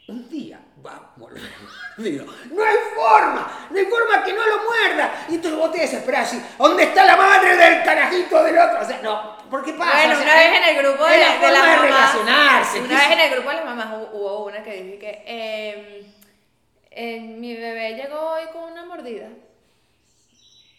un 0.08 0.26
día 0.28 0.58
va 0.84 0.92
a 0.92 1.12
volver 1.16 1.42
mordido. 1.96 2.24
No 2.50 2.64
hay 2.64 2.76
forma, 2.94 3.68
no 3.70 3.78
hay 3.78 3.84
forma 3.84 4.24
que 4.24 4.32
no 4.32 4.46
lo 4.46 4.64
muerda. 4.64 5.26
Y 5.28 5.34
entonces 5.34 5.58
vos 5.58 5.70
te 5.70 5.80
desesperás 5.82 6.28
así, 6.28 6.42
¿dónde 6.58 6.84
está 6.84 7.04
la 7.04 7.16
madre 7.16 7.37
del 7.37 7.37
carajito 8.24 8.44
del 8.44 8.58
otro? 8.58 8.80
O 8.80 8.84
sea, 8.84 9.00
no, 9.02 9.38
¿por 9.50 9.64
qué 9.64 9.72
pasa? 9.72 10.06
Bueno, 10.06 10.22
una 10.22 10.34
vez 10.34 10.56
en 10.56 10.64
el 10.64 10.82
grupo 10.82 11.04
de, 11.04 11.18
la, 11.18 11.38
de 11.38 11.52
las 11.52 11.62
mamás, 11.62 11.82
relacionarse. 11.82 12.80
Una 12.80 12.94
vez 12.94 13.10
en 13.10 13.20
el 13.20 13.30
grupo 13.32 13.48
de 13.50 13.56
las 13.56 13.64
mamás 13.64 14.08
hubo 14.12 14.44
una 14.44 14.62
que 14.62 14.82
dije 14.82 14.98
que 14.98 15.22
eh, 15.26 16.06
eh, 16.90 17.20
mi 17.20 17.54
bebé 17.54 17.94
llegó 17.94 18.18
hoy 18.32 18.44
con 18.52 18.72
una 18.72 18.84
mordida. 18.84 19.28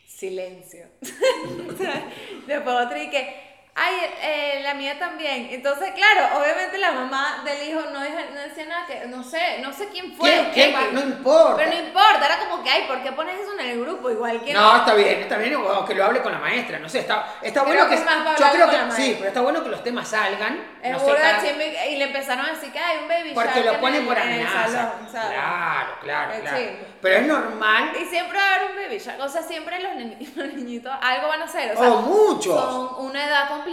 Silencio. 0.07 0.87
Después 2.47 2.75
otro 2.75 3.01
y 3.01 3.09
que 3.09 3.48
ay, 3.79 3.95
eh, 4.21 4.59
la 4.63 4.73
mía 4.73 4.99
también. 4.99 5.47
Entonces, 5.51 5.91
claro, 5.93 6.39
obviamente 6.39 6.77
la 6.77 6.91
mamá 6.91 7.41
del 7.45 7.67
hijo 7.67 7.81
no, 7.91 7.99
no 7.99 8.41
decía 8.41 8.65
nada, 8.65 8.85
que 8.85 9.07
no 9.07 9.23
sé, 9.23 9.59
no 9.61 9.71
sé 9.71 9.87
quién 9.89 10.13
fue. 10.13 10.49
¿Qué, 10.53 10.75
No 10.91 11.01
importa. 11.01 11.55
Pero 11.55 11.71
no 11.71 11.79
importa, 11.79 12.25
era 12.25 12.39
como 12.39 12.63
que, 12.63 12.69
ay, 12.69 12.85
¿por 12.87 13.01
qué 13.01 13.11
pones 13.13 13.39
eso 13.39 13.53
en 13.53 13.69
el 13.69 13.81
grupo? 13.81 14.09
Igual 14.09 14.43
que... 14.43 14.53
No, 14.53 14.77
está 14.77 14.93
bien, 14.93 15.21
está 15.21 15.37
bien, 15.37 15.55
o 15.55 15.85
que 15.85 15.95
lo 15.95 16.03
hable 16.03 16.21
con 16.21 16.31
la 16.31 16.39
maestra, 16.39 16.79
no 16.79 16.89
sé, 16.89 16.99
está, 16.99 17.35
está 17.41 17.63
bueno 17.63 17.87
que... 17.87 17.95
yo 17.95 18.51
creo 18.51 18.69
que, 18.69 18.91
sí, 18.91 19.15
pero 19.17 19.27
está 19.29 19.41
bueno 19.41 19.63
que 19.63 19.69
los 19.69 19.83
temas 19.83 20.07
salgan. 20.07 20.79
No 20.83 20.99
sé, 20.99 21.89
y 21.89 21.95
le 21.97 22.05
empezaron 22.05 22.45
a 22.45 22.49
decir 22.49 22.71
que 22.71 22.79
hay 22.79 22.97
un 22.99 23.07
baby 23.07 23.31
Porque 23.33 23.63
lo 23.63 23.79
ponen 23.79 24.05
por 24.05 24.17
amenaza. 24.17 24.93
Claro, 25.11 25.91
claro, 26.01 26.33
claro. 26.41 26.57
Pero 27.01 27.15
es 27.15 27.27
normal. 27.27 27.93
Y 27.99 28.05
siempre 28.05 28.37
va 28.37 28.43
a 28.43 28.55
haber 28.55 28.71
un 28.71 28.75
baby 28.75 28.97
shark, 28.97 29.21
o 29.21 29.29
sea, 29.29 29.41
siempre 29.41 29.79
los, 29.81 29.95
niñitos 30.53 30.91
algo 31.01 31.27
van 31.29 31.41
a 31.41 31.45
hacer. 31.45 31.75
O, 31.75 31.79
sea, 31.79 31.89
muchos. 31.89 32.59
Son 32.59 33.05
una 33.05 33.25
edad 33.25 33.47
complicada 33.47 33.68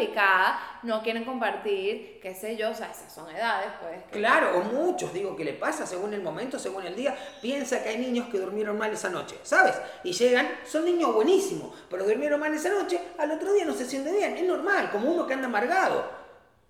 no 0.83 1.03
quieren 1.03 1.25
compartir, 1.25 2.21
qué 2.21 2.35
sé 2.35 2.57
yo, 2.57 2.71
o 2.71 2.75
sea, 2.75 2.91
esas 2.91 3.13
son 3.13 3.29
edades, 3.35 3.69
pues. 3.81 3.99
Claro, 4.11 4.59
o 4.59 4.63
muchos, 4.63 5.13
digo, 5.13 5.37
que 5.37 5.45
le 5.45 5.53
pasa 5.53 5.87
según 5.87 6.15
el 6.15 6.23
momento, 6.23 6.59
según 6.59 6.87
el 6.87 6.95
día. 6.95 7.17
Piensa 7.43 7.83
que 7.83 7.91
hay 7.91 7.99
niños 7.99 8.29
que 8.29 8.39
durmieron 8.39 8.79
mal 8.79 8.93
esa 8.93 9.09
noche, 9.09 9.37
¿sabes? 9.43 9.75
Y 10.05 10.13
llegan, 10.13 10.49
son 10.65 10.85
niños 10.85 11.15
buenísimos, 11.15 11.75
pero 11.91 12.05
durmieron 12.05 12.41
mal 12.41 12.53
esa 12.55 12.71
noche, 12.71 13.01
al 13.19 13.31
otro 13.33 13.53
día 13.53 13.65
no 13.65 13.75
se 13.75 13.85
siente 13.85 14.13
bien, 14.13 14.37
es 14.37 14.45
normal, 14.45 14.91
como 14.91 15.11
uno 15.11 15.27
que 15.27 15.35
anda 15.35 15.47
amargado. 15.47 16.27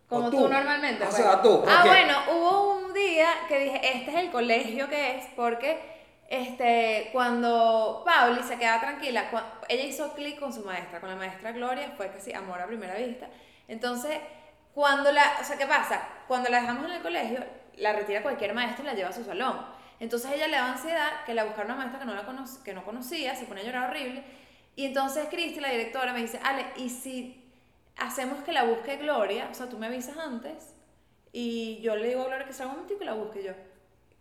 Como 0.09 0.30
tú. 0.30 0.49
normalmente. 0.49 1.02
O 1.02 1.09
pues. 1.09 1.16
sea, 1.16 1.42
tú. 1.42 1.64
Ah, 1.66 1.83
bueno, 1.85 2.14
hubo 2.33 2.76
un 2.76 2.95
día 2.95 3.28
que 3.49 3.59
dije, 3.59 3.80
este 3.83 4.11
es 4.12 4.16
el 4.16 4.30
colegio 4.30 4.88
que 4.88 5.16
es, 5.16 5.25
porque 5.35 5.96
este, 6.28 7.11
cuando 7.12 8.02
Pauli 8.04 8.42
se 8.42 8.59
queda 8.59 8.80
tranquila, 8.80 9.30
ella 9.68 9.85
hizo 9.85 10.12
clic 10.14 10.38
con 10.40 10.52
su 10.52 10.64
maestra, 10.64 11.00
con 11.00 11.08
la 11.08 11.17
maestra 11.17 11.52
Gloria, 11.52 11.93
fue 11.97 12.10
sí, 12.19 12.32
amor 12.32 12.60
a 12.60 12.67
primera 12.67 12.95
vista. 12.97 13.28
Entonces, 13.69 14.19
cuando 14.75 15.12
la, 15.12 15.39
o 15.41 15.45
sea, 15.45 15.56
¿qué 15.56 15.67
pasa? 15.67 16.06
Cuando 16.26 16.50
la 16.50 16.60
dejamos 16.60 16.84
en 16.86 16.93
el 16.93 17.02
colegio, 17.02 17.45
la 17.76 17.93
retira 17.93 18.23
cualquier 18.23 18.54
maestro 18.54 18.84
y 18.84 18.86
la 18.89 18.95
lleva 18.95 19.10
a 19.10 19.12
su 19.12 19.25
salón. 19.25 19.56
Entonces 20.00 20.32
ella 20.32 20.49
le 20.49 20.56
da 20.56 20.73
ansiedad 20.73 21.25
que 21.25 21.32
la 21.32 21.45
buscara 21.45 21.67
una 21.67 21.76
maestra 21.76 22.00
que 22.00 22.06
no, 22.06 22.15
la 22.15 22.26
que 22.65 22.75
no 22.75 22.84
conocía, 22.84 23.34
se 23.34 23.47
pone 23.47 23.60
a 23.60 23.65
llorar 23.65 23.91
horrible. 23.91 24.23
Y 24.75 24.84
entonces 24.84 25.28
Cristi, 25.30 25.60
la 25.60 25.71
directora, 25.71 26.12
me 26.12 26.21
dice, 26.21 26.41
Ale, 26.45 26.67
¿y 26.76 26.91
si 26.91 27.50
hacemos 27.97 28.43
que 28.43 28.52
la 28.52 28.65
busque 28.65 28.97
Gloria? 28.97 29.49
O 29.50 29.54
sea, 29.54 29.69
tú 29.69 29.78
me 29.78 29.86
avisas 29.86 30.19
antes 30.19 30.75
y 31.32 31.80
yo 31.80 31.97
le 31.97 32.08
digo 32.08 32.23
a 32.23 32.26
Gloria 32.26 32.47
que 32.47 32.52
salga 32.52 32.73
un 32.73 32.80
momento 32.80 33.02
y 33.02 33.06
la 33.06 33.15
busque 33.15 33.43
yo 33.43 33.52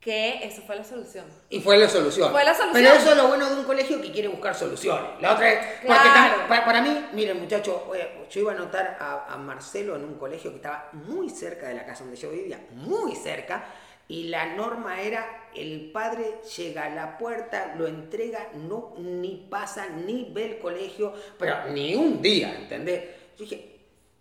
que 0.06 0.46
eso 0.46 0.62
fue 0.62 0.76
la 0.76 0.84
solución. 0.84 1.26
Y 1.50 1.60
fue 1.60 1.78
la 1.78 1.90
solución. 1.90 2.32
Fue 2.32 2.46
la 2.46 2.54
solución. 2.54 2.84
Pero 2.84 2.96
eso 2.96 3.10
es 3.10 3.18
lo 3.18 3.28
bueno 3.28 3.50
de 3.50 3.56
un 3.56 3.64
colegio 3.64 4.00
que 4.00 4.12
quiere 4.12 4.28
buscar 4.28 4.54
soluciones. 4.54 5.20
La 5.20 5.34
otra 5.34 5.52
es, 5.52 5.68
porque 5.82 6.08
para, 6.48 6.80
mí, 6.84 7.08
miren 7.14 7.40
muchachos, 7.40 7.82
yo 8.30 8.40
iba 8.40 8.52
a 8.52 8.56
notar 8.56 8.98
a, 9.00 9.36
Marcelo 9.38 9.96
en 9.96 10.04
un 10.04 10.14
colegio 10.20 10.52
que 10.52 10.58
estaba 10.58 10.90
muy 10.94 11.28
cerca 11.32 11.70
de 11.70 11.74
la 11.74 11.88
casa 11.88 12.04
donde 12.04 12.20
yo 12.20 12.30
vivía, 12.30 12.60
muy 12.74 13.16
cerca, 13.16 13.66
y 14.08 14.28
la 14.28 14.56
norma 14.56 15.02
era 15.02 15.50
el 15.56 15.90
padre 15.92 16.36
llega 16.56 16.86
a 16.86 16.90
la 16.92 17.18
puerta, 17.18 17.74
lo 17.76 17.88
entrega, 17.88 18.50
no 18.54 18.94
ni 19.00 19.48
pasa, 19.50 19.88
ni 19.88 20.30
ve 20.32 20.52
el 20.52 20.60
colegio, 20.60 21.14
pero 21.40 21.66
ni 21.72 21.96
un 21.96 22.22
día, 22.22 22.56
¿entendés? 22.56 23.06
Yo 23.40 23.46
dije, 23.46 23.75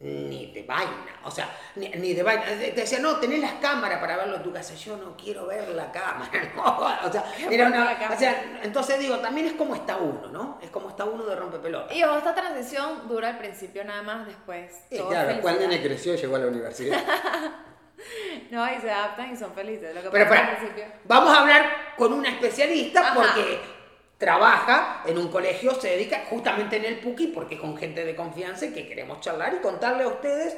ni 0.05 0.53
de 0.53 0.63
vaina, 0.63 1.19
o 1.25 1.31
sea, 1.31 1.49
ni, 1.77 2.13
de 2.13 2.23
vaina. 2.23 2.45
Te 2.45 2.73
decía, 2.73 2.99
no, 2.99 3.17
tenés 3.17 3.41
las 3.41 3.55
cámaras 3.55 3.99
para 4.01 4.17
verlo 4.19 4.37
en 4.37 4.43
tu 4.43 4.53
casa. 4.53 4.75
Yo 4.75 4.97
no 4.97 5.17
quiero 5.17 5.47
ver 5.47 5.69
la 5.71 5.91
cámara, 5.91 6.53
no. 6.57 6.63
O 7.09 7.13
sea, 7.13 7.25
era 7.51 7.69
una, 7.69 7.99
o 8.13 8.19
sea, 8.19 8.61
entonces 8.63 8.99
digo, 8.99 9.19
también 9.19 9.47
es 9.47 9.55
como 9.55 9.75
está 9.75 9.97
uno, 9.97 10.29
¿no? 10.29 10.59
Es 10.63 10.71
como 10.71 10.91
está 10.91 11.05
uno 11.05 11.25
de 11.25 11.35
rompepelotas. 11.35 11.97
Y 11.97 12.03
esta 12.03 12.35
transición 12.35 13.09
dura 13.09 13.29
al 13.29 13.39
principio 13.39 13.83
nada 13.85 14.03
más, 14.03 14.27
después. 14.27 14.73
Sí, 14.91 14.99
claro, 14.99 15.41
cuando 15.41 15.63
el 15.63 15.71
nene 15.71 15.83
creció 15.83 16.15
llegó 16.15 16.37
a 16.37 16.41
la 16.41 16.47
universidad. 16.49 17.01
no, 18.51 18.73
y 18.73 18.81
se 18.81 18.91
adaptan 18.91 19.33
y 19.33 19.37
son 19.37 19.55
felices. 19.55 19.95
Lo 19.95 20.03
que 20.03 20.11
Pero, 20.11 20.31
vamos 21.05 21.35
a 21.35 21.41
hablar 21.41 21.95
con 21.97 22.13
una 22.13 22.29
especialista 22.29 23.13
porque 23.15 23.61
trabaja 24.25 25.03
en 25.05 25.19
un 25.19 25.29
colegio, 25.29 25.75
se 25.75 25.89
dedica 25.89 26.25
justamente 26.31 26.77
en 26.77 26.87
el 26.87 26.99
PUCI, 26.99 27.27
porque 27.27 27.57
es 27.57 27.61
con 27.61 27.77
gente 27.77 28.07
de 28.07 28.17
confianza 28.17 28.65
y 28.65 28.73
que 28.73 28.89
queremos 28.89 29.21
charlar 29.21 29.53
y 29.53 29.59
contarle 29.59 30.05
a 30.05 30.09
ustedes 30.09 30.57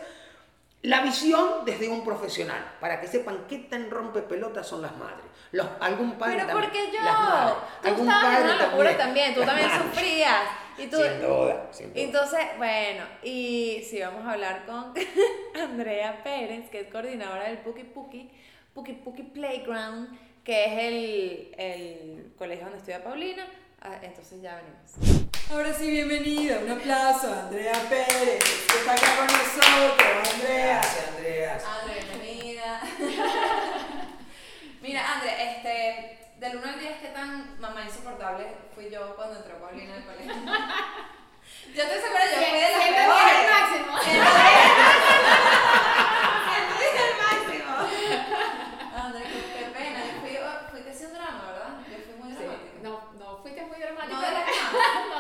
la 0.83 1.01
visión 1.03 1.65
desde 1.65 1.89
un 1.89 2.05
profesional, 2.05 2.65
para 2.79 3.01
que 3.01 3.09
sepan 3.09 3.47
qué 3.49 3.59
tan 3.59 3.91
rompe 3.91 4.23
pelotas 4.23 4.69
son 4.69 4.83
las 4.83 4.97
madres. 4.97 5.25
Los, 5.51 5.67
algún 5.81 6.13
padre 6.13 6.37
Pero 6.37 6.47
también, 6.47 6.71
porque 6.71 6.97
yo, 6.97 7.03
madres, 7.03 7.55
tú 7.83 7.89
algún 7.89 8.09
estabas 8.09 8.25
padre 8.25 8.39
en 8.39 8.45
una 8.45 8.67
locura 8.67 8.97
también, 8.97 8.99
también, 8.99 9.35
tú 9.35 9.41
también 9.45 9.71
sufrías. 9.83 10.43
Y 10.79 10.87
tú, 10.87 10.99
sin 10.99 11.21
duda, 11.21 11.67
sin 11.73 11.93
duda. 11.93 12.05
Entonces, 12.05 12.41
bueno, 12.59 13.05
y 13.25 13.85
sí, 13.91 14.01
vamos 14.01 14.25
a 14.27 14.33
hablar 14.35 14.65
con 14.65 14.95
Andrea 15.61 16.23
Pérez, 16.23 16.71
que 16.71 16.83
es 16.83 16.89
coordinadora 16.89 17.49
del 17.49 17.59
Puki 17.59 17.83
Puki, 17.83 18.31
Puki 18.75 18.93
Puki 18.93 19.23
Playground, 19.25 20.17
que 20.47 20.65
es 20.65 20.73
el, 20.79 21.55
el 21.59 22.33
colegio 22.39 22.67
donde 22.67 22.79
estudia 22.79 23.03
Paulina, 23.03 23.45
Ah, 23.83 23.99
entonces 24.03 24.41
ya 24.41 24.57
venimos. 24.57 25.29
Ahora 25.51 25.73
sí, 25.73 25.89
bienvenida. 25.89 26.59
Un 26.59 26.71
aplauso 26.71 27.33
a 27.33 27.41
Andrea 27.43 27.75
Pérez, 27.89 28.43
que 28.43 28.79
está 28.79 28.95
acá 28.95 29.17
con 29.17 29.27
nosotros. 29.27 30.35
Andrea. 30.35 30.81
Gracias, 30.81 31.09
Andrea. 31.09 31.61
Andrea, 31.81 32.05
bienvenida. 32.11 32.81
Mira, 34.83 35.13
Andrea, 35.13 35.53
este, 35.53 36.33
del 36.41 36.57
1 36.57 36.67
al 36.67 36.81
10, 36.81 36.99
¿qué 37.01 37.09
tan 37.09 37.61
mamá 37.61 37.85
insoportable 37.85 38.47
fui 38.75 38.91
yo 38.91 39.15
cuando 39.15 39.37
entró 39.37 39.61
Paulina 39.61 39.95
al 39.95 40.05
colegio? 40.05 40.35
yo 41.75 41.83
estoy 41.83 42.01
segura, 42.01 42.25
yo 42.25 42.39
fui 42.39 42.59
de 42.59 42.71
las 42.71 42.83
peores. 42.91 43.37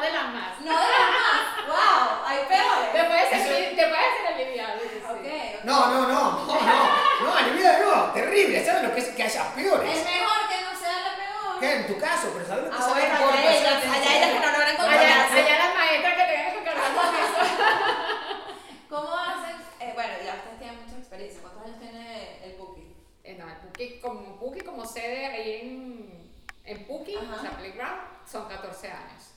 el 0.07 0.33
máximo. 0.33 0.73
No 0.73 0.81
de 0.81 0.89
las 0.89 1.11
más. 1.11 1.67
¡Wow! 1.67 2.25
Hay 2.27 2.39
peores. 2.47 2.93
Te 2.93 3.05
puedes 3.05 3.29
ser, 3.29 3.77
te 3.77 3.87
puedes 3.87 4.17
ser 4.17 4.27
aliviado. 4.35 4.81
Okay, 5.19 5.56
No, 5.67 5.89
no, 5.89 6.07
no. 6.07 6.47
No, 6.47 6.61
no. 6.61 7.25
No, 7.25 7.35
aliviado 7.35 7.97
no. 7.97 8.13
Terrible. 8.13 8.65
¿Sabes 8.65 8.85
lo 8.85 8.95
que 8.95 9.01
es 9.01 9.09
que 9.09 9.23
haya 9.25 9.53
peores? 9.53 9.99
Es 9.99 10.05
mejor 10.05 10.49
que 10.49 10.63
no 10.63 10.79
sea 10.79 10.97
la 11.03 11.17
peor. 11.17 11.59
¿Qué? 11.59 11.73
En 11.75 11.87
tu 11.89 11.99
caso, 11.99 12.31
pero 12.33 12.47
¿sabes 12.47 12.65
lo 12.67 12.71
que 12.71 12.77
ah, 12.79 12.87
bueno, 12.89 13.15
allá, 13.17 13.51
ellas, 13.51 13.85
allá 13.85 14.17
ellas 14.17 14.31
que 14.31 14.47
no 14.47 14.53
logran 14.53 14.77
allá, 14.81 15.27
allá 15.27 15.59
las 15.59 15.75
maestras 15.75 16.15
que 16.15 16.23
tengan 16.23 16.53
que 16.55 16.63
cargar 16.63 16.95
con 16.95 17.15
eso. 17.17 17.55
¿Cómo 18.89 19.13
hacen? 19.17 19.57
Eh, 19.81 19.91
bueno, 19.93 20.13
ya 20.25 20.35
ustedes 20.35 20.59
tienen 20.61 20.85
mucha 20.85 20.99
experiencia. 20.99 21.43
¿Cuántos 21.43 21.65
años 21.65 21.81
tiene 21.81 22.45
el 22.45 22.53
Puki? 22.53 22.95
Eh, 23.25 23.37
no, 23.37 23.49
el 23.49 23.57
Puki 23.57 23.99
como, 23.99 24.39
Puki 24.39 24.61
como 24.61 24.87
sede 24.87 25.27
ahí 25.27 25.61
en, 25.63 26.31
en 26.65 26.87
Puki, 26.87 27.17
o 27.17 27.41
sea, 27.41 27.57
Playground, 27.59 28.03
son 28.25 28.47
14 28.47 28.89
años. 28.89 29.35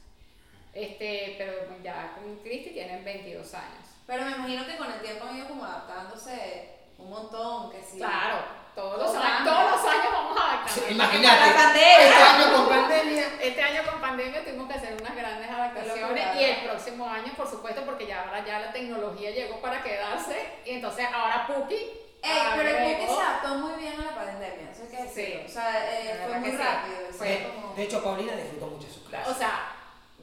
Este, 0.76 1.34
pero 1.39 1.54
ya 1.84 2.13
con 2.13 2.36
Cristi 2.44 2.70
tienen 2.70 3.04
22 3.04 3.52
años. 3.56 3.98
Pero 4.10 4.26
me 4.26 4.32
imagino 4.32 4.65
que 4.65 4.76
con 4.76 4.91
el 4.91 5.00
tiempo 5.02 5.26
han 5.30 5.38
ido 5.38 5.48
como 5.48 5.63
adaptándose 5.65 6.80
un 6.98 7.12
montón, 7.12 7.69
que 7.69 7.80
sí. 7.84 7.98
Claro, 7.98 8.39
todos 8.74 8.98
los, 8.98 9.12
Todos 9.13 9.24
años, 9.24 9.43
todos 9.45 9.72
los 9.72 9.93
años 9.93 10.12
vamos 10.12 10.38
adaptando. 10.39 10.74
Sí, 10.74 10.80
Con 10.82 10.91
Imagínate. 10.91 11.39
la 11.48 11.54
pandemia. 11.54 12.00
Este 12.10 12.24
año 12.24 12.54
con 12.56 12.69
pandemia. 12.69 13.26
Este 13.39 13.62
año 13.62 13.82
con 13.91 14.02
pandemia 14.02 14.43
tuvimos 14.43 14.67
que 14.67 14.74
hacer 14.74 14.98
unas 15.00 15.15
grandes 15.15 15.50
adaptaciones 15.52 16.36
y 16.36 16.43
el 16.43 16.56
próximo 16.65 17.06
año, 17.08 17.32
por 17.38 17.48
supuesto, 17.48 17.84
porque 17.86 18.08
ya 18.08 18.24
ahora 18.24 18.43
ya 18.43 18.60
la 18.60 18.72
tecnología 18.74 19.30
llegó 19.30 19.62
para 19.62 19.84
quedarse 19.84 20.54
y 20.65 20.72
entonces 20.72 21.06
ahora 21.13 21.45
Puki 21.45 21.76
Ey, 22.22 22.41
pero 22.58 22.67
el 22.69 22.95
Puki 22.98 23.06
se 23.13 23.22
adaptó 23.22 23.48
muy 23.60 23.74
bien 23.80 23.93
a 24.02 24.06
la 24.12 24.15
pandemia, 24.15 24.72
eso 24.72 24.84
hay 24.84 24.89
que 24.89 25.08
Sí. 25.08 25.43
O 25.45 25.48
sea, 25.48 25.72
eh, 25.89 26.26
fue 26.28 26.39
muy 26.39 26.52
sí. 26.52 26.58
rápido. 26.58 26.98
Fue 27.17 27.28
De, 27.30 27.43
como- 27.48 27.74
de 27.76 27.84
hecho, 27.84 28.04
Paulina 28.04 28.34
disfrutó 28.36 28.67
mucho 28.67 28.88
de 28.88 28.93
su 28.93 29.04
clase. 29.06 29.30
O 29.30 29.34
sea, 29.34 29.72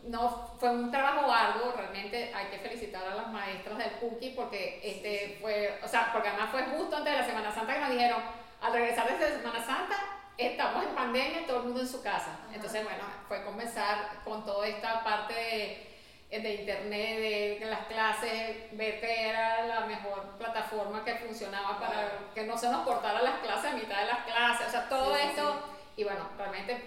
no 0.07 0.53
fue 0.59 0.71
un 0.71 0.91
trabajo 0.91 1.31
arduo, 1.31 1.73
realmente 1.77 2.33
hay 2.35 2.47
que 2.47 2.59
felicitar 2.59 3.03
a 3.07 3.15
las 3.15 3.29
maestras 3.29 3.79
del 3.79 3.91
Puki 3.91 4.31
porque 4.31 4.81
este 4.83 5.39
fue, 5.41 5.79
o 5.83 5.89
sea, 5.89 6.11
porque 6.13 6.29
además 6.29 6.51
fue 6.51 6.63
justo 6.65 6.97
antes 6.97 7.13
de 7.13 7.19
la 7.19 7.27
Semana 7.27 7.53
Santa 7.53 7.75
que 7.75 7.81
nos 7.81 7.91
dijeron, 7.91 8.23
al 8.61 8.73
regresar 8.73 9.09
desde 9.09 9.39
Semana 9.39 9.65
Santa, 9.65 9.97
estamos 10.39 10.85
en 10.85 10.95
pandemia, 10.95 11.47
todo 11.47 11.59
el 11.59 11.63
mundo 11.65 11.81
en 11.81 11.89
su 11.89 12.03
casa. 12.03 12.39
Entonces, 12.53 12.85
bueno, 12.85 13.05
fue 13.29 13.45
comenzar 13.45 14.21
con 14.25 14.45
toda 14.45 14.67
esta 14.67 15.03
parte 15.03 15.35
de, 16.31 16.39
de 16.39 16.55
internet, 16.55 17.19
de, 17.19 17.59
de 17.61 17.67
las 17.71 17.87
clases, 17.87 18.57
ver 18.73 19.01
que 19.01 19.29
era 19.29 19.67
la 19.67 19.81
mejor 19.87 20.37
plataforma 20.39 21.05
que 21.05 21.17
funcionaba 21.17 21.79
para 21.79 22.11
que 22.35 22.45
no 22.45 22.57
se 22.57 22.69
nos 22.69 22.85
cortaran 22.85 23.25
las 23.25 23.41
clases 23.41 23.73
a 23.73 23.75
mitad 23.75 24.01
de 24.01 24.07
las 24.07 24.25
clases, 24.25 24.69
o 24.69 24.71
sea, 24.71 24.89
todo 24.89 25.15
Sí, 25.15 25.23
sí, 25.23 25.29
esto, 25.31 25.63
y 25.97 26.05
bueno, 26.05 26.29
realmente 26.37 26.86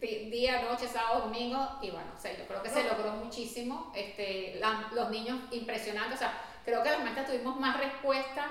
día, 0.00 0.62
noche, 0.62 0.86
sábado, 0.88 1.22
domingo, 1.22 1.78
y 1.82 1.90
bueno, 1.90 2.06
o 2.16 2.20
sea, 2.20 2.36
yo 2.36 2.46
creo 2.46 2.62
que 2.62 2.68
se 2.70 2.84
logró 2.84 3.12
muchísimo. 3.12 3.92
Este, 3.94 4.56
la- 4.60 4.88
los 4.92 5.10
niños 5.10 5.38
impresionantes, 5.50 6.16
o 6.16 6.18
sea, 6.18 6.32
creo 6.64 6.82
que 6.82 6.90
las 6.90 7.00
maestras 7.00 7.26
tuvimos 7.26 7.58
más 7.58 7.76
respuesta 7.78 8.46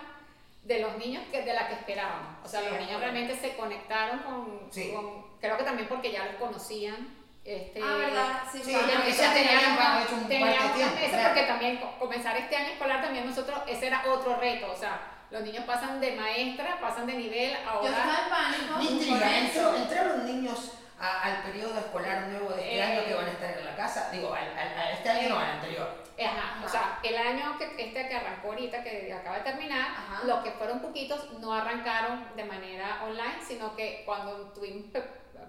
de 0.64 0.80
los 0.80 0.98
niños 0.98 1.24
que 1.32 1.44
de 1.44 1.54
la 1.54 1.68
que 1.68 1.76
esperábamos. 1.76 2.44
O 2.44 2.48
sea, 2.48 2.62
Sí, 2.62 2.68
los 2.72 2.80
niños 2.80 3.00
realmente 3.00 3.36
se 3.36 3.56
conectaron 3.56 4.20
con, 4.20 4.60
Sí. 4.72 4.92
con- 4.92 5.24
creo 5.40 5.58
que 5.58 5.64
también 5.64 5.88
porque 5.88 6.12
ya 6.12 6.26
los 6.26 6.36
conocían. 6.36 7.24
Este, 7.44 7.80
Ah, 7.80 7.96
¿verdad? 7.98 8.42
Sí, 8.52 8.58
Sí, 8.64 8.72
claro. 8.72 8.88
ya 9.08 9.34
teníamos, 9.36 10.04
hecho 10.04 10.16
un 10.16 10.28
teníamos 10.28 10.74
tiempo, 10.76 10.96
claro. 11.12 11.28
porque 11.30 11.44
también 11.46 11.78
co- 11.78 12.00
comenzar 12.00 12.36
este 12.38 12.56
año 12.56 12.70
escolar 12.70 13.04
también 13.04 13.28
nosotros, 13.28 13.60
ese 13.68 13.86
era 13.86 14.02
otro 14.12 14.36
reto, 14.38 14.72
o 14.72 14.76
sea, 14.76 15.00
los 15.30 15.44
niños 15.44 15.64
pasan 15.66 16.02
de 16.02 16.14
maestra, 16.16 16.80
pasan 16.82 17.06
de 17.06 17.14
nivel, 17.14 17.52
Yo 17.64 17.70
ahora... 17.70 17.90
estaba 17.90 18.20
en 18.24 18.30
pánico. 18.30 18.78
Me 18.80 18.84
intriga, 18.86 19.20
con 19.20 19.30
¿entró- 19.30 19.52
eso. 19.52 19.76
¿entraron 19.76 20.26
niños 20.26 20.72
a- 21.00 21.22
al 21.24 21.44
periodo 21.44 21.78
escolar 21.80 22.28
nuevo 22.28 22.50
de 22.52 22.62
este 22.62 22.78
Eh. 22.78 22.84
año 22.84 23.06
que 23.06 23.14
van 23.14 23.26
a 23.26 23.32
estar 23.32 23.58
en 23.58 23.66
la 23.66 23.76
casa? 23.76 24.10
Digo, 24.12 24.34
al, 24.34 24.48
al- 24.58 24.78
a 24.78 24.92
este 24.92 25.10
año 25.10 25.30
no, 25.30 25.40
al 25.40 25.50
anterior. 25.52 26.06
Ajá, 26.18 26.56
Ajá. 26.58 26.66
o 26.66 26.70
sea, 26.70 27.00
el 27.04 27.18
año 27.18 27.58
que 27.58 27.66
este 27.78 28.08
que 28.08 28.16
arrancó 28.16 28.48
ahorita, 28.50 28.82
que 28.84 29.12
acaba 29.14 29.38
de 29.38 29.44
terminar, 29.44 29.92
Ajá. 29.92 30.24
los 30.26 30.44
que 30.44 30.52
fueron 30.52 30.80
poquitos 30.80 31.32
no 31.40 31.54
arrancaron 31.54 32.26
de 32.36 32.44
manera 32.46 33.02
online, 33.04 33.42
sino 33.46 33.76
que 33.76 34.04
cuando 34.06 34.52
tuvimos 34.54 34.86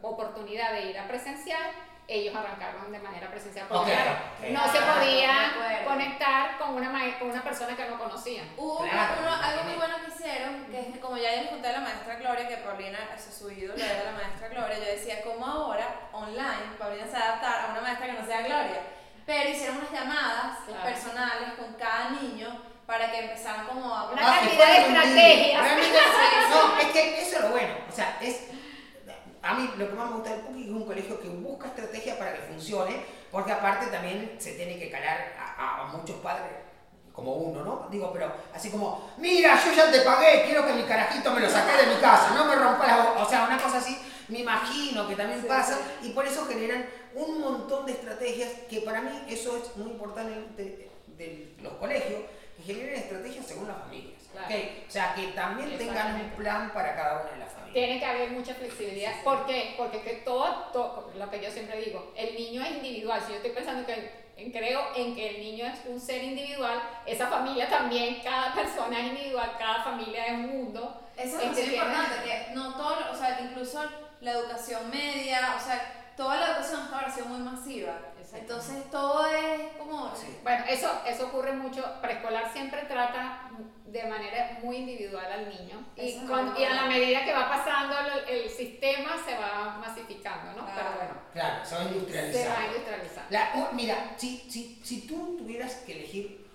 oportunidad 0.02 0.72
de 0.72 0.86
ir 0.90 0.98
a 0.98 1.06
presencial, 1.08 1.70
ellos 2.08 2.34
arrancaron 2.36 2.92
de 2.92 2.98
manera 3.00 3.28
presencial. 3.28 3.66
Porque 3.68 3.92
Ok, 3.92 3.98
claro, 3.98 4.18
ok. 4.38 4.48
no 4.50 4.72
se 4.72 4.78
Ah, 4.78 4.94
podía 4.94 5.84
conectar 5.84 6.58
con 6.58 6.74
una, 6.74 7.18
con 7.18 7.30
una 7.30 7.42
persona 7.42 7.76
que 7.76 7.84
no 7.86 7.98
conocían. 7.98 8.48
Hubo 8.56 8.78
Claro, 8.78 9.14
uno- 9.20 9.34
algo 9.42 9.64
muy 9.64 9.74
bueno 9.74 9.96
que 10.04 10.10
hicieron, 10.12 10.64
que 10.66 10.80
es 10.80 10.86
que 10.92 11.00
como 11.00 11.16
ya 11.16 11.32
les 11.32 11.48
conté 11.48 11.68
a 11.68 11.72
la 11.72 11.80
maestra 11.80 12.14
Gloria, 12.16 12.46
que 12.48 12.56
Paulina, 12.58 12.98
su 13.18 13.50
ídolo, 13.50 13.74
era 13.82 14.04
la 14.04 14.12
maestra 14.12 14.48
Gloria, 14.48 14.78
yo 14.78 14.84
decía, 14.84 15.22
¿cómo 15.22 15.44
ahora, 15.46 16.08
online, 16.12 16.76
Paulina 16.78 17.06
se 17.06 17.12
va 17.12 17.18
a 17.18 17.28
adaptar 17.28 17.60
a 17.66 17.72
una 17.72 17.80
maestra 17.80 18.06
que 18.06 18.12
no 18.12 18.24
sea 18.26 18.40
Gloria? 18.42 18.80
Pero 19.26 19.50
hicieron 19.50 19.78
unas 19.78 19.90
llamadas 19.90 20.58
Claro. 20.66 20.82
personales 20.84 21.48
con 21.58 21.74
cada 21.74 22.10
niño 22.10 22.62
para 22.86 23.10
que 23.10 23.18
empezaran 23.18 23.66
como 23.66 23.92
a... 23.92 24.12
Una 24.12 24.22
Ah, 24.22 24.38
cantidad 24.38 24.66
de 24.68 24.78
estrategias. 24.82 25.64
no, 26.50 26.78
es 26.78 26.86
que 26.92 27.20
eso 27.22 27.36
es 27.38 27.42
lo 27.42 27.48
bueno. 27.48 27.74
O 27.88 27.92
sea, 27.92 28.16
es. 28.20 28.42
A 29.46 29.54
mí 29.54 29.70
lo 29.78 29.88
que 29.88 29.94
más 29.94 30.10
me 30.10 30.16
gusta 30.16 30.30
del 30.30 30.40
PUC 30.40 30.56
es 30.64 30.68
un 30.70 30.84
colegio 30.84 31.20
que 31.20 31.28
busca 31.28 31.68
estrategias 31.68 32.16
para 32.18 32.32
que 32.34 32.40
funcione, 32.42 32.96
porque 33.30 33.52
aparte 33.52 33.86
también 33.86 34.36
se 34.38 34.52
tiene 34.54 34.78
que 34.78 34.90
calar 34.90 35.32
a, 35.38 35.82
a 35.82 35.84
muchos 35.96 36.16
padres, 36.16 36.50
como 37.12 37.32
uno, 37.34 37.64
¿no? 37.64 37.86
Digo, 37.90 38.12
pero 38.12 38.30
así 38.54 38.70
como, 38.70 39.10
mira, 39.18 39.58
yo 39.64 39.72
ya 39.72 39.90
te 39.90 40.00
pagué, 40.00 40.44
quiero 40.44 40.66
que 40.66 40.72
mi 40.74 40.82
carajito 40.82 41.32
me 41.32 41.40
lo 41.40 41.48
saque 41.48 41.76
de 41.86 41.94
mi 41.94 42.00
casa, 42.00 42.34
no 42.34 42.44
me 42.44 42.56
rompa 42.56 42.86
la 42.86 42.96
bo-". 43.04 43.22
O 43.22 43.28
sea, 43.28 43.44
una 43.44 43.56
cosa 43.62 43.78
así, 43.78 43.96
me 44.28 44.40
imagino 44.40 45.06
que 45.08 45.14
también 45.16 45.40
Sí, 45.40 45.46
pasa, 45.48 45.78
sí. 46.02 46.08
y 46.08 46.10
por 46.10 46.26
eso 46.26 46.44
generan 46.46 46.84
un 47.14 47.40
montón 47.40 47.86
de 47.86 47.92
estrategias 47.92 48.50
que 48.68 48.80
para 48.80 49.00
mí 49.00 49.10
eso 49.28 49.56
es 49.56 49.76
muy 49.76 49.92
importante 49.92 50.32
de, 50.56 50.90
de 51.16 51.54
los 51.62 51.72
colegios, 51.74 52.20
que 52.56 52.62
generen 52.64 52.96
estrategias 52.96 53.46
según 53.46 53.68
las 53.68 53.78
familias. 53.78 54.15
Claro. 54.36 54.54
¿ok? 54.54 54.70
O 54.88 54.90
sea, 54.90 55.14
que 55.14 55.26
también 55.28 55.78
tengan 55.78 56.14
un 56.20 56.30
plan 56.30 56.70
para 56.72 56.94
cada 56.94 57.22
una 57.22 57.30
de 57.32 57.38
las 57.38 57.52
familias. 57.52 57.72
Tiene 57.74 57.98
que 57.98 58.04
haber 58.06 58.30
mucha 58.30 58.54
flexibilidad. 58.54 59.10
Sí, 59.12 59.16
sí. 59.18 59.24
¿Por 59.24 59.46
qué? 59.46 59.74
Porque 59.76 60.00
que 60.02 60.12
todo, 60.16 60.46
todo, 60.72 61.12
lo 61.16 61.30
que 61.30 61.40
yo 61.40 61.50
siempre 61.50 61.80
digo, 61.80 62.12
el 62.16 62.34
niño 62.34 62.62
es 62.62 62.70
individual. 62.72 63.20
Si 63.22 63.30
yo 63.32 63.36
estoy 63.36 63.50
pensando 63.52 63.86
que 63.86 64.26
en- 64.36 64.52
creo 64.52 64.80
en 64.94 65.14
que 65.14 65.28
el 65.36 65.40
niño 65.40 65.66
es 65.66 65.78
un 65.86 65.98
ser 66.00 66.22
individual, 66.22 66.80
esa 67.06 67.26
familia 67.28 67.68
también, 67.68 68.20
cada 68.22 68.52
persona 68.54 69.00
es 69.00 69.06
individual, 69.06 69.52
cada 69.58 69.82
familia 69.82 70.26
es 70.26 70.32
un 70.32 70.46
mundo. 70.48 71.02
Eso 71.16 71.38
Es 71.40 71.44
es 71.44 71.54
tiene- 71.54 71.74
importante, 71.76 72.14
que 72.24 72.54
no 72.54 72.74
todo, 72.76 72.96
o 73.10 73.14
sea, 73.16 73.40
incluso 73.40 73.82
la 74.20 74.32
educación 74.32 74.90
media, 74.90 75.54
o 75.56 75.64
sea, 75.64 76.12
toda 76.16 76.36
la 76.36 76.46
educación 76.48 76.80
hasta 76.82 76.94
ahora 76.96 77.08
ha 77.08 77.10
sido 77.10 77.26
muy 77.26 77.38
masiva. 77.40 77.92
Entonces 78.38 78.90
todo 78.90 79.26
es 79.26 79.60
como... 79.78 80.14
Sí. 80.16 80.38
Bueno, 80.42 80.64
eso, 80.68 80.90
eso 81.06 81.26
ocurre 81.26 81.52
mucho. 81.52 81.82
Preescolar 82.00 82.52
siempre 82.52 82.82
trata 82.82 83.50
de 83.86 84.04
manera 84.04 84.58
muy 84.62 84.76
individual 84.76 85.30
al 85.30 85.48
niño. 85.48 85.84
Y, 85.96 86.26
con- 86.26 86.54
y 86.58 86.64
a 86.64 86.74
la 86.74 86.84
medida 86.86 87.24
que 87.24 87.32
va 87.32 87.48
pasando 87.48 87.94
el, 88.00 88.28
el 88.42 88.50
sistema 88.50 89.16
se 89.24 89.36
va 89.36 89.78
masificando, 89.80 90.52
¿no? 90.52 90.64
Claro. 90.66 90.74
Pero 90.74 90.96
bueno, 90.96 91.20
Claro, 91.32 91.64
se 91.64 91.74
va 91.74 91.80
se 91.80 91.84
va 91.86 91.90
industrializando. 91.92 92.66
industrializando. 92.66 93.30
La- 93.30 93.68
mira, 93.72 94.14
si, 94.16 94.38
si, 94.50 94.80
si 94.84 95.06
tú 95.06 95.36
tuvieras 95.38 95.74
que 95.76 95.92
elegir 95.92 96.46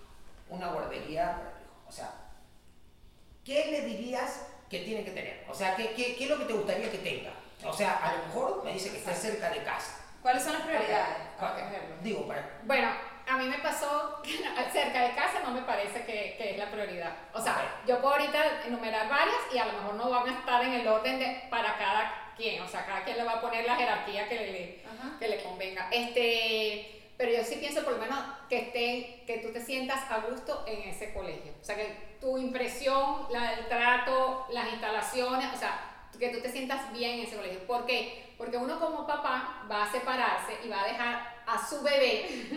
una 0.49 0.67
guardería 0.67 1.31
para 1.37 1.51
tu 1.57 1.63
hijo, 1.63 1.83
o 1.87 1.91
sea, 1.91 2.11
¿qué 3.43 3.65
le 3.71 3.81
dirías 3.85 4.47
que 4.69 4.79
tiene 4.79 5.03
que 5.03 5.11
tener? 5.11 5.45
O 5.49 5.55
sea, 5.55 5.75
¿qué, 5.75 5.93
qué, 5.93 6.15
qué 6.15 6.23
es 6.25 6.29
lo 6.29 6.37
que 6.37 6.45
te 6.45 6.53
gustaría 6.53 6.91
que 6.91 6.97
tenga? 6.99 7.31
O 7.65 7.73
sea, 7.73 7.97
a 7.97 8.15
lo 8.17 8.25
mejor 8.25 8.63
me 8.63 8.73
dice 8.73 8.89
que 8.91 8.97
esté 8.97 9.13
cerca 9.13 9.49
de 9.49 9.63
casa. 9.63 9.97
¿Cuáles 10.21 10.43
son 10.43 10.53
las 10.53 10.61
prioridades? 10.63 11.17
¿Cuál- 11.39 11.51
Por 11.53 11.59
ejemplo. 11.61 11.95
Digo, 12.01 12.27
para... 12.27 12.59
Bueno, 12.63 12.91
a 13.27 13.37
mí 13.37 13.45
me 13.47 13.57
pasó 13.59 14.21
que 14.23 14.37
cerca 14.71 15.01
de 15.03 15.15
casa 15.15 15.39
no 15.43 15.51
me 15.51 15.61
parece 15.61 16.03
que, 16.05 16.35
que 16.37 16.51
es 16.51 16.57
la 16.57 16.69
prioridad. 16.69 17.11
O 17.33 17.41
sea, 17.41 17.53
Ok. 17.53 17.87
yo 17.87 17.99
puedo 18.01 18.13
ahorita 18.15 18.65
enumerar 18.65 19.09
varias 19.09 19.37
y 19.53 19.57
a 19.57 19.65
lo 19.65 19.73
mejor 19.73 19.93
no 19.95 20.09
van 20.09 20.27
a 20.29 20.39
estar 20.39 20.63
en 20.63 20.73
el 20.73 20.87
orden 20.87 21.19
de 21.19 21.43
para 21.49 21.77
cada 21.77 22.33
quien. 22.37 22.61
O 22.61 22.67
sea, 22.67 22.85
cada 22.85 23.03
quien 23.03 23.17
le 23.17 23.23
va 23.23 23.33
a 23.33 23.41
poner 23.41 23.65
la 23.65 23.75
jerarquía 23.75 24.27
que 24.27 24.35
le, 24.35 24.83
Ajá. 24.85 25.17
que 25.19 25.27
le 25.27 25.43
convenga. 25.43 25.87
Este, 25.91 27.01
pero 27.17 27.31
yo 27.31 27.43
sí 27.43 27.55
pienso 27.57 27.83
por 27.83 27.93
lo 27.93 27.99
menos 27.99 28.17
que, 28.49 28.57
esté, 28.59 29.23
que 29.27 29.39
tú 29.45 29.51
te 29.53 29.61
sientas 29.61 30.09
a 30.11 30.19
gusto 30.19 30.63
en 30.67 30.89
ese 30.89 31.13
colegio. 31.13 31.53
O 31.61 31.63
sea, 31.63 31.75
que 31.75 32.17
tu 32.19 32.37
impresión, 32.37 33.27
la, 33.31 33.53
el 33.53 33.67
trato, 33.67 34.47
las 34.51 34.67
instalaciones, 34.69 35.53
o 35.53 35.57
sea, 35.57 35.79
que 36.19 36.29
tú 36.29 36.41
te 36.41 36.51
sientas 36.51 36.91
bien 36.93 37.19
en 37.19 37.25
ese 37.25 37.35
colegio. 37.35 37.65
¿Por 37.65 37.85
qué? 37.85 38.30
Porque 38.41 38.57
uno 38.57 38.79
como 38.79 39.05
papá 39.05 39.61
va 39.71 39.83
a 39.83 39.91
separarse 39.91 40.57
y 40.63 40.67
va 40.67 40.81
a 40.81 40.87
dejar 40.87 41.43
a 41.45 41.63
su 41.63 41.83
bebé 41.83 42.25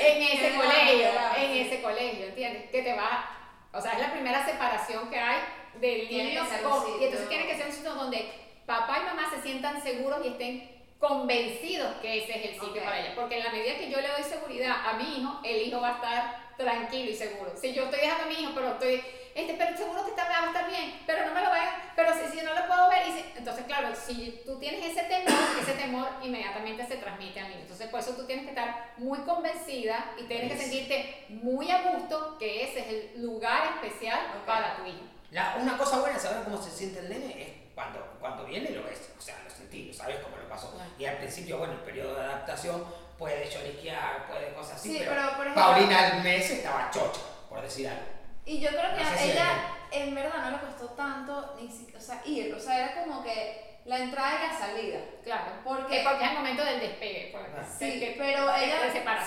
en 0.00 0.22
ese 0.22 0.50
Qué 0.50 0.56
colegio, 0.56 1.08
en 1.36 1.50
ese 1.52 1.80
colegio, 1.80 2.26
¿entiendes? 2.26 2.70
Que 2.72 2.82
te 2.82 2.92
va, 2.94 3.28
o 3.72 3.80
sea, 3.80 3.92
es 3.92 4.00
la 4.00 4.10
primera 4.12 4.44
separación 4.44 5.08
que 5.08 5.18
hay 5.18 5.38
del 5.80 6.08
niño 6.10 6.40
con- 6.60 7.00
y 7.00 7.04
entonces 7.04 7.28
tiene 7.28 7.46
que 7.46 7.56
ser 7.56 7.66
un 7.66 7.72
sitio 7.72 7.94
donde 7.94 8.28
papá 8.66 8.98
y 9.00 9.04
mamá 9.04 9.30
se 9.30 9.40
sientan 9.42 9.80
seguros 9.80 10.18
y 10.24 10.28
estén 10.30 10.82
convencidos 10.98 11.94
que 12.02 12.24
ese 12.24 12.38
es 12.40 12.44
el 12.46 12.54
sitio 12.60 12.82
para 12.82 12.98
ella. 12.98 13.12
Porque 13.14 13.36
en 13.38 13.44
la 13.44 13.50
medida 13.52 13.76
que 13.78 13.88
yo 13.90 14.00
le 14.00 14.08
doy 14.08 14.24
seguridad 14.24 14.74
a 14.88 14.94
mi 14.94 15.18
hijo, 15.18 15.38
el 15.44 15.62
hijo 15.68 15.80
va 15.80 15.90
a 15.90 15.94
estar 15.94 16.46
tranquilo 16.56 17.10
y 17.10 17.14
seguro. 17.14 17.52
Si 17.54 17.72
yo 17.72 17.84
estoy 17.84 18.00
dejando 18.00 18.24
a 18.24 18.26
mi 18.26 18.34
hijo, 18.42 18.50
pero 18.56 18.68
estoy, 18.72 19.04
este, 19.36 19.54
pero 19.54 19.76
seguro 19.76 20.02
que 20.04 20.10
está, 20.10 20.24
va 20.28 20.44
a 20.44 20.46
estar 20.46 20.68
bien, 20.68 20.98
pero 21.06 21.26
no 21.26 21.34
me 21.34 21.42
lo 21.42 21.50
vean, 21.52 21.70
pero 21.94 22.10
si, 22.14 22.36
si 22.38 22.44
no 22.44 22.54
lo 22.54 22.66
puedo 22.66 22.88
ver, 22.88 23.06
y 23.08 23.12
si- 23.12 23.24
entonces 23.36 23.64
claro, 23.66 23.88
si 23.94 24.42
tú 24.46 24.58
tienes 24.58 24.84
ese 24.84 25.02
temor, 25.04 25.34
ese 25.60 25.72
temor 25.74 26.08
inmediatamente 26.22 26.86
se 26.86 26.96
transmite 26.96 27.38
a 27.40 27.44
mí. 27.48 27.54
Entonces 27.60 27.88
por 27.88 28.00
eso 28.00 28.12
tú 28.12 28.24
tienes 28.26 28.44
que 28.44 28.50
estar 28.50 28.94
muy 28.96 29.18
convencida 29.20 30.12
y 30.18 30.24
tienes 30.24 30.52
que 30.52 30.58
sentirte 30.58 31.26
muy 31.28 31.70
a 31.70 31.82
gusto 31.92 32.36
que 32.38 32.64
ese 32.64 32.80
es 32.80 32.86
el 33.14 33.22
lugar 33.22 33.74
especial 33.74 34.18
Ok. 34.40 34.46
para 34.46 34.76
tu 34.76 34.86
hijo. 34.86 35.04
La- 35.30 35.56
una 35.60 35.76
cosa 35.76 35.98
buena 36.00 36.18
saber 36.18 36.44
cómo 36.44 36.60
se 36.62 36.70
siente 36.70 37.00
el 37.00 37.08
nene 37.10 37.42
es 37.42 37.48
cuando, 37.74 38.00
cuando 38.20 38.44
viene 38.46 38.70
lo 38.70 38.84
ves, 38.84 39.10
o 39.18 39.20
sea, 39.20 39.36
lo 39.44 39.50
sentí, 39.50 39.84
lo 39.84 39.92
sabes 39.92 40.16
cómo 40.20 40.36
lo 40.36 40.48
pasó. 40.48 40.72
Y 40.98 41.04
al 41.04 41.18
principio, 41.18 41.58
bueno, 41.58 41.74
el 41.74 41.80
periodo 41.80 42.14
de 42.14 42.22
adaptación 42.24 42.82
puede 43.18 43.50
lloriquear, 43.50 44.26
puede 44.26 44.54
cosas 44.54 44.76
así, 44.76 44.92
Sí, 44.92 44.96
pero, 45.00 45.10
pero, 45.12 45.26
por 45.36 45.46
ejemplo- 45.46 45.62
Paulina 45.62 46.06
al 46.06 46.22
mes 46.22 46.50
estaba 46.50 46.90
chocha, 46.90 47.20
por 47.50 47.60
decir 47.60 47.88
algo. 47.88 48.15
Y 48.46 48.60
yo 48.60 48.70
creo 48.70 48.94
que 48.96 49.02
No 49.02 49.08
sé 49.10 49.14
a 49.14 49.18
si 49.18 49.30
ella 49.32 49.48
en 49.90 50.14
verdad 50.14 50.44
no 50.44 50.50
le 50.52 50.58
costó 50.58 50.86
tanto 50.94 51.56
ni 51.60 51.68
si- 51.68 51.92
o 51.94 52.00
sea, 52.00 52.22
ir, 52.24 52.54
o 52.54 52.60
sea, 52.60 52.78
era 52.92 53.02
como 53.04 53.22
que 53.22 53.80
la 53.84 53.98
entrada 53.98 54.32
y 54.44 54.48
la 54.52 54.58
salida. 54.58 54.98
Claro. 55.22 55.52
Porque- 55.64 56.00
porque 56.04 56.24
es 56.24 56.30
el 56.30 56.36
momento 56.36 56.64
del 56.64 56.80
despegue. 56.80 57.34
Ah. 57.36 57.62
Sí, 57.78 58.00
que- 58.00 58.14
pero 58.18 58.54
ella, 58.56 58.76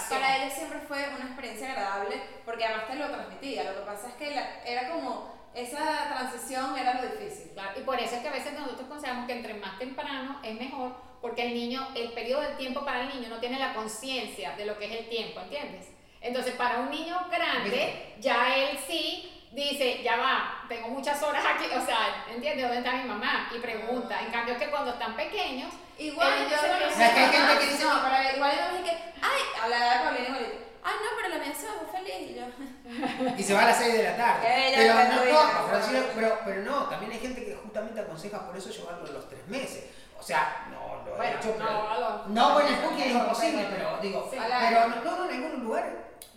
para 0.09 0.37
ella 0.37 0.49
siempre 0.49 0.79
fue 0.79 1.07
una 1.15 1.25
experiencia 1.25 1.71
agradable 1.71 2.21
porque 2.45 2.65
además 2.65 2.87
te 2.87 2.95
lo 2.95 3.07
transmitía. 3.09 3.63
Lo 3.65 3.75
que 3.75 3.85
pasa 3.85 4.07
es 4.09 4.13
que 4.15 4.31
la- 4.35 4.63
era 4.65 4.89
como 4.89 5.37
esa 5.53 6.09
transición 6.09 6.77
era 6.77 7.01
lo 7.01 7.09
difícil. 7.09 7.51
Claro, 7.53 7.79
y 7.79 7.83
por 7.83 7.99
eso 7.99 8.15
es 8.15 8.21
que 8.21 8.27
a 8.29 8.33
veces 8.33 8.53
nosotros 8.53 8.87
consideramos 8.87 9.27
que 9.27 9.33
entre 9.33 9.53
más 9.55 9.77
temprano 9.79 10.39
es 10.43 10.55
mejor, 10.59 10.95
porque 11.21 11.43
el 11.47 11.53
niño, 11.53 11.87
el 11.95 12.11
periodo 12.13 12.41
del 12.41 12.55
tiempo 12.57 12.85
para 12.85 13.01
el 13.01 13.09
niño 13.09 13.27
no 13.29 13.39
tiene 13.39 13.59
la 13.59 13.73
conciencia 13.73 14.55
de 14.55 14.65
lo 14.65 14.77
que 14.77 14.85
es 14.85 14.91
el 14.91 15.09
tiempo, 15.09 15.39
¿entiendes? 15.41 15.87
Entonces, 16.21 16.53
para 16.55 16.79
un 16.79 16.89
niño 16.89 17.17
grande, 17.31 18.15
ya 18.19 18.55
él 18.55 18.77
sí 18.87 19.47
dice, 19.51 20.01
ya 20.03 20.17
va, 20.17 20.65
tengo 20.67 20.89
muchas 20.89 21.21
horas 21.23 21.43
aquí, 21.45 21.65
o 21.75 21.85
sea, 21.85 22.25
¿entiendes? 22.29 22.63
¿Dónde 22.67 22.77
está 22.79 22.91
mi 23.01 23.07
mamá? 23.07 23.49
Y 23.55 23.59
pregunta. 23.59 24.19
En 24.21 24.31
cambio, 24.31 24.57
que 24.57 24.69
cuando 24.69 24.91
están 24.91 25.15
pequeños, 25.15 25.73
Igual 25.97 26.49
yo 26.49 26.57
se 26.57 26.67
lo 26.69 26.77
que 26.77 27.03
hay 27.03 27.29
gente 27.29 27.59
que 27.59 27.65
dice- 27.73 27.83
No, 27.83 28.01
pero 28.01 28.35
igual 28.37 28.51
yo 28.55 28.71
me 28.71 28.81
dije, 28.83 28.97
ay, 29.21 29.41
hablaba 29.61 29.93
de 29.93 29.99
Paulina. 30.05 30.37
Ay, 30.81 30.95
no, 31.03 31.09
pero 31.17 31.27
la 31.27 31.43
mía 31.43 31.53
se 31.53 31.67
muy 31.67 31.91
feliz. 31.91 32.31
Y 32.31 32.35
yo, 32.35 33.33
Y 33.37 33.43
se 33.43 33.53
va 33.53 33.63
a 33.63 33.65
las 33.65 33.77
6 33.79 33.93
de 33.93 34.03
la 34.03 34.15
tarde. 34.15 34.47
Pero, 34.77 34.93
no, 34.93 35.03
no 35.03 36.13
pero, 36.15 36.39
pero 36.45 36.61
no, 36.63 36.83
también 36.87 37.11
hay 37.11 37.19
gente 37.19 37.43
que 37.43 37.53
justamente 37.55 37.99
aconseja 37.99 38.45
por 38.45 38.55
eso 38.55 38.69
llevarlo 38.69 39.05
a 39.05 39.11
los 39.11 39.27
3 39.27 39.45
meses. 39.49 39.83
O 40.19 40.23
sea, 40.23 40.67
no 40.69 41.03
lo 41.05 41.13
he 41.13 41.17
Bueno, 41.17 41.37
hecho, 41.39 41.53
pero. 41.57 41.63
no, 41.71 41.89
a 41.89 41.97
los- 41.99 42.27
No, 42.27 42.53
bueno, 42.53 42.69
el 42.69 42.75
cookie 42.81 43.01
es 43.03 43.13
no, 43.13 43.19
imposible, 43.21 43.67
pero- 43.71 43.97
digo, 44.01 44.27
sí. 44.31 44.37
pero 44.39 44.87
no, 44.89 44.95
no, 45.03 45.17
no, 45.17 45.29
en 45.29 45.43
algún 45.43 45.63
lugar, 45.63 45.89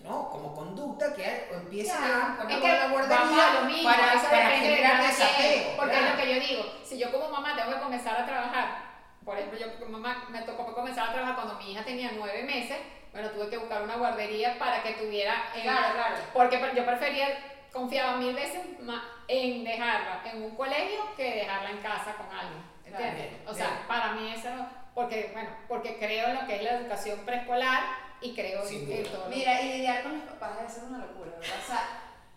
no, 0.02 0.28
como 0.30 0.54
conducta 0.54 1.12
que 1.14 1.48
empiecen 1.52 1.96
a 2.02 2.36
Es 2.38 2.42
ponerlo 2.42 2.64
que 2.64 2.72
la 2.72 2.88
guardería 2.88 3.50
a 3.50 3.54
lo 3.54 3.60
mismo, 3.66 3.90
para, 3.90 4.14
eso 4.14 4.24
para 4.30 4.48
de 4.48 4.56
generar 4.56 4.98
quien, 5.00 5.10
desapego. 5.10 5.76
Porque 5.76 5.90
claro. 5.92 6.06
es 6.06 6.12
lo 6.12 6.16
que 6.22 6.34
yo 6.34 6.46
digo, 6.46 6.64
si 6.84 6.98
yo 6.98 7.12
como 7.12 7.28
mamá 7.28 7.56
tengo 7.56 7.72
que 7.74 7.80
comenzar 7.80 8.20
a 8.20 8.26
trabajar, 8.26 8.92
por 9.24 9.36
ejemplo, 9.36 9.58
yo 9.58 9.78
como 9.78 9.98
mamá 9.98 10.24
me 10.30 10.42
tocó 10.42 10.72
comenzar 10.74 11.08
a 11.08 11.12
trabajar 11.12 11.34
cuando 11.36 11.54
mi 11.54 11.72
hija 11.72 11.84
tenía 11.84 12.10
nueve 12.16 12.42
meses, 12.44 12.78
bueno, 13.12 13.28
tuve 13.30 13.48
que 13.50 13.58
buscar 13.58 13.82
una 13.82 13.96
guardería 13.96 14.58
para 14.58 14.82
que 14.82 14.92
tuviera... 14.94 15.34
en- 15.54 15.62
Claro, 15.62 15.94
claro. 15.94 16.14
Porque 16.32 16.58
yo 16.74 16.86
prefería, 16.86 17.26
confiaba 17.72 18.16
mil 18.16 18.34
veces 18.34 18.62
más 18.80 19.02
en 19.28 19.62
dejarla 19.64 20.22
en 20.24 20.42
un 20.42 20.56
colegio 20.56 21.00
que 21.16 21.34
dejarla 21.34 21.70
en 21.70 21.78
casa 21.78 22.14
con 22.16 22.26
alguien, 22.36 22.62
¿entiendes? 22.98 23.40
O 23.46 23.54
sea, 23.54 23.84
para 23.88 24.12
mí 24.12 24.32
eso, 24.36 24.48
porque, 24.94 25.30
bueno, 25.32 25.50
porque 25.68 25.98
creo 25.98 26.28
en 26.28 26.34
lo 26.34 26.46
que 26.46 26.56
es 26.56 26.62
la 26.62 26.70
educación 26.72 27.20
preescolar 27.24 27.82
y 28.20 28.34
creo 28.34 28.64
Sin 28.64 28.90
en, 28.90 29.04
todo 29.04 29.28
Mira, 29.28 29.60
y 29.62 29.68
lidiar 29.78 30.02
con 30.02 30.12
los 30.18 30.22
papás 30.28 30.56
debe 30.58 30.68
ser 30.70 30.84
una 30.84 30.98
locura, 30.98 31.30
¿verdad? 31.38 31.56
O 31.62 31.66
sea, 31.66 31.88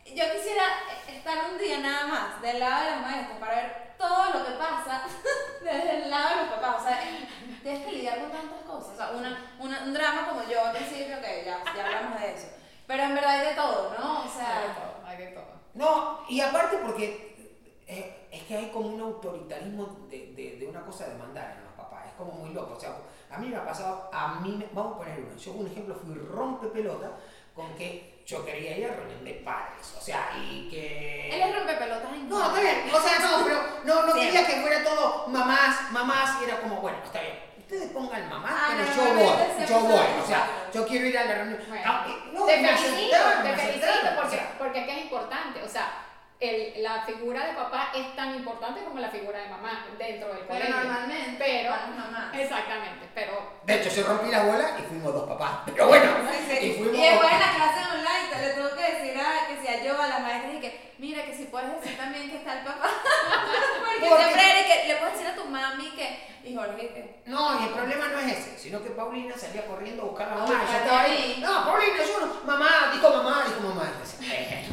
yo 0.05 0.23
quisiera 0.33 0.63
estar 1.07 1.37
un 1.51 1.57
día 1.57 1.79
nada 1.79 2.07
más 2.07 2.41
del 2.41 2.59
lado 2.59 2.83
de 2.85 2.91
las 2.91 3.01
maestras 3.01 3.37
para 3.39 3.55
ver 3.55 3.95
todo 3.97 4.25
lo 4.33 4.45
que 4.45 4.51
pasa 4.53 5.03
desde 5.61 6.03
el 6.03 6.09
lado 6.09 6.29
de 6.29 6.35
los 6.45 6.53
papás. 6.55 6.81
O 6.81 6.87
sea, 6.87 6.99
tienes 7.63 7.85
que 7.85 7.91
lidiar 7.91 8.19
con 8.19 8.31
tantas 8.31 8.61
cosas. 8.61 8.93
O 8.93 8.97
sea, 8.97 9.09
una, 9.11 9.51
una- 9.59 9.83
un 9.83 9.93
drama 9.93 10.27
como 10.27 10.43
yo 10.49 10.63
al 10.65 10.71
principio, 10.75 11.19
que 11.21 11.43
ya, 11.45 11.59
ya 11.75 11.85
hablamos 11.85 12.19
de 12.21 12.33
eso. 12.33 12.47
Pero 12.87 13.03
en 13.03 13.15
verdad 13.15 13.31
hay 13.39 13.47
de 13.47 13.55
todo, 13.55 13.95
¿no? 13.99 14.19
O 14.19 14.21
Hay 14.23 14.27
de 14.27 14.33
sea, 14.35 14.75
todo, 14.75 15.07
hay 15.07 15.17
de 15.17 15.27
todo. 15.27 15.55
No, 15.73 16.23
y 16.29 16.39
aparte 16.41 16.77
porque 16.77 17.34
eh, 17.87 18.27
es 18.31 18.43
que 18.43 18.57
hay 18.57 18.69
como 18.71 18.87
un 18.89 19.01
autoritarismo 19.01 20.07
de, 20.09 20.33
de, 20.35 20.57
de 20.59 20.67
una 20.67 20.81
cosa 20.81 21.07
de 21.07 21.15
mandar 21.15 21.55
en 21.57 21.63
los 21.65 21.73
papás, 21.73 22.05
es 22.07 22.13
como 22.13 22.31
muy 22.31 22.53
loco. 22.53 22.73
O 22.75 22.79
sea, 22.79 22.95
a 23.29 23.37
mí 23.37 23.47
me 23.47 23.55
ha 23.57 23.65
pasado, 23.65 24.09
a 24.11 24.35
mí, 24.39 24.55
me- 24.57 24.67
vamos 24.73 24.95
a 24.95 24.97
poner 24.99 25.19
uno, 25.19 25.37
yo 25.37 25.51
un 25.51 25.67
ejemplo 25.67 25.95
fui 25.95 26.15
rompe 26.15 26.67
pelota 26.67 27.11
con 27.53 27.73
que 27.75 28.23
yo 28.25 28.43
quería 28.43 28.77
ir 28.77 28.85
a 28.85 28.95
reunión 28.95 29.23
de 29.23 29.33
padres, 29.35 29.95
o 29.97 30.01
sea, 30.01 30.31
y 30.35 30.67
que... 30.69 31.29
él 31.31 31.41
es 31.49 31.55
rompepelotas 31.55 32.11
en 32.13 32.27
No, 32.27 32.47
está 32.47 32.59
bien, 32.59 32.81
o 32.93 32.99
sea, 32.99 33.19
no, 33.19 33.43
pero 33.45 33.59
no, 33.85 34.05
no 34.07 34.13
quería 34.13 34.45
que 34.47 34.61
fuera 34.61 34.83
todo 34.83 35.27
mamás, 35.27 35.91
mamás, 35.91 36.41
y 36.41 36.45
era 36.45 36.59
como, 36.59 36.77
bueno, 36.81 36.97
está 37.03 37.21
bien. 37.21 37.45
Ustedes 37.59 37.91
pongan 37.91 38.29
mamás, 38.29 38.51
Ah, 38.55 38.73
pero 38.77 38.89
yo 38.95 39.13
normalmente 39.13 39.55
voy, 39.57 39.67
yo 39.67 39.79
voy, 39.79 40.21
o 40.23 40.27
sea, 40.27 40.69
yo 40.73 40.85
quiero 40.87 41.05
ir 41.07 41.17
a 41.17 41.25
la 41.25 41.33
reunión. 41.35 41.59
Bueno, 41.67 41.83
Ah, 41.85 42.05
y- 42.07 42.35
no, 42.35 42.45
te 42.45 42.57
felicito, 42.57 43.17
te 43.43 43.53
felicito 43.55 43.87
porque, 44.21 44.41
porque 44.59 44.79
es 44.81 44.85
que 44.85 44.91
es 44.99 45.03
importante. 45.05 45.63
O 45.63 45.67
sea, 45.67 46.04
el, 46.39 46.83
la 46.83 47.03
figura 47.05 47.45
de 47.47 47.53
papá 47.53 47.91
es 47.95 48.15
tan 48.15 48.35
importante 48.35 48.83
como 48.83 48.99
la 48.99 49.09
figura 49.09 49.39
de 49.39 49.47
mamá 49.49 49.85
dentro 49.97 50.27
del 50.33 50.39
Pero 50.39 50.47
colegio. 50.47 50.75
normalmente, 50.75 51.35
Pero- 51.39 51.69
van 51.71 51.79
las 51.81 51.97
mamás. 52.11 52.35
Exactamente, 52.35 53.09
pero 53.15 53.51
De 53.63 53.75
hecho, 53.75 53.89
yo 53.89 54.03
rompí 54.07 54.29
la 54.29 54.43
bola 54.43 54.71
y 54.77 54.81
fuimos 54.83 55.13
dos 55.13 55.27
papás. 55.29 55.51
Pero 55.65 55.87
bueno, 55.87 56.11
Sí, 56.31 56.37
sí. 56.49 56.65
y 56.65 56.69
Y 56.69 56.73
fuimos. 56.73 56.91
después 57.01 57.31
en 57.31 57.39
la 57.39 57.51
clase 57.55 57.79
online 57.95 58.47
le 58.47 58.53
tuvo 58.53 58.75
que 58.75 58.91
decir 58.91 59.17
a, 59.19 59.47
que 59.47 59.61
si 59.61 59.67
a 59.67 59.83
yo 59.83 60.01
a 60.01 60.07
la 60.07 60.19
maestra 60.19 60.53
y 60.53 60.59
que, 60.59 60.93
mira 60.99 61.23
que 61.25 61.33
si 61.35 61.45
puedes 61.45 61.81
decir 61.81 61.97
también 61.97 62.29
que 62.29 62.37
está 62.37 62.59
el 62.59 62.65
papá. 62.65 62.89
Porque 63.99 64.23
siempre 64.23 64.51
era 64.51 64.67
que 64.67 64.87
le 64.89 64.95
puedes 64.97 65.13
decir 65.17 65.27
a 65.29 65.35
tu 65.35 65.45
mami 65.45 65.89
que, 65.91 66.19
y 66.43 66.53
Jorge 66.55 66.89
que, 66.89 67.21
No, 67.25 67.59
y 67.61 67.63
el 67.63 67.69
problema 67.69 68.07
no 68.09 68.19
es 68.19 68.37
ese, 68.37 68.57
sino 68.59 68.83
que 68.83 68.89
Paulina 68.91 69.35
salía 69.37 69.65
corriendo 69.65 70.03
a 70.03 70.05
buscar 70.05 70.29
a 70.29 70.35
mamá. 70.35 70.47
y 70.47 70.71
yo 70.71 70.77
estaba 70.77 71.01
ahí. 71.01 71.37
No, 71.41 71.65
Paulina, 71.65 71.97
yo 72.05 72.25
no. 72.25 72.33
Mamá, 72.45 72.69
dijo 72.93 73.09
mamá, 73.09 73.43
dijo 73.47 73.61
mamá. 73.61 73.89
Y 74.21 74.25
"Eh". 74.31 74.65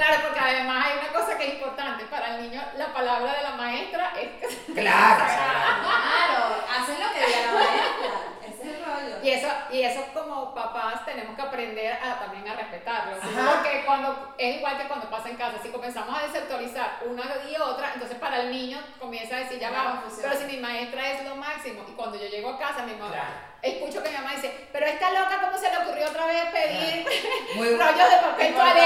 Claro, 0.00 0.22
porque 0.22 0.40
además 0.40 0.86
hay 0.86 0.98
una 0.98 1.12
cosa 1.12 1.36
que 1.36 1.46
es 1.46 1.54
importante. 1.54 2.04
Para 2.06 2.36
el 2.36 2.42
niño, 2.42 2.62
la 2.76 2.92
palabra 2.92 3.34
de 3.34 3.42
la 3.42 3.50
maestra 3.52 4.12
es 4.18 4.56
Claro, 4.74 5.24
claro, 5.24 6.64
hacen 6.74 7.00
lo 7.00 7.12
que 7.12 7.26
diga 7.26 7.40
la 7.46 7.52
maestra. 7.52 8.10
Ese 8.48 8.62
es 8.62 8.68
el 8.68 8.84
rollo. 8.84 9.09
Y 9.22 9.30
eso, 9.30 9.48
y 9.70 9.82
eso 9.82 10.04
como 10.14 10.54
papás 10.54 11.04
tenemos 11.04 11.36
que 11.36 11.42
aprender 11.42 11.92
a, 11.94 12.18
también 12.18 12.48
a 12.48 12.54
respetarlo. 12.56 13.16
Porque 13.20 13.82
cuando, 13.84 14.34
es 14.38 14.56
igual 14.56 14.78
que 14.78 14.88
cuando 14.88 15.10
pasa 15.10 15.28
en 15.28 15.36
casa, 15.36 15.58
si 15.62 15.68
comenzamos 15.70 16.16
a 16.18 16.26
desautorizar 16.26 17.00
una 17.06 17.22
y 17.48 17.56
otra, 17.56 17.92
entonces 17.94 18.18
para 18.18 18.40
el 18.42 18.50
niño 18.50 18.78
comienza 18.98 19.36
a 19.36 19.40
decir, 19.40 19.58
ya 19.58 19.70
Una 19.70 19.84
va, 19.84 19.90
confusión. 20.00 20.26
pero 20.30 20.40
si 20.40 20.46
mi 20.46 20.60
maestra 20.60 21.10
es 21.12 21.24
lo 21.24 21.36
máximo. 21.36 21.84
Y 21.88 21.92
cuando 21.92 22.18
yo 22.18 22.26
llego 22.28 22.50
a 22.50 22.58
casa, 22.58 22.82
mi 22.84 22.94
mamá, 22.94 23.10
Claro. 23.12 23.28
escucho 23.62 24.02
que 24.02 24.08
mi 24.10 24.16
mamá 24.16 24.32
dice, 24.34 24.68
pero 24.72 24.86
esta 24.86 25.10
loca, 25.10 25.40
¿cómo 25.42 25.58
se 25.58 25.70
le 25.70 25.76
ocurrió 25.78 26.08
otra 26.08 26.26
vez 26.26 26.44
pedir 26.46 27.04
rollos 27.56 28.10
de 28.10 28.16
papel 28.22 28.54
toalé 28.54 28.80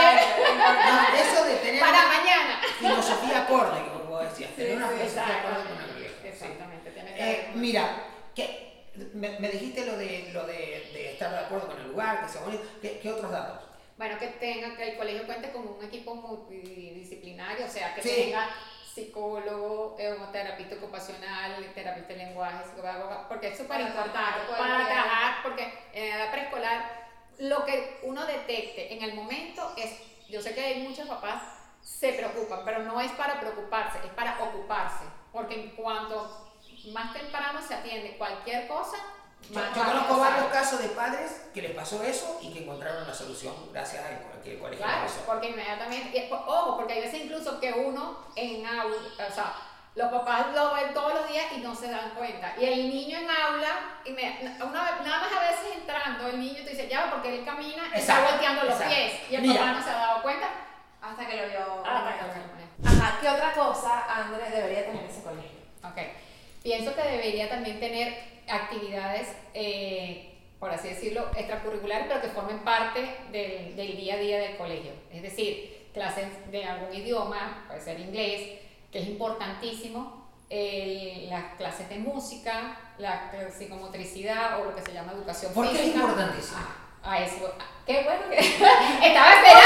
No, 0.59 1.17
eso 1.17 1.45
de 1.45 1.55
tener 1.57 1.81
para 1.81 2.07
mañana? 2.07 2.61
filosofía 2.79 3.39
acorde, 3.43 3.83
como 3.93 4.05
vos 4.11 4.23
decías, 4.23 4.51
tener 4.57 4.77
una 4.77 4.89
sí, 4.89 4.95
filosofía 4.97 5.37
acorde 5.39 5.63
con 5.69 6.29
Exactamente, 6.29 6.89
el 6.91 7.09
Eh, 7.29 7.51
mira, 7.55 7.89
que 8.35 8.64
me, 9.15 9.39
me 9.41 9.49
dijiste 9.49 9.85
lo 9.87 9.97
de 9.97 10.31
lo 10.33 10.47
de, 10.47 10.91
de 10.93 11.13
estar 11.13 11.31
de 11.31 11.39
acuerdo 11.39 11.69
con 11.69 11.81
el 11.81 11.89
lugar, 11.89 12.23
que 12.25 12.29
sea 12.33 12.43
bonito. 12.43 12.63
¿Qué, 12.81 12.99
qué 13.01 13.13
otros 13.13 13.31
datos? 13.31 13.65
Bueno, 13.97 14.19
que 14.19 14.27
tenga, 14.27 14.77
que 14.77 14.91
el 14.93 14.97
colegio 14.97 15.25
cuente 15.27 15.53
con 15.53 15.67
un 15.69 15.85
equipo 15.85 16.15
multidisciplinario, 16.15 17.67
o 17.67 17.69
sea, 17.69 17.95
que 17.95 18.03
Sí. 18.03 18.09
tenga 18.25 18.49
psicólogo, 18.95 19.97
eh, 19.99 20.17
terapista 20.33 20.77
ocupacional, 20.77 21.65
terapista 21.75 22.13
de 22.13 22.17
lenguaje, 22.27 22.65
psicopedagoga, 22.65 23.29
porque 23.29 23.49
es 23.49 23.59
súper 23.59 23.81
importante 23.81 24.13
para 24.57 24.79
día. 24.79 24.87
trabajar, 24.87 25.35
porque 25.43 25.73
en 25.93 26.13
edad 26.15 26.31
preescolar 26.31 27.05
lo 27.39 27.65
que 27.65 27.99
uno 28.05 28.25
detecte 28.27 28.95
en 28.95 29.03
el 29.03 29.15
momento 29.15 29.75
es, 29.77 29.91
yo 30.29 30.41
sé 30.41 30.55
que 30.55 30.61
hay 30.65 30.83
muchos 30.83 31.09
papás 31.09 31.43
se 31.83 32.13
preocupan, 32.13 32.61
pero 32.65 32.79
no 32.81 33.01
es 33.01 33.11
para 33.13 33.41
preocuparse, 33.41 33.99
es 34.05 34.13
para 34.13 34.43
ocuparse, 34.43 35.05
porque 35.33 35.55
en 35.61 35.71
cuanto 35.71 36.44
más 36.93 37.13
temprano 37.13 37.61
se 37.67 37.75
atiende 37.75 38.17
cualquier 38.19 38.67
cosa, 38.69 38.97
Yo, 39.51 39.61
yo 39.75 39.85
conozco 39.85 40.19
varios 40.19 40.47
casos 40.47 40.81
de 40.81 40.89
padres 40.89 41.43
que 41.53 41.63
les 41.63 41.73
pasó 41.73 42.03
eso 42.03 42.39
y 42.43 42.53
que 42.53 42.63
encontraron 42.65 43.07
la 43.07 43.13
solución 43.15 43.55
gracias 43.73 44.03
que 44.43 44.55
el 44.55 44.59
colegio 44.59 44.85
Claro, 44.85 45.07
porque 45.27 45.49
inmediatamente, 45.51 46.17
y, 46.19 46.33
ojo, 46.33 46.77
porque 46.77 46.95
hay 46.95 47.01
veces 47.03 47.25
incluso 47.25 47.61
que 47.61 47.73
uno 47.73 48.19
en 48.37 48.67
aula, 48.67 48.97
o 48.97 49.33
sea, 49.35 49.55
los 49.95 50.11
papás 50.11 50.47
lo 50.55 50.75
ven 50.75 50.93
todos 50.93 51.15
los 51.15 51.29
días 51.29 51.47
y 51.57 51.59
no 51.61 51.75
se 51.75 51.89
dan 51.91 52.11
cuenta. 52.17 52.53
Y 52.59 52.65
el 52.65 52.89
niño 52.91 53.17
en 53.19 53.31
aula, 53.31 54.01
inme- 54.05 54.61
una 54.67 54.83
vez- 54.91 55.07
nada 55.07 55.21
más 55.21 55.33
a 55.33 55.41
veces 55.51 55.77
entrando, 55.77 56.27
el 56.27 56.41
niño 56.41 56.65
te 56.65 56.71
dice, 56.71 56.89
ya, 56.89 57.11
porque 57.11 57.39
él 57.39 57.45
camina 57.45 57.85
y 57.85 57.87
está 57.87 57.99
Exacto, 57.99 58.31
volteando 58.33 58.65
los 58.65 58.73
exacto. 58.75 58.95
pies. 58.95 59.21
Y 59.31 59.35
el 59.37 59.43
Mira. 59.43 59.61
papá 59.61 59.73
no 59.73 59.83
se 59.85 59.91
ha 59.91 59.97
dado 59.97 60.23
cuenta. 60.23 60.49
Hasta 61.01 61.27
que 61.27 61.37
lo 61.37 61.49
vio. 61.49 61.85
Hasta 61.87 62.13
que 62.19 62.23
lo 62.27 62.35
vio. 62.35 63.03
Ajá, 63.03 63.19
¿qué 63.21 63.29
otra 63.29 63.53
cosa, 63.53 64.05
Andrés, 64.17 64.51
debería 64.53 64.85
tener 64.87 65.05
ese 65.05 65.23
colegio? 65.23 65.61
Ok. 65.85 65.99
Pienso 66.65 66.95
que 66.97 67.03
debería 67.03 67.49
también 67.49 67.79
tener 67.79 68.17
actividades, 68.49 69.29
eh, 69.53 70.35
por 70.59 70.71
así 70.71 70.89
decirlo, 70.89 71.29
extracurriculares, 71.37 72.07
pero 72.09 72.21
que 72.23 72.29
formen 72.29 72.59
parte 72.61 73.01
del, 73.31 73.77
del 73.77 73.97
día 73.97 74.15
a 74.15 74.17
día 74.17 74.39
del 74.41 74.57
colegio. 74.57 74.91
Es 75.13 75.23
decir, 75.23 75.89
clases 75.95 76.27
de 76.51 76.65
algún 76.65 76.93
idioma, 76.97 77.65
puede 77.69 77.81
ser 77.83 78.01
inglés, 78.01 78.59
que 78.91 78.99
es 79.01 79.07
importantísimo, 79.09 80.25
el- 80.51 81.29
las 81.29 81.55
clases 81.57 81.89
de 81.91 81.99
música, 81.99 82.77
la 82.99 83.31
psicomotricidad 83.57 84.61
o 84.61 84.65
lo 84.67 84.75
que 84.75 84.83
se 84.83 84.93
llama 84.93 85.13
educación 85.13 85.53
¿Por 85.53 85.67
qué 85.69 85.75
es 85.75 85.81
física. 85.81 85.99
importantísimo? 86.01 86.59
Ah, 87.03 87.13
a 87.13 87.19
eso. 87.25 87.55
ah, 87.61 87.65
Qué 87.87 88.03
bueno 88.05 88.23
que 88.31 88.39
estaba 89.07 89.33
esperando. 89.35 89.61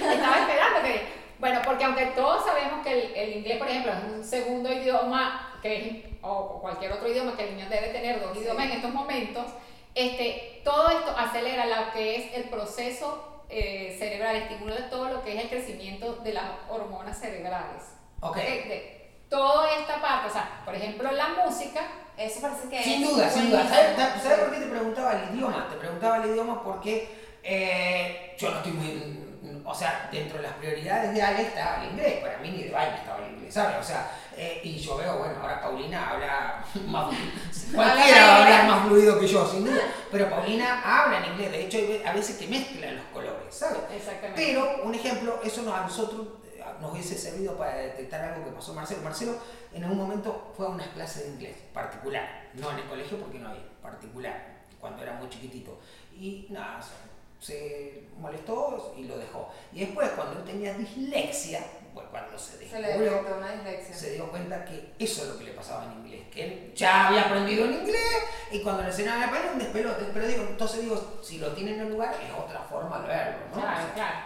Estaba 0.14 0.36
esperando. 0.38 0.59
Bueno, 1.40 1.60
porque 1.64 1.84
aunque 1.84 2.06
todos 2.06 2.44
sabemos 2.44 2.84
que 2.84 2.92
el, 2.92 3.14
el 3.16 3.36
inglés, 3.38 3.58
por 3.58 3.68
ejemplo, 3.68 3.92
es 3.92 3.98
un 4.14 4.22
segundo 4.24 4.70
idioma, 4.72 5.58
que 5.62 6.18
o 6.22 6.60
cualquier 6.60 6.92
otro 6.92 7.08
idioma 7.08 7.34
que 7.36 7.48
el 7.48 7.56
niño 7.56 7.68
debe 7.70 7.88
tener 7.88 8.20
dos 8.20 8.32
Sí. 8.34 8.40
idiomas 8.40 8.66
en 8.66 8.72
estos 8.72 8.92
momentos, 8.92 9.46
este, 9.94 10.60
todo 10.64 10.88
esto 10.90 11.14
acelera 11.16 11.66
lo 11.66 11.92
que 11.92 12.16
es 12.16 12.34
el 12.34 12.44
proceso 12.44 13.26
eh, 13.48 13.96
cerebral, 13.98 14.36
estimula 14.36 14.88
todo 14.90 15.08
lo 15.08 15.24
que 15.24 15.36
es 15.36 15.42
el 15.44 15.48
crecimiento 15.50 16.16
de 16.16 16.34
las 16.34 16.44
hormonas 16.68 17.18
cerebrales. 17.18 17.82
Ok. 18.20 18.36
De, 18.36 18.42
de 18.42 19.10
toda 19.28 19.68
esta 19.78 20.00
parte, 20.00 20.28
o 20.28 20.32
sea, 20.32 20.62
por 20.64 20.74
ejemplo, 20.74 21.10
la 21.10 21.28
música, 21.44 21.80
Eso 22.16 22.42
parece 22.42 22.68
que 22.68 22.82
Sin 22.82 23.02
es 23.02 23.10
duda, 23.10 23.30
sin 23.30 23.48
duda. 23.50 23.62
buenísimo. 23.62 23.96
¿Sabes, 23.96 24.22
sabes 24.22 24.38
por 24.40 24.50
qué 24.52 24.60
te 24.60 24.66
preguntaba 24.66 25.12
el 25.14 25.34
idioma? 25.34 25.68
Te 25.70 25.76
preguntaba 25.76 26.16
el 26.22 26.30
idioma 26.30 26.62
porque 26.62 27.08
eh, 27.42 28.36
yo 28.38 28.50
no 28.50 28.56
estoy 28.58 28.72
muy, 28.72 28.90
o 29.64 29.74
sea, 29.74 30.08
dentro 30.10 30.38
de 30.38 30.44
las 30.44 30.52
prioridades 30.54 31.14
de 31.14 31.22
Ale 31.22 31.42
estaba 31.42 31.82
el 31.82 31.90
inglés, 31.90 32.20
para 32.20 32.38
mí 32.38 32.50
ni 32.50 32.62
de 32.64 32.70
baile 32.70 32.96
estaba 32.96 33.24
el 33.24 33.34
inglés, 33.34 33.54
¿sabes? 33.54 33.76
O 33.78 33.82
sea, 33.82 34.10
eh, 34.36 34.60
y 34.64 34.78
yo 34.78 34.96
veo, 34.96 35.18
bueno, 35.18 35.34
ahora 35.40 35.60
Paulina 35.60 36.10
habla 36.10 36.64
más, 36.86 37.14
cualquiera 37.74 38.26
va 38.26 38.36
a 38.36 38.42
hablar 38.42 38.66
más 38.66 38.86
fluido 38.86 39.18
que 39.18 39.26
yo, 39.26 39.46
sin 39.46 39.64
duda, 39.64 39.82
pero 40.10 40.30
Paulina 40.30 40.80
habla 40.82 41.18
en 41.18 41.32
inglés, 41.32 41.52
de 41.52 41.66
hecho 41.66 41.78
a 42.06 42.12
veces 42.12 42.36
que 42.36 42.48
mezclan 42.48 42.96
los 42.96 43.06
colores, 43.06 43.54
¿sabes? 43.54 43.80
Exactamente. 43.94 44.42
Pero, 44.44 44.82
un 44.84 44.94
ejemplo, 44.94 45.40
eso 45.42 45.62
nos, 45.62 45.74
a 45.74 45.82
nosotros 45.82 46.26
eh, 46.54 46.62
nos 46.80 46.92
hubiese 46.92 47.16
servido 47.16 47.56
para 47.56 47.76
detectar 47.76 48.22
algo 48.22 48.44
que 48.44 48.52
pasó 48.52 48.74
Marcelo. 48.74 49.02
Marcelo 49.02 49.36
en 49.72 49.84
algún 49.84 49.98
momento 49.98 50.52
fue 50.56 50.66
a 50.66 50.70
unas 50.70 50.88
clases 50.88 51.24
de 51.24 51.30
inglés 51.30 51.56
particular, 51.72 52.48
no 52.54 52.70
en 52.70 52.78
el 52.78 52.84
colegio 52.84 53.18
porque 53.18 53.38
no 53.38 53.48
había, 53.48 53.62
particular, 53.82 54.60
cuando 54.80 55.02
era 55.02 55.12
muy 55.14 55.28
chiquitito. 55.28 55.78
Y 56.12 56.46
nada, 56.50 56.80
se, 57.40 57.52
se 57.52 58.04
molestó 58.18 58.94
y 58.96 59.04
lo 59.04 59.18
dejó. 59.18 59.50
Y 59.72 59.80
después, 59.80 60.08
cuando 60.10 60.38
él 60.40 60.44
tenía 60.44 60.74
dislexia, 60.74 61.64
pues 61.94 62.06
cuando 62.10 62.38
se 62.38 62.58
Se 62.68 62.80
descubrió, 62.80 63.24
dislexia. 63.54 63.94
se 63.96 64.10
dio 64.12 64.30
cuenta 64.30 64.64
que 64.64 64.92
eso 64.98 65.22
es 65.22 65.28
lo 65.30 65.38
que 65.38 65.44
le 65.44 65.52
pasaba 65.52 65.86
en 65.86 65.92
inglés, 66.04 66.22
que 66.30 66.44
él 66.44 66.72
ya 66.74 67.08
había 67.08 67.22
aprendido 67.22 67.64
el 67.64 67.72
inglés 67.74 68.16
y 68.52 68.62
cuando 68.62 68.82
le 68.82 68.88
enseñaban 68.88 69.22
el 69.22 69.28
español 69.28 69.50
un 69.54 69.58
despelote. 69.58 70.04
Pero 70.12 70.26
digo, 70.28 70.42
entonces 70.48 70.80
digo, 70.82 71.20
si 71.22 71.38
lo 71.38 71.48
tiene 71.52 71.74
en 71.74 71.80
el 71.80 71.88
lugar 71.90 72.14
es 72.14 72.32
otra 72.38 72.60
forma 72.60 73.00
de 73.00 73.08
verlo, 73.08 73.38
¿no? 73.48 73.60
Claro, 73.60 73.78
O 73.78 73.82
sea, 73.82 73.94
claro. 73.94 74.16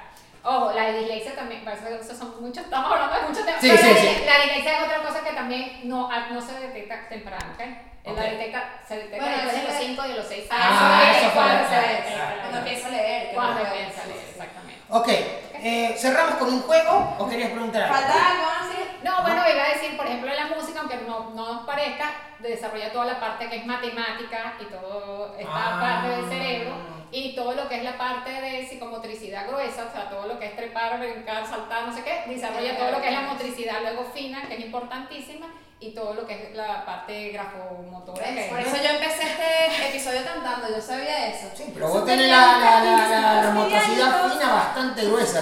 Ojo, 0.45 0.73
la 0.73 0.93
dislexia 0.93 1.35
también, 1.35 1.65
parece 1.65 1.87
que 1.89 1.95
esos 1.95 2.19
son 2.19 2.35
muchos, 2.41 2.65
estamos 2.65 2.93
hablando 2.93 3.17
de 3.17 3.23
muchos 3.29 3.45
temas. 3.47 3.61
Sí, 3.63 3.71
pero 3.71 3.83
sí, 3.83 3.95
la, 3.95 4.01
sí. 4.01 4.23
la 4.27 4.39
dislexia 4.45 4.77
es 4.79 4.85
otra 4.85 4.99
cosa 5.03 5.25
que 5.25 5.33
también 5.33 5.81
no, 5.89 6.09
ah, 6.13 6.27
no 6.31 6.41
se 6.41 6.53
detecta 6.61 7.09
temprano, 7.09 7.47
¿ok? 7.55 7.63
Ok. 8.07 8.17
La 8.19 8.23
detecta, 8.25 8.81
se 8.87 8.97
detecta 8.97 9.17
Bueno, 9.25 9.37
después 9.37 9.57
de 9.57 9.63
los 9.65 9.73
ese- 9.75 9.87
5 9.87 10.05
y 10.05 10.09
de 10.09 10.15
los 10.17 10.27
6 10.27 10.47
Ah, 10.51 10.99
años. 11.01 11.17
eso 11.17 11.27
es 11.27 11.33
fue 11.33 11.43
cuando 11.43 11.55
ah, 11.65 11.71
ah. 11.73 12.35
Cuando 12.43 12.59
empieza 12.59 12.87
a 12.87 12.91
leer. 12.91 13.35
Cuando 13.35 13.61
empieza 13.61 14.03
a 14.03 14.07
leer, 14.07 14.25
exactamente. 14.29 14.81
Ok, 14.91 15.09
eh, 15.09 15.95
cerramos 15.99 16.35
con 16.35 16.49
un 16.53 16.61
juego 16.61 17.17
o 17.19 17.29
querías 17.29 17.51
preguntar 17.51 17.83
algo? 17.85 17.95
¿Falta 17.95 18.13
algo 18.31 18.45
así? 18.61 18.79
No, 19.03 19.23
bueno, 19.23 19.43
iba 19.51 19.65
a 19.65 19.69
decir, 19.71 19.97
por 19.97 20.07
ejemplo, 20.07 20.31
en 20.31 20.37
la 20.37 20.47
música, 20.55 20.81
aunque 20.81 20.97
no, 21.09 21.31
no 21.31 21.55
nos 21.55 21.65
parezca, 21.67 22.11
desarrolla 22.41 22.93
toda 22.93 23.07
la 23.07 23.19
parte 23.21 23.49
que 23.49 23.57
es 23.57 23.65
matemática 23.67 24.55
y 24.61 24.65
toda 24.65 25.39
esta 25.39 25.53
Ah. 25.55 25.81
parte 25.81 26.09
del 26.09 26.29
cerebro 26.29 26.75
y 27.17 27.35
todo 27.37 27.55
lo 27.55 27.69
que 27.69 27.77
es 27.79 27.85
la 27.85 27.97
parte 27.97 28.29
de 28.31 28.67
psicomotricidad 28.69 29.47
gruesa, 29.47 29.87
o 29.89 29.93
sea, 29.93 30.09
todo 30.11 30.27
lo 30.27 30.39
que 30.39 30.47
es 30.47 30.57
trepar, 30.57 30.99
brincar, 30.99 31.47
saltar, 31.47 31.87
no 31.87 31.95
sé 31.95 32.03
qué, 32.03 32.25
desarrolla 32.27 32.77
todo 32.77 32.91
lo 32.91 33.01
que 33.01 33.09
es 33.09 33.15
la 33.15 33.21
motricidad 33.23 33.81
luego 33.83 34.05
fina, 34.13 34.43
que 34.49 34.55
es 34.55 34.61
importantísima, 34.61 35.47
y 35.79 35.91
todo 35.95 36.15
lo 36.15 36.27
que 36.27 36.35
es 36.35 36.57
la 36.57 36.85
parte 36.87 37.29
grafomotora. 37.31 38.25
que 38.25 38.47
Por 38.51 38.59
es- 38.61 38.67
eso 38.67 38.77
yo 38.83 38.89
empecé 38.91 39.23
este 39.23 39.89
episodio 39.91 40.25
cantando, 40.25 40.69
yo 40.75 40.81
sabía 40.81 41.29
eso. 41.29 41.47
Sí, 41.55 41.71
pero 41.75 41.89
vos 41.89 42.05
tenés 42.07 42.29
la, 42.31 42.59
la, 42.59 42.81
la, 42.85 43.09
la, 43.09 43.43
la 43.45 43.51
motricidad 43.51 44.31
fina 44.33 44.53
bastante 44.53 45.05
gruesa. 45.05 45.41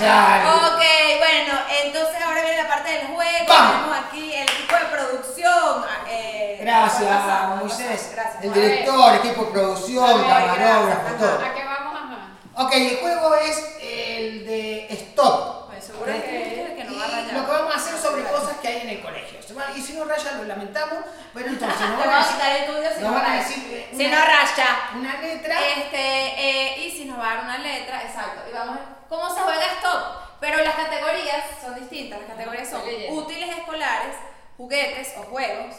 La. 0.00 0.54
Ok, 0.56 0.82
bueno, 1.18 1.58
entonces 1.84 2.22
ahora 2.22 2.42
viene 2.42 2.62
la 2.62 2.68
parte 2.68 2.90
del 2.92 3.06
juego. 3.08 3.46
Vamos. 3.48 3.72
Tenemos 3.72 3.98
aquí 4.08 4.34
equipo 4.66 4.78
de 4.78 4.96
producción. 4.96 5.84
eh, 6.08 6.58
Gracias, 6.60 7.02
pasado, 7.08 7.56
Moisés. 7.56 8.10
Gracias. 8.14 8.44
El 8.44 8.50
A 8.50 8.54
director, 8.54 9.14
equipo 9.16 9.44
de 9.44 9.50
producción, 9.52 10.22
camarógrafo, 10.24 11.14
todo. 11.18 11.38
¿A 11.44 11.54
qué 11.54 11.64
vamos? 11.64 11.94
Ajá. 11.96 12.64
Ok, 12.64 12.72
el 12.74 12.96
juego 12.98 13.34
es 13.36 13.76
el 13.80 14.46
de 14.46 14.86
stop. 14.92 15.70
Ay, 15.72 15.80
seguro 15.80 16.06
que 16.06 16.74
que 16.76 16.84
no 16.84 16.98
va 16.98 17.04
a 17.04 17.08
Y 17.08 17.10
rayar. 17.12 17.34
lo 17.34 17.46
que 17.46 17.52
vamos 17.52 17.74
a 17.74 17.78
hacer 17.78 17.96
sobre 17.98 18.24
cosas 18.24 18.56
que 18.60 18.68
hay 18.68 18.80
en 18.82 18.88
el 18.90 19.02
colegio. 19.02 19.36
Y 19.74 19.80
si 19.80 19.94
no 19.94 20.04
raya, 20.04 20.32
lo 20.32 20.44
lamentamos, 20.44 20.98
pero 21.32 21.48
entonces 21.54 21.80
nos 21.80 21.98
van 21.98 22.08
a 22.08 22.12
vamos 22.12 22.26
a 22.26 22.32
decir, 22.32 22.36
quitar 22.36 22.56
el 22.56 22.66
tuyo 22.66 22.88
si 22.94 23.00
nos 23.02 23.02
no 23.02 23.12
van 23.12 23.24
a 23.24 23.28
raya. 23.28 23.42
decir 23.42 23.64
eh, 23.70 23.88
Si 23.96 24.06
una- 24.06 24.18
no 24.18 24.24
raya. 24.26 24.68
una 24.96 25.20
letra. 25.20 25.56
Este, 25.76 25.98
eh, 25.98 26.86
y 26.86 26.90
si 26.90 27.04
nos 27.06 27.18
va 27.18 27.30
a 27.30 27.34
dar 27.36 27.44
una 27.44 27.58
letra, 27.58 28.02
exacto. 28.02 28.40
Y 28.50 28.52
vamos 28.52 28.76
a 28.76 28.78
ver 28.80 28.88
cómo 29.08 29.34
se 29.34 29.40
juega 29.40 29.66
stop. 29.78 30.02
Pero 30.40 30.62
las 30.62 30.74
categorías 30.74 31.44
son 31.62 31.74
distintas. 31.76 32.18
Las 32.20 32.28
categorías 32.28 32.68
son 32.68 32.82
útiles 33.10 33.48
escolares, 33.58 34.14
juguetes 34.56 35.08
o 35.18 35.22
juegos, 35.22 35.76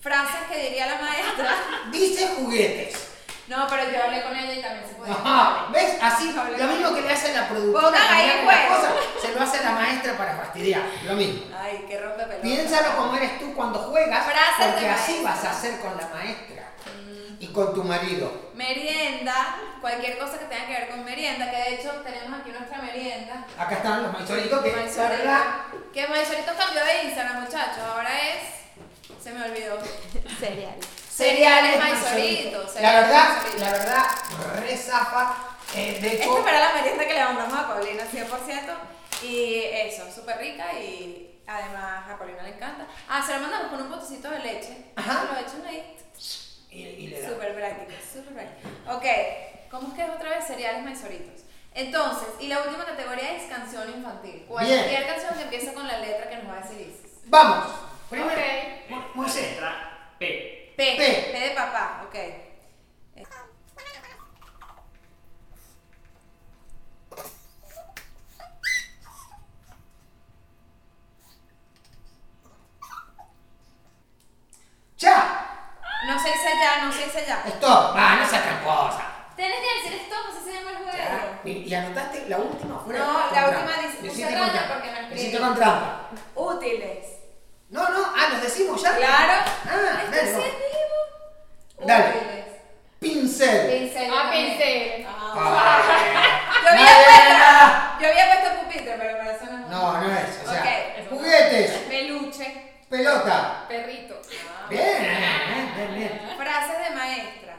frases 0.00 0.40
que 0.50 0.58
diría 0.58 0.86
la 0.86 0.98
maestra. 1.00 1.54
Dice 1.92 2.28
juguetes. 2.36 3.10
No, 3.46 3.66
pero 3.68 3.90
yo 3.90 4.02
hablé 4.02 4.22
con 4.22 4.34
ella 4.34 4.54
y 4.54 4.62
también 4.62 4.88
se 4.88 4.94
puede. 4.94 5.12
Ajá, 5.12 5.66
¿ves? 5.70 5.98
Así, 6.00 6.32
lo 6.32 6.66
mismo 6.66 6.94
que 6.94 7.02
le 7.02 7.12
hace 7.12 7.34
la 7.34 7.46
productora 7.46 7.98
cosas, 8.68 8.94
se 9.20 9.32
lo 9.32 9.40
hace 9.42 9.62
la 9.62 9.72
maestra 9.72 10.16
para 10.16 10.34
fastidiar. 10.36 10.82
Lo 11.04 11.14
mismo. 11.14 11.44
Ay, 11.54 11.84
qué 11.86 12.00
rompe 12.00 12.22
pelota. 12.22 12.42
Piénsalo 12.42 12.96
como 12.96 13.14
eres 13.16 13.38
tú 13.38 13.54
cuando 13.54 13.80
juegas, 13.80 14.24
Frases 14.24 14.72
porque 14.72 14.88
así 14.88 15.12
maestra. 15.20 15.30
vas 15.30 15.44
a 15.44 15.50
hacer 15.50 15.80
con 15.80 15.94
la 15.96 16.08
maestra 16.08 16.63
y 17.40 17.46
con 17.48 17.74
tu 17.74 17.82
marido. 17.84 18.50
Merienda, 18.54 19.56
cualquier 19.80 20.18
cosa 20.18 20.38
que 20.38 20.46
tenga 20.46 20.66
que 20.66 20.72
ver 20.72 20.88
con 20.88 21.04
merienda, 21.04 21.50
que 21.50 21.56
de 21.56 21.74
hecho 21.74 21.90
tenemos 22.02 22.40
aquí 22.40 22.50
nuestra 22.50 22.78
merienda. 22.82 23.46
Acá 23.58 23.76
están 23.76 24.02
los 24.02 24.12
maizoritos 24.12 24.62
que, 24.62 24.70
la 24.70 24.76
Maizorito. 24.76 25.08
verdad, 25.08 25.44
Que 25.92 26.06
Maizorito 26.08 26.52
cambió 26.56 26.84
de 26.84 27.02
Instagram, 27.04 27.42
muchachos. 27.44 27.78
Ahora 27.78 28.10
es. 28.18 29.22
Se 29.22 29.30
me 29.32 29.42
olvidó. 29.44 29.78
Cereal. 30.38 30.74
Cereales 31.10 31.78
maizoritos. 31.78 32.64
Maizoritos. 32.64 32.80
La 32.82 32.92
verdad, 33.00 33.28
Maizoritos. 33.28 33.60
la 33.60 33.70
verdad, 33.72 34.06
re 34.60 34.76
zafa. 34.76 35.34
Eh, 35.74 35.98
de 36.00 36.06
Esta 36.14 36.24
hecho, 36.24 36.36
fue 36.42 36.52
la 36.52 36.72
merienda 36.74 37.06
que 37.06 37.14
le 37.14 37.24
mandamos 37.24 37.58
a 37.58 37.68
Paulina, 37.68 38.04
100%. 38.04 38.74
Y 39.22 39.60
eso, 39.64 40.04
súper 40.14 40.38
rica 40.38 40.72
y 40.74 41.40
además 41.46 42.10
a 42.10 42.18
Paulina 42.18 42.42
le 42.42 42.50
encanta. 42.56 42.86
Ah, 43.08 43.22
se 43.24 43.32
la 43.32 43.38
mandamos 43.38 43.68
con 43.68 43.82
un 43.82 43.88
potecito 43.90 44.28
de 44.30 44.38
leche. 44.40 44.86
Ajá. 44.96 45.24
Lo 45.32 45.38
echan 45.38 45.66
ahí. 45.66 45.96
Y, 46.74 46.82
y 46.82 47.06
le 47.08 47.20
da. 47.20 47.28
Súper 47.28 47.54
práctico, 47.54 47.92
súper 48.12 48.34
práctico. 48.34 48.68
Ok, 48.96 49.04
¿cómo 49.70 49.88
es 49.88 49.94
que 49.94 50.02
es 50.04 50.10
otra 50.10 50.30
vez? 50.30 50.44
Cereales 50.46 50.82
maizoritos. 50.84 51.42
Entonces, 51.72 52.28
y 52.40 52.48
la 52.48 52.62
última 52.62 52.84
categoría 52.84 53.36
es 53.36 53.44
canción 53.50 53.88
infantil. 53.90 54.44
Cualquier 54.48 55.06
canción 55.06 55.34
que 55.34 55.42
empiece 55.42 55.74
con 55.74 55.86
la 55.88 55.98
letra 55.98 56.28
que 56.28 56.36
nos 56.36 56.48
va 56.48 56.58
a 56.58 56.60
decir 56.60 56.80
Isis. 56.80 57.12
Vamos. 57.26 57.66
Primero, 58.10 58.30
Ok. 58.32 58.90
Mo- 58.90 59.08
Moisés. 59.14 59.52
Letra 59.52 60.14
P. 60.18 60.72
P, 60.76 60.94
P. 60.96 61.30
P 61.32 61.40
de 61.40 61.50
papá, 61.50 62.04
ok. 62.06 62.14
¡Ya! 74.98 75.50
No 76.06 76.18
se 76.18 76.28
dice 76.28 76.48
ya, 76.60 76.84
no 76.84 76.92
se 76.92 77.04
dice 77.04 77.24
ya. 77.26 77.42
Stop. 77.46 77.96
Va, 77.96 78.16
no 78.16 78.26
seas 78.28 78.42
tramposa. 78.42 79.10
Tienes 79.36 79.58
que 79.58 79.82
decir 79.90 80.00
stop, 80.06 80.26
así 80.30 80.44
se 80.44 80.52
llama 80.54 80.70
el 80.70 80.76
juego. 80.76 80.92
Ya. 80.96 81.40
Y, 81.44 81.50
y 81.50 81.74
anotaste 81.74 82.28
la 82.28 82.38
última 82.38 82.78
fuera. 82.78 82.98
No, 83.00 83.12
con 83.12 83.22
la 83.22 83.28
trampa. 83.30 83.48
última 83.58 83.76
dice- 83.82 84.02
Lo 84.02 84.08
puse 84.08 84.20
hiciste 84.22 84.34
raya 84.34 84.44
con 84.44 84.52
trampa. 84.52 84.74
porque 84.74 84.90
me 84.90 84.94
Lo 84.94 85.00
escribí. 85.02 85.20
hiciste 85.20 85.38
con 85.54 85.62
trampa. 85.62 86.10
Útiles. 86.34 87.06
No, 87.70 87.88
no, 87.88 88.04
ah, 88.16 88.28
los 88.32 88.42
decimos 88.42 88.80
ya. 88.82 88.96
Claro. 88.96 89.32
Ah, 89.66 90.02
Esto 90.04 90.10
dale, 90.16 90.26
sí 90.26 90.32
vamos. 90.32 90.46
es 90.46 90.54
vivo. 90.54 91.86
Dale. 91.86 92.08
Útiles. 92.08 92.44
Pincel. 93.00 93.78
Pincel. 93.78 94.10
Ah, 94.14 94.30
pincel. 94.32 95.06
Ah. 95.08 95.34
Ah. 95.36 96.60
Yo 96.62 96.68
había 96.70 96.86
puesto, 97.04 98.00
yo 98.00 98.08
había 98.08 98.26
puesto 98.40 98.60
pupitre, 98.62 98.96
pero 98.98 99.18
para 99.18 99.32
eso 99.32 99.44
no. 99.46 99.68
No, 99.68 100.00
no 100.00 100.10
es. 100.14 100.40
O 100.46 100.50
sea, 100.50 100.60
Ok. 100.60 101.08
juguetes, 101.10 101.70
Peluche. 101.88 102.74
pelota. 102.88 103.64
Perrito. 103.68 104.14
Bien, 104.70 105.02
bien, 105.02 105.72
bien, 105.76 105.94
bien. 105.94 106.34
Frases 106.38 106.78
de 106.88 106.94
maestra. 106.96 107.56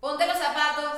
Ponte 0.00 0.26
los 0.26 0.36
zapatos. 0.38 0.92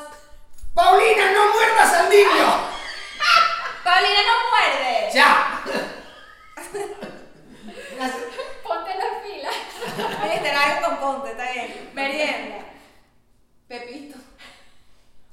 Paulina, 0.74 1.30
no 1.32 1.52
muerdas 1.52 1.92
al 1.92 2.08
niño. 2.10 2.46
Paulina 3.84 4.20
no 4.26 4.50
muerde. 4.50 5.10
Ya. 5.12 5.47
Ponte 8.62 8.90
la 8.94 9.20
fila. 9.22 9.50
Viste, 10.32 10.50
algo 10.50 10.86
con 10.86 10.96
ponte, 10.98 11.30
está 11.30 11.52
bien. 11.52 11.90
Merienda. 11.94 12.56
Pepito. 13.68 14.18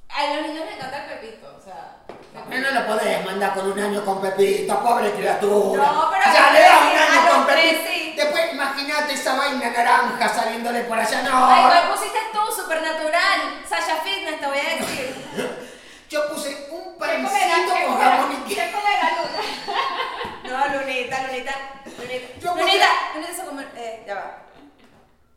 A 0.08 0.34
los 0.34 0.46
niños 0.48 0.64
les 0.66 0.74
encanta 0.76 1.04
el 1.04 1.18
pepito, 1.18 1.56
o 1.58 1.62
sea. 1.62 1.96
No, 2.34 2.58
no 2.58 2.70
lo 2.80 2.86
podés 2.86 3.24
mandar 3.24 3.54
con 3.54 3.70
un 3.72 3.78
año 3.78 4.04
con 4.04 4.20
Pepito, 4.20 4.82
pobre 4.82 5.10
criatura. 5.12 5.82
No, 5.92 6.10
pero 6.10 6.24
Ya 6.32 6.50
le 6.52 6.60
das 6.60 6.80
un 6.82 6.98
año 6.98 7.30
con 7.30 7.46
tres, 7.46 7.72
Pepito. 7.74 7.90
sí. 7.92 8.12
Después 8.16 8.52
imagínate 8.52 9.12
esa 9.14 9.36
vaina 9.36 9.70
naranja 9.70 10.28
saliéndole 10.28 10.80
por 10.84 10.98
allá. 10.98 11.18
Ay, 11.18 11.24
No. 11.24 11.68
¿cuál 11.68 11.88
pusiste 11.92 12.18
tú? 12.32 12.62
Supernatural. 12.62 13.62
Sasha 13.68 13.96
Fitness, 13.96 14.40
te 14.40 14.46
voy 14.46 14.58
a 14.58 14.76
decir. 14.76 15.14
Yo 16.08 16.28
puse 16.28 16.68
un 16.70 16.96
pancito 16.98 17.74
¿Qué 17.74 17.84
con 17.86 17.98
jamón 18.00 18.32
y 18.32 18.48
queso. 18.48 18.60
¿Qué 18.60 18.72
comerá 18.72 19.10
Luna? 19.16 20.68
No, 20.72 20.78
Lunita, 20.78 21.22
Lunita. 21.26 21.52
Lunita. 22.06 22.38
Yo 22.40 22.54
Lunita, 22.54 22.88
Lunita 23.14 23.32
se 23.34 23.44
come. 23.44 23.66
Eh, 23.76 24.04
ya 24.06 24.14
va. 24.14 24.38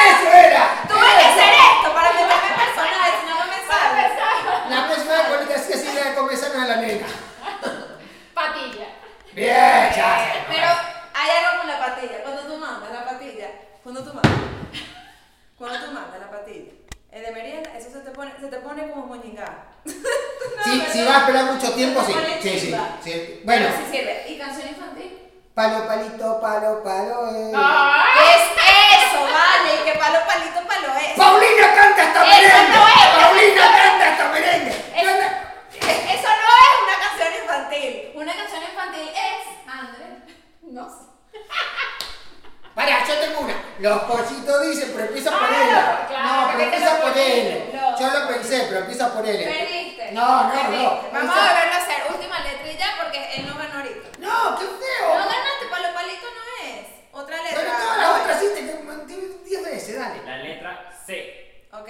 eso 0.07 0.31
era. 0.31 0.83
Tuve 0.87 0.99
que 0.99 1.25
hacer 1.25 1.53
esto 1.53 1.93
para 1.93 2.11
meterme 2.13 2.33
en 2.33 2.55
personaje, 2.55 3.11
si 3.19 3.25
no, 3.27 3.35
no 3.39 3.45
me 3.45 3.59
sale. 3.67 4.01
La 4.69 4.87
próxima 4.87 5.13
vez 5.13 5.25
ponete 5.27 5.53
así, 5.55 5.73
así 5.73 5.87
le 5.93 6.37
sano 6.37 6.61
a 6.61 6.65
la 6.65 6.75
nena. 6.77 7.07
Patilla. 8.33 8.87
Bien, 9.33 9.91
ya. 9.95 10.45
Pero 10.49 10.67
hay 11.13 11.29
algo 11.31 11.59
con 11.59 11.67
la 11.67 11.79
patilla. 11.79 12.23
Cuando 12.23 12.41
tú 12.43 12.57
mandas 12.57 12.91
la 12.91 13.05
patilla, 13.05 13.49
cuando 13.83 14.03
tú 14.03 14.13
mandas, 14.13 14.31
cuando 15.57 15.85
tú 15.85 15.91
mandas 15.91 16.19
la 16.19 16.31
patilla, 16.31 16.71
eh, 17.15 17.21
de 17.21 17.31
merienda, 17.31 17.69
eso 17.77 17.89
se 17.91 17.99
te 17.99 18.11
pone, 18.11 18.33
se 18.37 18.47
te 18.47 18.57
pone 18.57 18.89
como 18.89 19.05
moñingá. 19.05 19.67
no, 19.85 20.91
si 20.91 21.01
vas 21.05 21.15
a 21.15 21.19
esperar 21.19 21.45
mucho 21.45 21.71
tiempo, 21.71 22.03
sí. 22.05 22.13
Sí, 22.41 22.75
sí, 23.01 23.41
Bueno. 23.45 23.69
¿Y 24.27 24.37
canción 24.37 24.67
infantil? 24.67 25.17
Palo, 25.53 25.87
palito, 25.87 26.41
palo, 26.41 26.83
palo. 26.83 27.29
Eh. 27.33 27.53
Es 27.53 28.43
eso, 28.99 29.21
vale? 29.23 29.85
Que 29.85 29.97
palo, 29.97 30.19
palito, 30.27 30.59
palo 30.67 30.93
es. 30.99 31.17
¡Paulina 31.17 31.73
canta 31.73 32.03
esta 32.03 32.19
merengue! 32.19 32.79
¡Paulina 33.21 33.65
canta 33.77 34.09
esta 34.09 34.29
merengue! 34.33 34.71
Eso, 34.71 35.11
eso 35.79 36.29
no 36.43 36.51
es 36.67 36.75
una 36.83 36.97
canción 36.99 37.29
infantil. 37.41 38.11
Una 38.15 38.35
canción 38.35 38.61
infantil 38.61 39.07
es. 39.07 39.69
André, 39.69 40.07
no 40.63 40.89
sé. 40.89 41.05
Yo 43.07 43.15
tengo 43.19 43.39
una. 43.41 43.55
Los 43.79 44.01
pollitos 44.03 44.61
dicen, 44.67 44.91
pero 44.93 45.05
empieza 45.07 45.31
por 45.31 45.47
L. 45.49 45.71
no, 45.71 46.07
claro, 46.07 46.41
no, 46.41 46.47
pero 46.51 46.63
empieza 46.63 47.01
por. 47.01 47.17
L. 47.17 47.69
No. 47.73 47.99
Yo 47.99 48.19
lo 48.19 48.27
pensé, 48.27 48.65
pero 48.67 48.79
empieza 48.81 49.13
por 49.13 49.25
L. 49.27 49.43
Perdiste. 49.43 50.11
No, 50.11 50.43
no, 50.43 50.51
Perdiste. 50.53 50.83
no. 50.83 50.89
Vamos 51.11 51.35
a 51.35 51.39
volverlo 51.39 51.73
a 51.73 51.77
hacer. 51.77 51.95
Última 52.09 52.35
ya, 52.79 52.87
porque 53.01 53.35
él 53.35 53.47
no 53.47 53.57
ganó 53.57 53.75
ahorita. 53.79 54.07
No, 54.19 54.57
qué 54.57 54.65
No 54.65 54.71
feo. 54.79 55.09
ganaste, 55.13 55.65
palo, 55.69 55.93
palito 55.93 56.25
no 56.35 56.67
es. 56.67 56.87
Otra 57.11 57.37
letra. 57.43 57.59
Pero 57.61 57.71
todas 57.77 57.97
las 57.97 58.21
otras 58.21 58.39
sí 58.39 58.45
te 58.53 58.61
que 58.65 59.15
10 59.45 59.63
veces, 59.63 59.99
dale. 59.99 60.23
La 60.25 60.37
letra 60.37 60.91
C. 61.05 61.67
Ok. 61.71 61.89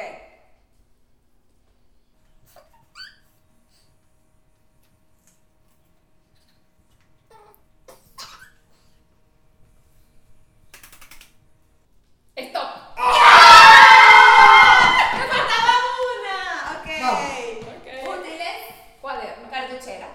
Stop. 12.36 12.70
¡Me 15.16 15.24
faltaba 15.32 15.76
una! 16.12 16.38
Ok. 16.76 16.88
Vamos. 17.02 17.24
Ok. 17.78 17.88
Útiles. 18.20 18.58
Cuaderno. 19.02 19.50
Cartuchera. 19.50 20.08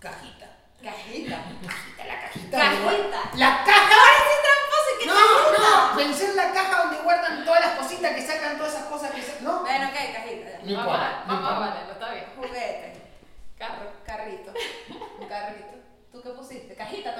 Cajita. 0.00 0.46
Cajita. 0.82 1.36
Cajita, 1.36 2.04
la 2.06 2.20
cajita. 2.22 2.58
Cajita. 2.58 2.58
donde 2.58 2.82
guardan- 2.82 3.38
La 3.38 3.64
caja. 3.64 3.94
Ahora 3.94 4.18
sí 4.26 4.34
tramposo 4.46 4.88
y 4.88 4.98
qué 4.98 5.06
No, 5.06 5.14
cajita. 5.14 5.58
no, 5.60 5.96
pensé 5.96 6.24
en 6.26 6.36
la 6.36 6.52
caja 6.52 6.82
donde 6.82 6.96
guardan 7.02 7.44
todas 7.44 7.60
las 7.60 7.74
cositas 7.78 8.12
que 8.14 8.26
sacan 8.26 8.56
todas 8.56 8.72
esas 8.74 8.86
cosas 8.86 9.10
que 9.12 9.22
se... 9.22 9.40
¿No? 9.42 9.60
Bueno, 9.60 9.88
ok, 9.88 9.94
cajita. 10.14 10.50
ya. 10.50 10.58
No 10.64 10.76
Vamos, 10.78 10.94
importa, 10.94 11.06
a- 11.06 11.24
no 11.26 11.34
vamos 11.34 11.48
a 11.50 11.52
importa. 11.52 11.70
valerlo, 11.70 11.92
está 11.92 12.10
bien. 12.10 12.24
Juguete. 12.36 12.92
Carro. 13.58 13.92
Carrito. 14.06 14.52
Un 15.20 15.28
carrito. 15.28 15.72
¿Tú 16.10 16.20
qué 16.22 16.30
pusiste? 16.30 16.74
¿Cajita 16.74 17.14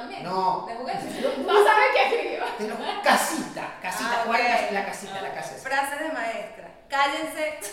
¿De 0.72 0.78
juguete? 0.78 1.06
No 1.46 1.54
sabe 1.64 1.82
qué 1.94 2.00
escribió. 2.06 2.42
Casita, 3.02 3.64
casita, 3.82 4.24
Ah, 4.26 4.28
la 4.70 4.84
casita, 4.86 5.20
la 5.20 5.34
casa. 5.34 5.54
esa. 5.56 5.68
Frase 5.68 5.96
de 6.02 6.08
maestra. 6.12 6.68
Cállense. 6.88 7.58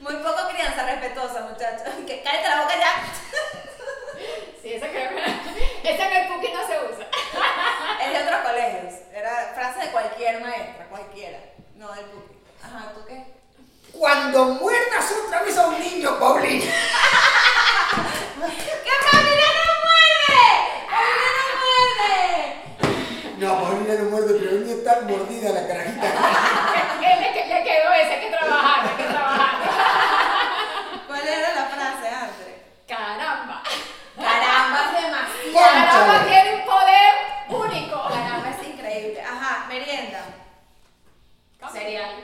Muy 0.00 0.14
poco 0.16 0.48
crianza 0.48 0.82
respetuosa, 0.84 1.40
muchachos. 1.42 1.82
Que 2.06 2.22
cállate 2.22 2.48
la 2.48 2.62
boca 2.62 2.74
ya. 2.78 2.92
Sí, 4.62 4.72
esa 4.74 4.86
creo 4.88 5.10
que. 5.10 5.20
Esa 5.90 6.06
en 6.08 6.12
el 6.24 6.28
cookie 6.28 6.52
no 6.52 6.66
se 6.66 6.78
usa. 6.92 7.06
Es 8.02 8.12
de 8.12 8.18
otros 8.24 8.40
colegios. 8.46 8.94
Era 9.12 9.52
frase 9.54 9.80
de 9.86 9.92
cualquier 9.92 10.40
maestra, 10.40 10.86
cualquiera. 10.88 11.38
No 11.76 11.92
del 11.92 12.04
pupi. 12.06 12.34
Ajá, 12.62 12.92
¿tú 12.94 13.04
qué? 13.06 13.24
Cuando 13.92 14.44
muerdas 14.46 15.12
otra 15.26 15.42
vez 15.42 15.56
a 15.58 15.66
un 15.66 15.78
niño, 15.80 16.18
Paulina. 16.18 16.64
¡Que 16.64 16.70
Paulina 19.10 19.48
no 19.58 19.66
muerde! 19.84 20.48
¡Paulina 20.90 21.30
no 21.36 21.44
muerde! 21.60 22.20
No, 23.38 23.48
Paulina 23.62 23.94
no 23.94 24.04
muerde, 24.10 24.32
pero 24.38 24.50
venía 24.60 24.78
tan 24.84 24.98
mordida 25.06 25.48
la 25.52 25.62
carajita. 25.66 26.06
Él 26.06 26.10
le, 27.20 27.28
le 27.46 27.58
quedó 27.64 27.88
ese, 27.94 28.12
hay 28.14 28.20
que 28.20 28.30
trabajar, 28.36 28.80
hay 28.86 28.96
que 28.96 29.04
trabajar. 29.12 29.54
¿Cuál 31.06 31.26
era 31.28 31.48
la 31.54 31.64
frase, 31.66 32.08
Andre? 32.14 32.52
Caramba. 32.86 33.62
Caramba, 34.16 34.78
es 34.84 34.92
demasiado. 35.02 35.54
Caramba 35.54 36.06
Cónchale. 36.06 36.30
tiene 36.30 36.50
un 36.56 36.62
poder 36.64 37.12
único. 37.48 37.96
Caramba, 38.08 38.48
es 38.50 38.60
increíble. 38.68 39.18
Ajá, 39.22 39.50
merienda. 39.68 40.20
Cereal. 41.72 42.14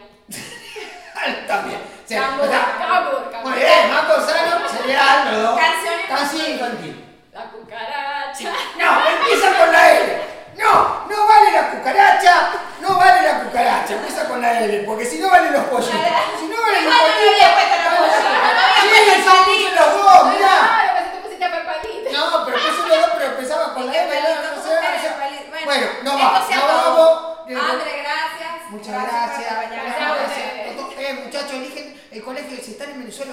También. 1.47 1.81
Sí, 2.07 2.15
Cambur, 2.15 2.47
o 2.47 2.49
sea, 2.51 2.77
Cambur, 2.79 3.31
cambur. 3.31 3.51
Muy 3.53 3.59
bien, 3.61 3.91
Marco 3.91 4.15
Sano, 4.21 4.69
cereal, 4.69 5.43
¿no? 5.43 5.57
Canción 5.57 5.95
infantil. 6.01 6.17
Canción 6.17 6.47
infantil. 6.53 6.95
La 7.33 7.45
cucaracha. 7.51 8.53
No, 8.79 8.89
empieza 9.09 9.49
con 9.59 9.73
la 9.73 9.91
L. 9.93 10.23
No, 10.57 11.07
no 11.09 11.27
vale 11.27 11.51
la 11.53 11.71
cucaracha, 11.71 12.51
no 12.81 12.97
vale 12.97 13.23
la 13.23 13.41
cucaracha, 13.41 13.95
empieza 13.95 14.27
con 14.29 14.41
la 14.43 14.61
L, 14.61 14.83
porque 14.85 15.05
si 15.05 15.19
no 15.19 15.29
valen 15.31 15.53
los 15.53 15.65
pollitos. 15.65 16.01
Si 16.39 16.47
no 16.47 16.61
valen 16.61 16.85
los 16.85 16.95
Ah, 16.95 16.99
no 16.99 17.05
había 17.29 17.55
puesto 17.55 17.77
la 17.77 17.83
pollitos. 17.97 17.99
pollita, 17.99 18.55
no 18.55 18.61
había 18.61 18.83
Sí, 18.83 18.89
puesto 18.89 19.07
yo 19.07 19.13
el 19.15 19.21
puse 19.45 19.71
los 19.77 19.91
dos, 20.05 20.21
mirá. 20.33 20.55
Claro, 20.67 20.91
que 20.97 21.01
si 21.05 21.09
tú 21.17 21.21
pusiste 21.23 21.45
a 21.45 21.47
Pepalita. 21.53 22.09
No, 22.13 22.23
pero 22.47 22.57
puse 22.59 22.83
los 22.89 22.99
dos, 23.01 23.11
pero 23.15 23.25
empezaba 23.27 23.65
con 23.75 23.83
la 23.87 23.93
Qué 23.93 23.99
L. 24.01 24.09
pelito, 24.09 24.29
no 24.43 24.49
¿cómo 24.51 24.63
sé, 24.63 24.69
que 24.71 24.75
o 24.97 24.99
sea, 25.01 25.13
pelito? 25.19 25.45
Bueno, 25.65 25.87
no 26.05 26.11
esto 26.13 26.25
va, 26.33 26.37
se 26.47 26.55
no 26.55 26.61
acabó. 26.63 26.87
vamos. 26.87 27.11
Andre, 27.47 27.93
gracias. 28.03 28.53
Muchas 28.71 28.95
por 28.95 29.03
gracias. 29.07 29.47
acompañarnos. 29.53 29.87
Gracias 29.87 30.11
a 30.11 30.13
gracias. 30.15 30.47
ustedes. 30.81 30.99
Eh, 30.99 31.01
muchachos, 31.25 31.53
eligen 31.53 31.87
el 32.11 32.21
colegio. 32.25 32.57
Si 32.65 32.73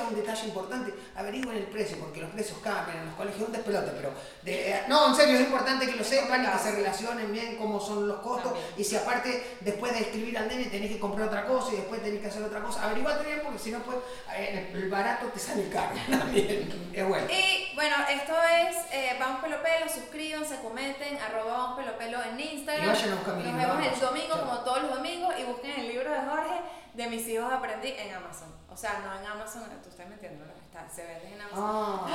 un 0.08 0.16
detalle 0.16 0.46
importante: 0.48 0.94
averigüen 1.16 1.58
el 1.58 1.64
precio, 1.66 1.98
porque 1.98 2.22
los 2.22 2.32
precios 2.32 2.58
cambian 2.64 2.98
en 3.00 3.06
los 3.08 3.16
colegios. 3.16 3.48
Un 3.48 3.54
despelote, 3.54 3.92
pero. 3.96 4.12
de- 4.44 4.82
no, 4.88 5.10
en 5.10 5.16
serio, 5.16 5.36
es 5.36 5.42
importante 5.42 5.86
que 5.86 5.96
lo 5.96 6.04
sepan 6.04 6.44
y 6.44 6.48
que 6.52 6.60
se 6.60 6.72
relacionen 6.72 7.32
bien 7.32 7.56
cómo 7.58 7.80
son 7.80 8.08
los 8.08 8.20
costos. 8.20 8.54
Y 8.78 8.84
si 8.84 8.96
aparte, 8.96 9.58
después 9.62 9.94
de 9.94 10.00
escribir 10.00 10.38
al 10.38 10.48
nene, 10.48 10.66
tenés 10.66 10.92
que 10.92 11.00
comprar 11.00 11.28
otra 11.28 11.46
cosa 11.46 11.74
y 11.74 11.78
después 11.78 12.02
tenés 12.04 12.22
que 12.22 12.28
hacer 12.28 12.44
otra 12.44 12.62
cosa, 12.62 12.84
averiguate 12.84 13.26
bien, 13.26 13.42
porque 13.44 13.60
si 13.60 13.72
no, 13.72 13.80
pues 13.84 13.98
eh, 14.38 14.70
el 14.74 14.90
barato 14.90 15.28
te 15.28 15.40
sale 15.40 15.70
caro 15.70 15.96
también. 16.10 16.90
Es 16.94 17.08
bueno. 17.08 17.28
Y 17.32 17.63
bueno, 17.76 17.96
esto 18.10 18.34
es 18.44 18.78
eh, 18.92 19.18
Vamos 19.20 19.42
Pelo 19.42 19.62
Pelo, 19.62 19.90
suscríbanse, 19.90 20.60
comenten, 20.62 21.18
arroba 21.18 21.54
Vamos 21.58 21.78
Pelo 21.78 21.98
Pelo 21.98 22.24
en 22.24 22.40
Instagram. 22.40 22.86
Y 22.86 22.88
vayan 22.90 23.12
a 23.12 23.16
buscar 23.16 23.36
mi 23.36 23.44
Nos 23.44 23.54
libro, 23.54 23.76
vemos 23.76 23.94
el 23.94 24.00
domingo 24.00 24.28
Chao. 24.36 24.46
como 24.46 24.60
todos 24.60 24.82
los 24.84 24.96
domingos 24.96 25.34
y 25.40 25.44
busquen 25.44 25.80
el 25.80 25.88
libro 25.88 26.12
de 26.12 26.20
Jorge 26.20 26.62
de 26.94 27.08
mis 27.08 27.28
hijos 27.28 27.52
aprendí 27.52 27.90
en 27.98 28.14
Amazon. 28.14 28.54
O 28.70 28.78
sea, 28.78 29.00
no 29.00 29.20
en 29.20 29.26
Amazon, 29.26 29.64
tú 29.82 29.90
estás 29.90 30.08
metiendo, 30.08 30.46
¿no? 30.46 30.54
Está, 30.54 30.88
se 30.94 31.06
vende 31.06 31.34
en 31.34 31.42
Amazon. 31.42 31.64
Ah. 31.64 32.08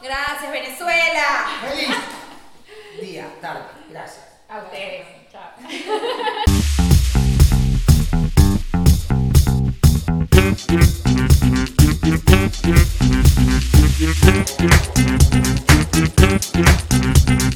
Bueno, 0.00 0.14
gracias 0.14 0.52
Venezuela. 0.52 1.46
¡Feliz! 1.68 1.96
Día, 3.00 3.28
tarde. 3.40 3.64
Gracias. 3.88 4.26
A 4.48 4.58
ustedes. 4.58 5.06
Chao. 5.30 5.50
Thank 12.04 12.64
you. 17.42 17.53